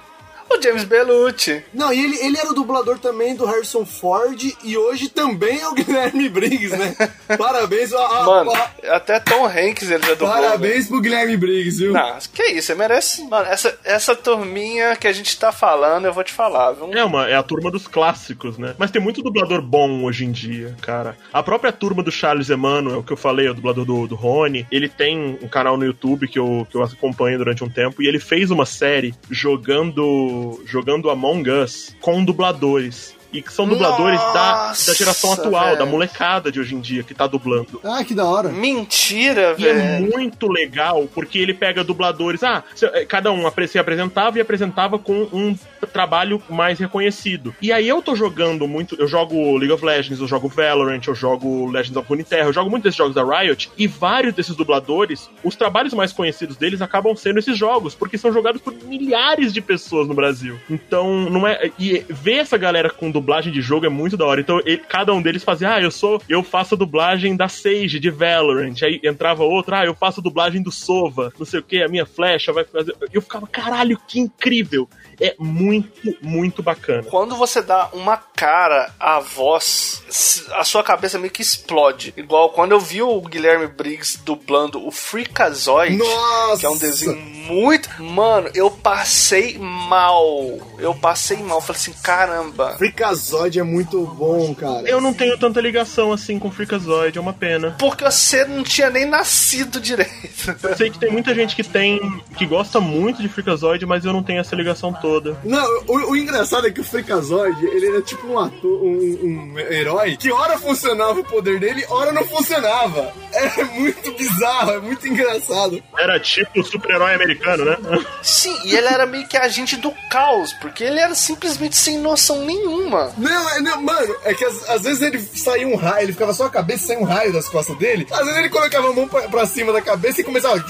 [0.57, 1.63] O James Belucci.
[1.73, 5.67] Não, e ele, ele era o dublador também do Harrison Ford e hoje também é
[5.67, 6.95] o Guilherme Briggs, né?
[7.37, 10.29] Parabéns, ó, Mano, ó, até Tom Hanks ele já dublou.
[10.35, 10.41] né?
[10.41, 11.93] parabéns pro Guilherme Briggs, viu?
[11.93, 13.23] Não, que isso, você merece.
[13.27, 16.91] Mano, essa, essa turminha que a gente tá falando, eu vou te falar, viu?
[16.93, 18.75] É, uma, é a turma dos clássicos, né?
[18.77, 21.17] Mas tem muito dublador bom hoje em dia, cara.
[21.31, 24.67] A própria turma do Charles Emmanuel, que eu falei, é o dublador do, do Rony,
[24.71, 28.07] ele tem um canal no YouTube que eu, que eu acompanho durante um tempo, e
[28.07, 33.15] ele fez uma série jogando, jogando Among Us com dubladores.
[33.31, 35.79] E que são dubladores da, Nossa, da geração atual, velho.
[35.79, 37.81] da molecada de hoje em dia, que tá dublando.
[37.83, 38.49] Ah, que da hora.
[38.49, 40.11] Mentira, E é velho.
[40.15, 42.43] muito legal, porque ele pega dubladores.
[42.43, 42.63] Ah,
[42.93, 45.57] eh, cada um se apresentava e apresentava com um
[45.87, 47.53] trabalho mais reconhecido.
[47.61, 48.95] E aí eu tô jogando muito.
[48.99, 52.69] Eu jogo League of Legends, eu jogo Valorant, eu jogo Legends of Runeterra, eu jogo
[52.69, 53.69] muitos desses jogos da Riot.
[53.77, 58.31] E vários desses dubladores, os trabalhos mais conhecidos deles acabam sendo esses jogos, porque são
[58.31, 60.57] jogados por milhares de pessoas no Brasil.
[60.69, 61.71] Então, não é.
[61.79, 64.41] E ver essa galera com dublagem de jogo é muito da hora.
[64.41, 66.21] Então, ele- cada um deles fazia, ah, eu sou.
[66.27, 68.75] Eu faço dublagem da Sage, de Valorant.
[68.83, 72.05] Aí entrava outro, ah, eu faço dublagem do Sova, não sei o que, a minha
[72.05, 72.95] flecha vai fazer.
[73.11, 74.87] Eu ficava, caralho, que incrível!
[75.23, 77.03] É muito, muito bacana.
[77.03, 80.03] Quando você dá uma cara à voz,
[80.51, 82.13] a sua cabeça meio que explode.
[82.17, 86.59] Igual quando eu vi o Guilherme Briggs dublando o Freakazoid, Nossa!
[86.59, 87.15] que é um desenho
[87.47, 87.89] muito.
[88.01, 90.33] Mano, eu passei mal.
[90.77, 91.61] Eu passei mal.
[91.61, 92.75] Falei assim, caramba.
[92.77, 94.87] Freakazoid é muito bom, cara.
[94.87, 97.75] Eu não tenho tanta ligação assim com Freakazoid, é uma pena.
[97.77, 100.55] Porque você não tinha nem nascido direito.
[100.61, 101.99] Eu sei que tem muita gente que tem.
[102.37, 105.37] que gosta muito de Freakazoid, mas eu não tenho essa ligação toda.
[105.43, 109.59] Não, o, o engraçado é que o Freakazoid, ele era tipo um ator, um, um
[109.59, 113.11] herói, que hora funcionava o poder dele, hora não funcionava.
[113.33, 115.81] É muito bizarro, é muito engraçado.
[115.97, 117.77] Era tipo o super-herói americano, né?
[118.21, 122.45] Sim, e ele era meio que agente do caos, porque ele era simplesmente sem noção
[122.45, 123.11] nenhuma.
[123.17, 126.33] Não, é, não, mano, é que às, às vezes ele saía um raio, ele ficava
[126.33, 128.07] só a cabeça e saía um raio das costas dele.
[128.11, 130.63] Às vezes ele colocava a mão pra, pra cima da cabeça e começava.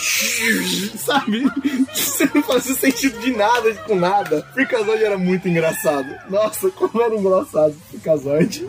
[0.98, 1.44] Sabe?
[1.94, 4.46] Você não fazia sentido de nada com nada.
[4.54, 6.08] Freakazoid era muito engraçado.
[6.30, 8.66] Nossa, como era engraçado Freakazoid.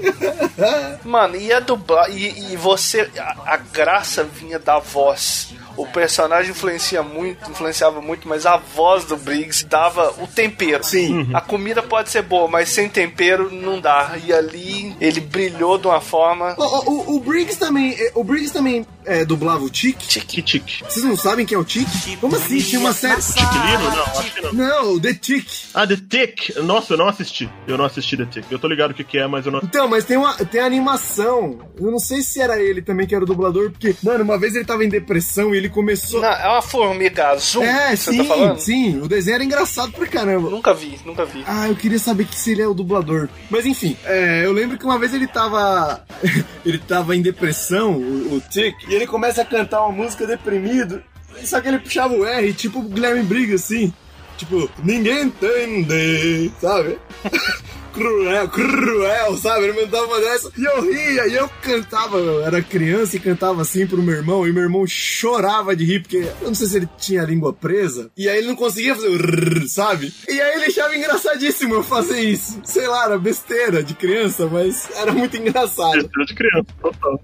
[1.04, 2.10] Mano, e a dublar.
[2.10, 3.10] E, e você.
[3.18, 5.54] A, a graça vinha da voz.
[5.76, 10.84] O personagem influencia muito, influenciava muito, mas a voz do Briggs dava o tempero.
[10.84, 11.28] Sim.
[11.34, 14.16] A comida pode ser boa, mas sem tempero não dá.
[14.24, 16.54] E ali ele brilhou de uma forma.
[16.58, 20.20] O, o- o Briggs também, o Briggs também é, dublava o Tique?
[20.20, 20.82] Que tique.
[20.84, 22.16] Vocês não sabem quem é o Tique?
[22.16, 22.58] Como assim?
[22.58, 23.20] Tinha uma série.
[23.20, 23.90] Tiquilino?
[23.90, 24.52] Não, acho que não.
[24.52, 25.66] Não, The Tique.
[25.74, 26.56] Ah, The Tick.
[26.62, 27.50] Nossa, eu não assisti.
[27.66, 28.46] Eu não assisti The Tick.
[28.50, 29.60] Eu tô ligado o que, que é, mas eu não.
[29.62, 31.58] Então, mas tem uma tem a animação.
[31.78, 34.54] Eu não sei se era ele também que era o dublador, porque, mano, uma vez
[34.54, 36.20] ele tava em depressão e ele começou.
[36.20, 38.58] Não, é uma formiga azul é, que você sim, tá falando?
[38.58, 39.00] sim.
[39.00, 40.50] O desenho era engraçado pra caramba.
[40.50, 41.44] Nunca vi, nunca vi.
[41.46, 43.28] Ah, eu queria saber que se ele é o dublador.
[43.50, 46.04] Mas enfim, é, eu lembro que uma vez ele tava.
[46.64, 51.02] ele tava em depressão, o, o Tick, e ele começa a cantar uma música deprimido.
[51.44, 53.92] Só que ele puxava o R, tipo Guilherme Briggs, assim.
[54.36, 56.96] Tipo, ninguém entende, sabe?
[57.94, 59.64] cruel, cruel, sabe?
[59.64, 63.62] Ele mandava uma dessa e eu ria, e eu cantava, eu era criança e cantava
[63.62, 66.76] assim pro meu irmão, e meu irmão chorava de rir, porque eu não sei se
[66.76, 70.12] ele tinha a língua presa, e aí ele não conseguia fazer o rrr, sabe?
[70.28, 72.60] E aí ele achava engraçadíssimo eu fazer isso.
[72.64, 75.94] Sei lá, era besteira de criança, mas era muito engraçado.
[75.94, 77.20] Besteira de criança, total.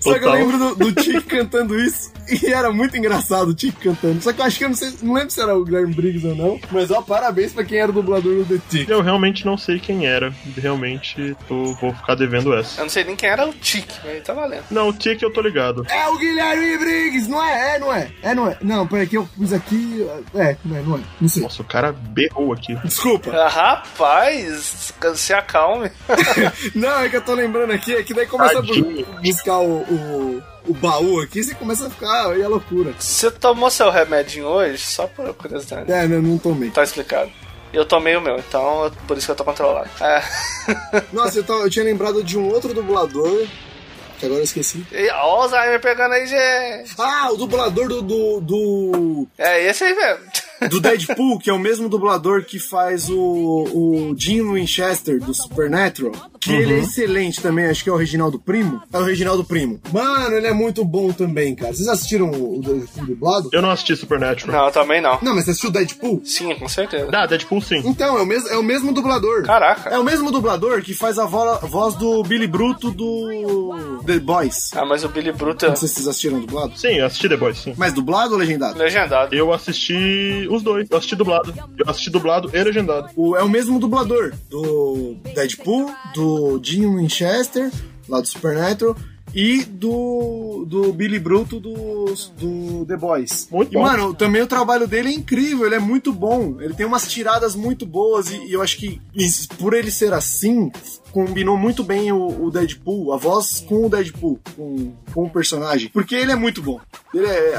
[0.00, 3.74] Só que eu lembro do, do Tic cantando isso e era muito engraçado o Tic
[3.78, 4.22] cantando.
[4.22, 6.26] Só que eu acho que eu não sei, não lembro se era o Guilherme Briggs
[6.26, 8.88] ou não, mas ó, parabéns pra quem era o dublador do The Tic.
[8.88, 10.32] Eu realmente não sei quem era.
[10.56, 12.80] Realmente tô, vou ficar devendo essa.
[12.80, 14.64] Eu não sei nem quem era o Tique, mas tá valendo.
[14.70, 15.86] Não, o Tick eu tô ligado.
[15.88, 17.76] É o Guilherme Briggs, não é?
[17.76, 18.10] É, não é?
[18.22, 18.56] É, não é?
[18.60, 20.06] Não, peraí que eu pus aqui.
[20.34, 21.00] É, não é, não é.
[21.20, 21.42] Não sei.
[21.42, 22.74] Nossa, o cara berrou aqui.
[22.84, 23.30] Desculpa.
[23.30, 25.90] Ah, Rapaz, se acalme.
[26.74, 29.06] Não, é que eu tô lembrando aqui, é que daí começa a Tadinho.
[29.22, 32.92] buscar o, o, o baú aqui, você começa a ficar aí a loucura.
[32.98, 34.78] Você tomou seu remedinho hoje?
[34.78, 35.90] Só por curiosidade.
[35.90, 36.70] É, não, não tomei.
[36.70, 37.30] Tá explicado.
[37.72, 39.88] Eu tomei o meu, então por isso que eu tô controlado.
[40.00, 40.22] É.
[41.12, 43.46] Nossa, eu, tava- eu tinha lembrado de um outro dublador,
[44.18, 44.84] que agora eu esqueci.
[44.90, 46.94] E, ó, o Alzheimer pegando aí, gente.
[46.98, 50.24] Ah, o dublador do, do, do, É esse aí mesmo.
[50.70, 56.12] do Deadpool, que é o mesmo dublador que faz o, o Jim Winchester do Supernatural.
[56.40, 58.80] Que ele é excelente também, acho que é o Reginaldo Primo.
[58.92, 59.80] É o Reginaldo Primo.
[59.92, 61.72] Mano, ele é muito bom também, cara.
[61.74, 63.50] Vocês assistiram o, o Deadpool dublado?
[63.52, 64.56] Eu não assisti Supernatural.
[64.56, 65.18] Não, eu também não.
[65.20, 66.22] Não, mas você assistiu o Deadpool?
[66.24, 67.08] Sim, com certeza.
[67.12, 67.82] Ah, Deadpool sim.
[67.84, 69.42] Então, é o, mesmo, é o mesmo dublador.
[69.44, 69.90] Caraca.
[69.90, 74.70] É o mesmo dublador que faz a vo- voz do Billy Bruto do The Boys.
[74.74, 76.78] Ah, mas o Billy Bruto é Não sei se vocês assistiram dublado.
[76.78, 77.74] Sim, eu assisti The Boys, sim.
[77.76, 78.78] Mas dublado ou legendado?
[78.78, 79.34] legendado.
[79.34, 80.88] Eu assisti os dois.
[80.90, 81.54] Eu assisti dublado.
[81.76, 83.10] Eu assisti dublado e legendado.
[83.16, 87.70] O, é o mesmo dublador do Deadpool, do Jim Winchester,
[88.08, 88.96] lá do Supernatural,
[89.34, 92.06] e do, do Billy Bruto do,
[92.38, 93.48] do The Boys.
[93.50, 93.82] Muito e, bom.
[93.82, 96.56] mano, também o trabalho dele é incrível, ele é muito bom.
[96.60, 99.00] Ele tem umas tiradas muito boas e, e eu acho que
[99.58, 100.70] por ele ser assim,
[101.26, 105.88] combinou muito bem o, o Deadpool, a voz com o Deadpool, com, com o personagem.
[105.88, 106.80] Porque ele é muito bom.
[107.12, 107.54] Ele, é,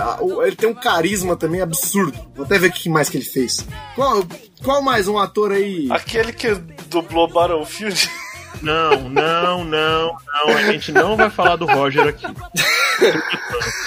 [0.45, 2.17] ele tem um carisma também absurdo.
[2.33, 3.65] Vou até ver o que mais que ele fez.
[3.95, 4.23] Qual,
[4.63, 5.89] qual mais um ator aí?
[5.91, 6.55] Aquele que
[6.89, 8.09] dublou Battlefield.
[8.61, 10.57] Não, não, não, não.
[10.57, 12.25] A gente não vai falar do Roger aqui.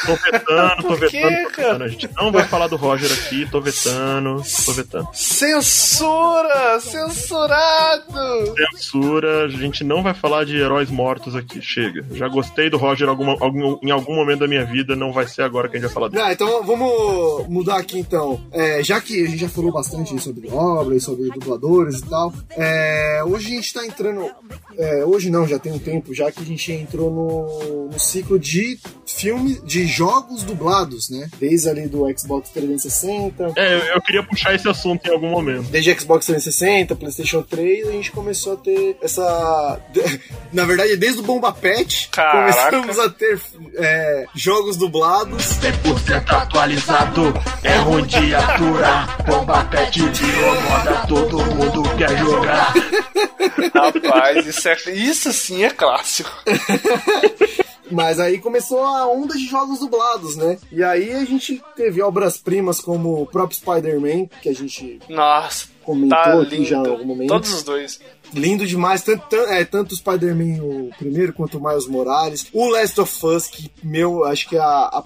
[0.06, 1.84] Tô vetando, tô Por quê, vetando, tô vetando.
[1.84, 5.08] A gente não vai falar do Roger aqui, tô vetando, tô vetando.
[5.12, 6.80] Censura!
[6.80, 8.54] Censurado!
[8.72, 12.04] Censura, a gente não vai falar de heróis mortos aqui, chega.
[12.12, 15.42] Já gostei do Roger alguma- algum- em algum momento da minha vida, não vai ser
[15.42, 16.22] agora que a gente vai falar dele.
[16.22, 18.40] Ah, então vamos mudar aqui então.
[18.50, 23.22] É, já que a gente já falou bastante sobre obras, sobre dubladores e tal, é,
[23.26, 24.30] hoje a gente tá entrando.
[24.76, 28.38] É, hoje não, já tem um tempo, já que a gente entrou no, no ciclo
[28.38, 31.28] de filme, de jogos dublados, né?
[31.38, 33.52] Desde ali do Xbox 360.
[33.56, 35.68] É, eu, eu queria puxar esse assunto em algum momento.
[35.70, 39.80] Desde Xbox 360, PlayStation 3, a gente começou a ter essa.
[40.52, 42.70] Na verdade, desde o Bomba Pet, Caraca.
[42.70, 43.40] começamos a ter
[43.76, 45.42] é, jogos dublados.
[45.60, 49.24] 100% atualizado, é ruim de aturar.
[49.24, 52.74] Bomba pet virou moda, todo mundo quer jogar.
[53.74, 56.30] Rapaz, isso, é, isso sim é clássico.
[57.90, 60.56] Mas aí começou a onda de jogos dublados, né?
[60.70, 66.16] E aí a gente teve obras-primas como o próprio Spider-Man, que a gente Nossa, comentou
[66.18, 66.64] tá aqui lindo.
[66.68, 67.28] já em algum momento.
[67.28, 68.00] Todos os dois.
[68.32, 72.46] Lindo demais, tanto, tan- é, tanto o Spider-Man o primeiro quanto o Miles Morales.
[72.50, 75.04] O Last of Us, que, meu, acho que é a, a-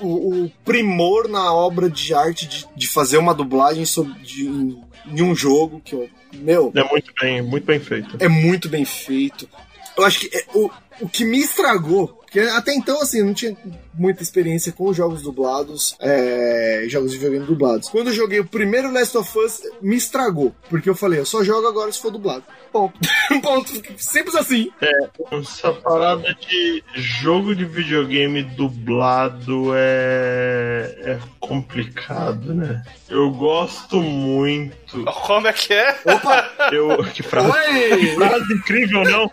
[0.00, 4.82] o, o primor na obra de arte de, de fazer uma dublagem sobre, de, em,
[5.06, 8.16] em um jogo, que eu, meu, É muito bem, muito bem feito.
[8.18, 9.48] é muito bem feito.
[9.96, 13.32] Eu acho que é, o, o que me estragou, porque até então, assim, eu não
[13.32, 13.56] tinha
[13.94, 17.88] muita experiência com jogos dublados, é, jogos de videogame dublados.
[17.88, 21.42] Quando eu joguei o primeiro Last of Us, me estragou, porque eu falei, eu só
[21.42, 22.44] jogo agora se for dublado.
[22.70, 22.98] Ponto.
[23.40, 23.70] Ponto.
[23.96, 24.70] Simples assim.
[25.32, 32.82] Essa parada de jogo de videogame dublado é, é complicado, né?
[33.08, 35.04] Eu gosto muito.
[35.26, 35.98] Como é que é?
[36.04, 36.50] Opa!
[36.70, 37.98] Eu, que frase, Oi!
[37.98, 39.30] que frase incrível, não?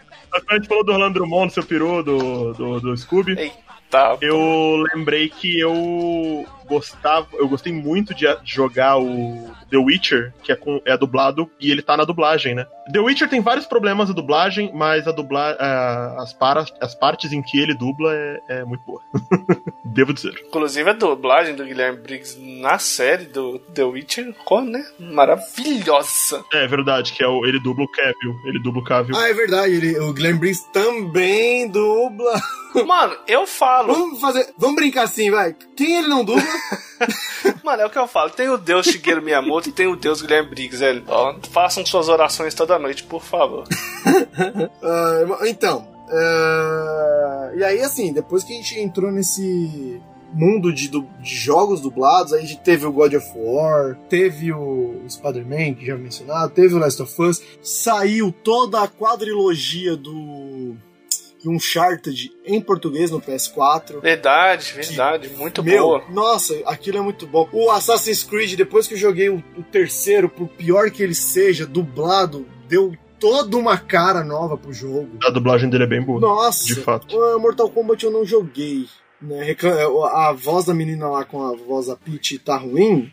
[0.49, 3.37] A gente falou do Orlando Drummond, do seu peru, do, do, do Scooby.
[3.37, 4.17] Eita.
[4.21, 10.51] Eu lembrei que eu gostava, eu gostei muito de de jogar o The Witcher, que
[10.51, 12.65] é, com, é dublado, e ele tá na dublagem, né?
[12.91, 17.31] The Witcher tem vários problemas a dublagem, mas a dubla, a- as, para, as partes
[17.33, 19.01] em que ele dubla é, é muito boa.
[19.85, 20.33] Devo dizer.
[20.47, 24.83] Inclusive a dublagem do Guilherme Briggs na série do The Witcher ficou, né?
[24.99, 26.43] Maravilhosa.
[26.53, 29.15] É verdade, que é o, ele dubla o Cavill, ele dubla o Cavill.
[29.15, 32.33] Ah, é verdade, ele, o Glenn Briggs também dubla.
[32.87, 33.93] Mano, eu falo.
[33.93, 34.51] Vamos fazer.
[34.57, 35.55] Vamos brincar assim, vai.
[35.75, 36.41] Quem ele não dubla?
[37.63, 38.29] Mano, é o que eu falo.
[38.29, 41.03] Tem o Deus Shigeru Miyamoto e tem o Deus Guilherme Briggs, velho.
[41.07, 43.65] Ó, façam suas orações toda noite, por favor.
[44.83, 45.87] Ah, então.
[46.09, 50.01] ah, e aí, assim, depois que a gente entrou nesse
[50.33, 55.01] mundo de, de jogos dublados, aí a gente teve o God of War, teve o
[55.07, 60.75] Spider-Man, que já mencionado, teve o Last of Us, saiu toda a quadrilogia do
[61.45, 64.01] Uncharted em português no PS4.
[64.01, 65.29] Verdade, verdade.
[65.29, 66.03] Muito Meu, boa.
[66.09, 67.47] nossa, aquilo é muito bom.
[67.51, 71.65] O Assassin's Creed, depois que eu joguei o, o terceiro, por pior que ele seja,
[71.65, 75.17] dublado, deu toda uma cara nova pro jogo.
[75.23, 76.19] A dublagem dele é bem boa.
[76.19, 77.15] Nossa, De fato.
[77.17, 78.85] o Mortal Kombat eu não joguei.
[79.21, 79.55] Né?
[80.13, 83.09] A voz da menina lá com a voz da Peach tá ruim.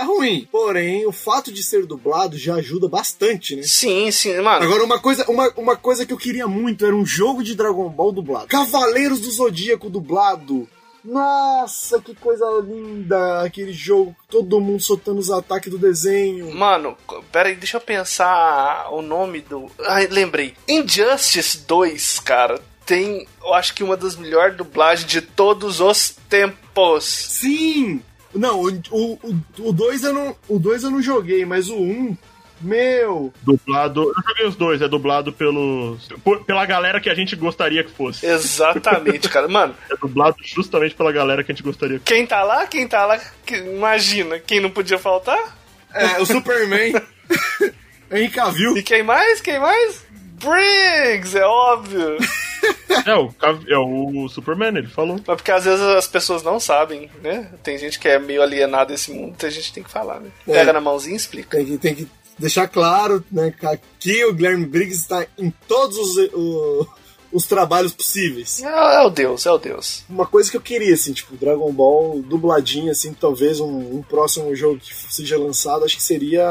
[0.00, 0.48] Tá ruim.
[0.50, 3.62] Porém, o fato de ser dublado já ajuda bastante, né?
[3.62, 4.64] Sim, sim, mano.
[4.64, 7.86] Agora, uma coisa, uma, uma coisa que eu queria muito era um jogo de Dragon
[7.90, 8.46] Ball dublado.
[8.46, 10.66] Cavaleiros do Zodíaco dublado.
[11.04, 14.16] Nossa, que coisa linda aquele jogo.
[14.26, 16.50] Todo mundo soltando os ataques do desenho.
[16.54, 16.96] Mano,
[17.30, 19.70] pera aí, deixa eu pensar o nome do.
[19.86, 20.54] Ai, lembrei.
[20.66, 27.04] Injustice 2, cara, tem, eu acho que uma das melhores dublagens de todos os tempos.
[27.04, 28.02] Sim!
[28.34, 29.18] Não, o 2 o,
[29.58, 32.16] o dois eu, não, o dois eu não joguei, mas o 1, um,
[32.60, 33.32] meu.
[33.42, 34.02] Dublado.
[34.02, 36.08] Eu joguei os dois, é dublado pelos.
[36.22, 38.26] por- pela galera que a gente gostaria que fosse.
[38.26, 39.48] Exatamente, cara.
[39.48, 42.86] Mano, É dublado justamente pela galera que a gente gostaria que quem tá lá, quem
[42.86, 45.58] tá lá, que- imagina, quem não podia faltar?
[45.92, 46.92] É, o Superman.
[48.12, 48.76] Henry Cavill.
[48.76, 49.40] E quem mais?
[49.40, 50.04] Quem mais?
[50.40, 52.16] Briggs, é óbvio.
[53.06, 53.32] É, o,
[53.68, 55.14] é o Superman, ele falou.
[55.26, 57.50] Mas porque às vezes as pessoas não sabem, né?
[57.62, 60.28] Tem gente que é meio alienada desse mundo, então a gente tem que falar, né?
[60.46, 60.52] É.
[60.52, 61.56] Pega na mãozinha e explica.
[61.56, 62.08] Tem que, tem que
[62.38, 66.86] deixar claro, né, que aqui o Guilherme Briggs está em todos os, o-
[67.32, 68.62] os trabalhos possíveis.
[68.62, 70.04] É, é o Deus, é o Deus.
[70.08, 74.54] Uma coisa que eu queria, assim, tipo, Dragon Ball dubladinho, assim, talvez um, um próximo
[74.54, 76.44] jogo que seja lançado, acho que seria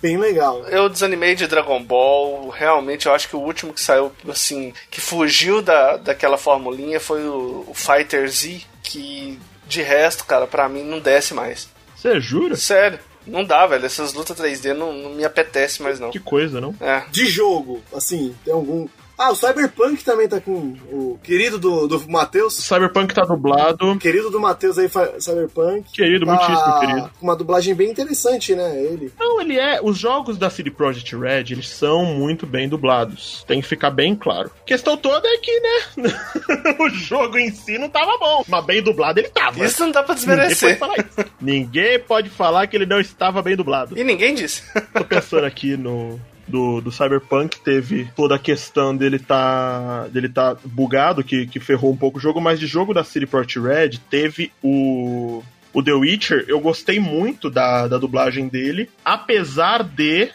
[0.00, 0.64] bem legal.
[0.68, 5.00] Eu desanimei de Dragon Ball, realmente eu acho que o último que saiu, assim, que
[5.00, 10.82] fugiu da, daquela formulinha foi o, o Fighter Z, que de resto, cara, pra mim
[10.82, 11.68] não desce mais.
[11.94, 12.56] Você jura?
[12.56, 13.84] Sério, não dá, velho.
[13.84, 16.10] Essas lutas 3D não, não me apetece mais, não.
[16.10, 16.74] Que coisa, não?
[16.80, 17.04] É.
[17.10, 18.86] De jogo, assim, tem algum.
[19.18, 22.54] Ah, o Cyberpunk também tá com o querido do, do Matheus.
[22.54, 23.96] Cyberpunk tá dublado.
[23.98, 24.88] Querido do Matheus aí,
[25.18, 25.90] Cyberpunk.
[25.92, 27.10] Querido, Tá muitíssimo querido.
[27.18, 28.76] Com uma dublagem bem interessante, né?
[28.82, 29.12] Ele.
[29.18, 29.80] Não, ele é.
[29.82, 33.44] Os jogos da CD Projekt Red, eles são muito bem dublados.
[33.46, 34.50] Tem que ficar bem claro.
[34.62, 36.76] A questão toda é que, né?
[36.78, 38.44] o jogo em si não tava bom.
[38.46, 39.64] Mas bem dublado ele tava.
[39.64, 40.78] Isso não dá pra Ninguém pode desmerecer.
[40.78, 41.30] falar isso.
[41.40, 43.98] Ninguém pode falar que ele não estava bem dublado.
[43.98, 44.62] E ninguém disse.
[44.92, 46.20] Tô pensando aqui no.
[46.48, 51.92] Do, do Cyberpunk teve toda a questão dele tá dele tá bugado que, que ferrou
[51.92, 55.42] um pouco o jogo, mas de jogo da CD Projekt Red teve o
[55.72, 60.30] o The Witcher, eu gostei muito da, da dublagem dele, apesar de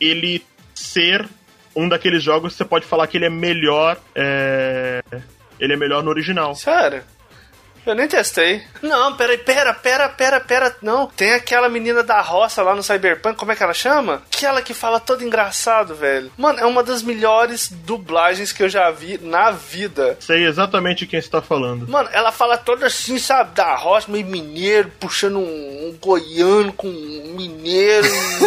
[0.00, 0.40] ele
[0.72, 1.26] ser
[1.74, 5.02] um daqueles jogos que você pode falar que ele é melhor é,
[5.58, 6.54] ele é melhor no original.
[6.54, 7.02] Sério?
[7.88, 8.62] Eu nem testei.
[8.82, 10.76] Não, peraí, pera, pera, pera, pera.
[10.82, 14.22] Não, tem aquela menina da roça lá no Cyberpunk, como é que ela chama?
[14.30, 16.30] Aquela que fala todo engraçado, velho.
[16.36, 20.18] Mano, é uma das melhores dublagens que eu já vi na vida.
[20.20, 21.88] Sei exatamente quem você tá falando.
[21.88, 26.88] Mano, ela fala toda assim, sabe, da roça, meio mineiro, puxando um, um goiano com
[26.88, 28.06] um mineiro.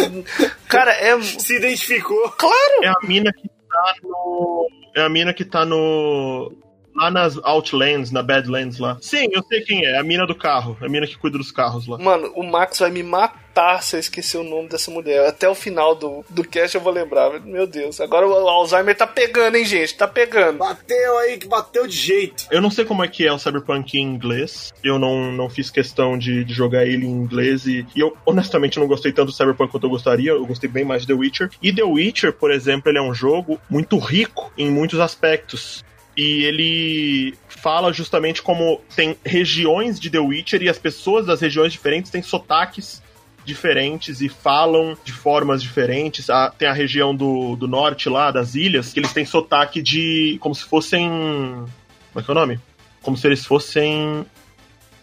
[0.69, 1.19] Cara, é.
[1.19, 2.29] Se identificou.
[2.37, 2.83] Claro!
[2.83, 4.67] É a mina que tá no.
[4.95, 6.51] É a mina que tá no.
[6.95, 8.97] Lá nas Outlands, na Badlands lá.
[9.01, 9.91] Sim, eu sei quem é.
[9.91, 10.77] É a mina do carro.
[10.81, 11.97] É a mina que cuida dos carros lá.
[11.97, 15.27] Mano, o Max vai me matar se eu esquecer o nome dessa mulher.
[15.27, 17.39] Até o final do, do cast eu vou lembrar.
[17.41, 19.95] Meu Deus, agora o Alzheimer tá pegando, hein, gente?
[19.95, 20.57] Tá pegando.
[20.59, 22.47] Bateu aí, que bateu de jeito.
[22.49, 24.71] Eu não sei como é que é o Cyberpunk em inglês.
[24.83, 27.65] Eu não, não fiz questão de, de jogar ele em inglês.
[27.65, 30.31] E, e eu, honestamente, não gostei tanto do Cyberpunk quanto eu gostaria.
[30.31, 31.49] Eu gostei bem mais de The Witcher.
[31.61, 35.83] E The Witcher, por exemplo, ele é um jogo muito rico em muitos aspectos.
[36.15, 41.71] E ele fala justamente como tem regiões de The Witcher e as pessoas das regiões
[41.71, 43.01] diferentes têm sotaques
[43.45, 46.29] diferentes e falam de formas diferentes.
[46.29, 50.37] Ah, tem a região do, do norte lá, das ilhas, que eles têm sotaque de.
[50.41, 51.07] como se fossem.
[51.09, 52.59] Como é que é o nome?
[53.01, 54.25] como se eles fossem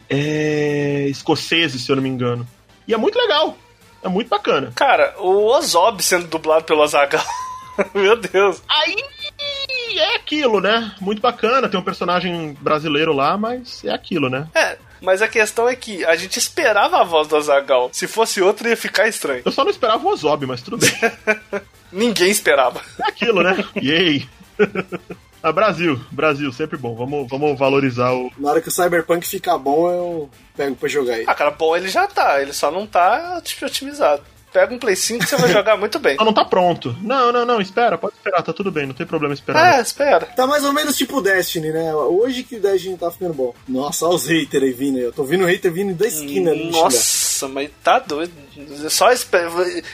[0.08, 2.46] é, escoceses, se eu não me engano.
[2.86, 3.56] E é muito legal.
[4.02, 4.72] É muito bacana.
[4.74, 7.24] Cara, o Ozob sendo dublado pelo Azagal.
[7.92, 8.62] Meu Deus.
[8.68, 8.96] Aí
[9.96, 10.92] é aquilo, né?
[11.00, 11.68] Muito bacana.
[11.68, 14.48] Tem um personagem brasileiro lá, mas é aquilo, né?
[14.54, 17.90] É, mas a questão é que a gente esperava a voz do Azagal.
[17.92, 19.42] Se fosse outro, ia ficar estranho.
[19.44, 20.90] Eu só não esperava o Ozob, mas tudo bem.
[21.92, 22.80] Ninguém esperava.
[23.00, 23.64] É aquilo, né?
[23.80, 24.28] Yay!
[25.40, 26.96] Ah, Brasil, Brasil, sempre bom.
[26.96, 28.28] Vamos, vamos valorizar o.
[28.36, 31.26] Na hora que o Cyberpunk ficar bom, eu pego pra jogar ele.
[31.28, 32.42] Ah, cara, bom ele já tá.
[32.42, 34.24] Ele só não tá tipo, otimizado.
[34.52, 36.16] Pega um Play 5 que você vai jogar muito bem.
[36.16, 36.96] Só não tá pronto.
[37.02, 39.78] Não, não, não, espera, pode esperar, tá tudo bem, não tem problema esperar.
[39.78, 40.26] É, espera.
[40.26, 41.94] Tá mais ou menos tipo Destiny, né?
[41.94, 43.54] Hoje que o Destiny tá ficando bom.
[43.68, 45.04] Nossa, olha os haters aí vindo aí.
[45.04, 46.70] Eu tô vendo hater vindo da esquina ali.
[47.38, 48.32] Nossa, mas tá doido.
[48.90, 49.48] Só espera.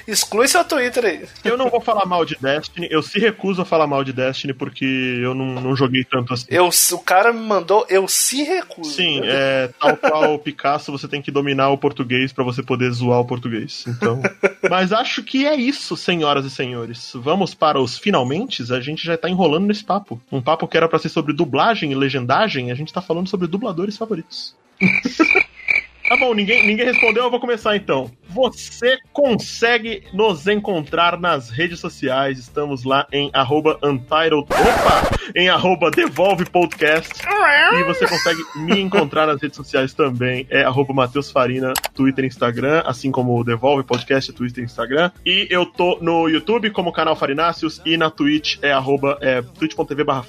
[0.07, 1.29] Exclui seu Twitter aí.
[1.45, 4.55] Eu não vou falar mal de Destiny, eu se recuso a falar mal de Destiny
[4.55, 4.85] porque
[5.23, 6.47] eu não, não joguei tanto assim.
[6.49, 8.93] Eu, o cara me mandou, eu se recuso.
[8.93, 12.91] Sim, é tal qual o Picasso, você tem que dominar o português pra você poder
[12.91, 13.85] zoar o português.
[13.87, 14.23] Então.
[14.71, 17.13] Mas acho que é isso, senhoras e senhores.
[17.15, 18.63] Vamos para os finalmente.
[18.73, 20.21] A gente já tá enrolando nesse papo.
[20.33, 23.47] Um papo que era pra ser sobre dublagem e legendagem, a gente tá falando sobre
[23.47, 24.57] dubladores favoritos.
[26.09, 28.11] Tá bom, ninguém, ninguém respondeu, eu vou começar então.
[28.35, 32.37] Você consegue nos encontrar nas redes sociais.
[32.37, 34.43] Estamos lá em arroba Untitled.
[34.43, 35.15] Opa!
[35.37, 37.13] Em arroba Devolve Podcast.
[37.79, 40.49] E você consegue me encontrar nas redes sociais também.
[40.51, 45.13] É arroba Matheus Farina, Twitter e Instagram, assim como o Devolve Podcast, Twitter e Instagram.
[45.25, 50.03] E eu tô no YouTube como canal Farináceos e na Twitch é arroba é, twitch.tv
[50.03, 50.25] barra.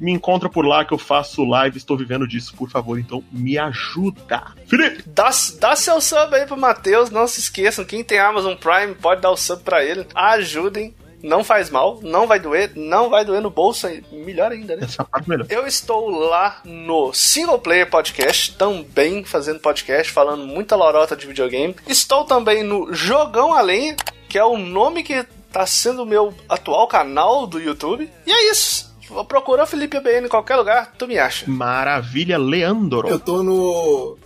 [0.00, 3.56] Me encontra por lá que eu faço live, estou vivendo disso, por favor, então me
[3.56, 4.42] ajuda.
[4.66, 5.04] Felipe!
[5.06, 5.30] Dá,
[5.60, 7.84] dá seu sub aí pro Matheus, não se esqueçam.
[7.84, 10.06] Quem tem Amazon Prime pode dar o sub pra ele.
[10.14, 10.94] Ajudem.
[11.22, 14.84] Não faz mal, não vai doer, não vai doer no bolso, melhor ainda, né?
[14.84, 15.46] Essa parte melhor.
[15.50, 21.76] Eu estou lá no Single Player Podcast, também fazendo podcast, falando muita lorota de videogame.
[21.86, 23.94] Estou também no Jogão Além,
[24.30, 25.22] que é o nome que
[25.52, 28.10] tá sendo o meu atual canal do YouTube.
[28.26, 28.88] E é isso.
[29.28, 31.44] Procura Felipe ABN em qualquer lugar, tu me acha.
[31.50, 33.08] Maravilha, Leandro.
[33.08, 34.16] Eu tô no.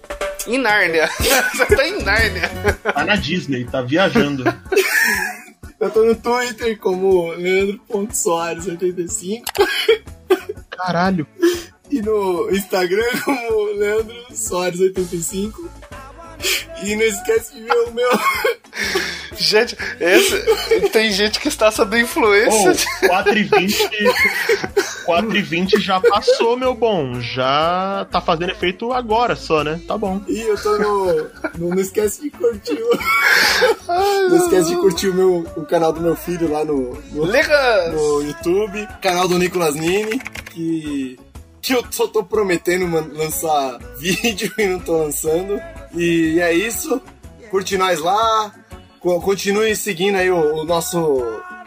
[0.47, 1.09] Em Nárnia.
[1.55, 2.49] Você tá em Nárnia.
[2.83, 4.45] Tá na Disney, tá viajando.
[5.81, 9.43] Eu tô no Twitter como Leandro.soares85
[10.71, 11.27] Caralho.
[11.91, 15.53] e no Instagram como Leandro Soares85.
[16.83, 18.09] E não esquece de ver o meu.
[19.37, 22.73] Gente, esse, tem gente que está sob influência.
[23.03, 23.89] Oh, 4 e 20
[25.05, 27.21] 4 e 20 já passou, meu bom.
[27.21, 29.81] Já tá fazendo efeito agora só, né?
[29.89, 30.21] Tá bom.
[30.29, 31.15] E eu tô no.
[31.59, 34.29] no- não esquece de curtir o.
[34.31, 37.27] não esquece de curtir o, meu, o canal do meu filho lá no, no,
[37.93, 38.89] no YouTube.
[39.03, 40.21] Canal do Nicolas Nini.
[40.53, 41.19] Que.
[41.65, 42.87] Que eu só tô prometendo
[43.17, 45.59] lançar vídeo e não tô lançando.
[45.95, 47.01] E é isso.
[47.51, 48.53] Curte nós lá.
[49.01, 51.23] Co- Continue seguindo aí o, o nosso.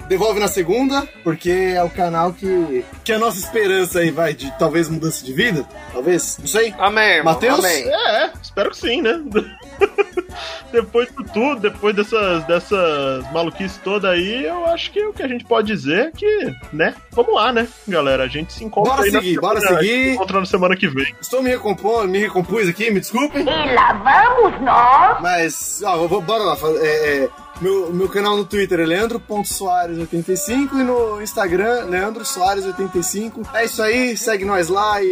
[0.08, 4.34] Devolve na segunda, porque é o canal que, que é a nossa esperança aí vai
[4.34, 6.74] de talvez mudança de vida, talvez, não sei.
[6.78, 7.60] Amém, irmão, Matheus?
[7.60, 7.84] Amém.
[7.90, 9.22] É, espero que sim, né?
[10.72, 15.28] depois de tudo, depois dessas, dessas maluquices todas aí, eu acho que o que a
[15.28, 16.96] gente pode dizer é que, né?
[17.12, 18.24] Vamos lá, né, galera?
[18.24, 20.04] A gente se encontra Bora seguir, semana, bora a gente seguir.
[20.04, 21.16] se encontra na semana que vem.
[21.22, 23.42] Estou me recompondo, me recompus aqui, me desculpem.
[23.42, 25.22] E lá vamos nós.
[25.22, 26.58] Mas, ó, vou, bora lá.
[26.82, 27.30] É, é,
[27.62, 33.48] meu, meu canal no Twitter é leandro.soares85 e no Instagram, Leandro Soares85.
[33.54, 35.08] É isso aí, segue nós lá e,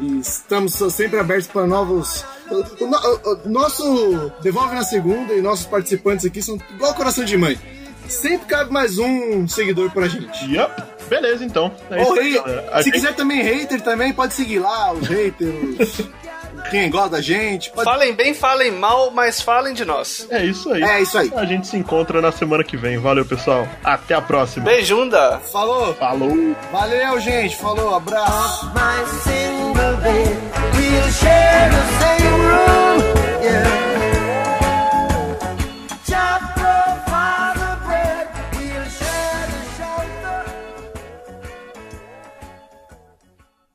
[0.00, 2.24] e estamos sempre abertos para novos.
[2.50, 7.36] O, o- o nosso Devolve na Segunda e nossos participantes aqui são igual coração de
[7.36, 7.58] mãe.
[8.08, 10.44] Sempre cabe mais um seguidor pra gente.
[10.54, 10.82] Yup.
[11.10, 11.70] Beleza, então.
[11.90, 12.32] É Ou isso aí,
[12.78, 16.02] se gente- quiser também hater também, pode seguir lá, os haters,
[16.68, 17.70] quem gosta da gente.
[17.70, 17.84] Pode...
[17.84, 20.26] Falem bem, falem mal, mas falem de nós.
[20.30, 20.82] É isso aí.
[20.82, 21.32] É isso aí.
[21.34, 22.98] A gente se encontra na semana que vem.
[22.98, 23.66] Valeu, pessoal.
[23.82, 24.64] Até a próxima.
[24.64, 25.38] Beijunda!
[25.52, 25.94] Falou!
[25.94, 26.56] Falou!
[26.72, 27.56] Valeu, gente.
[27.56, 28.66] Falou, abraço.
[28.66, 30.36] My single bed,
[30.74, 33.87] we'll share the same room.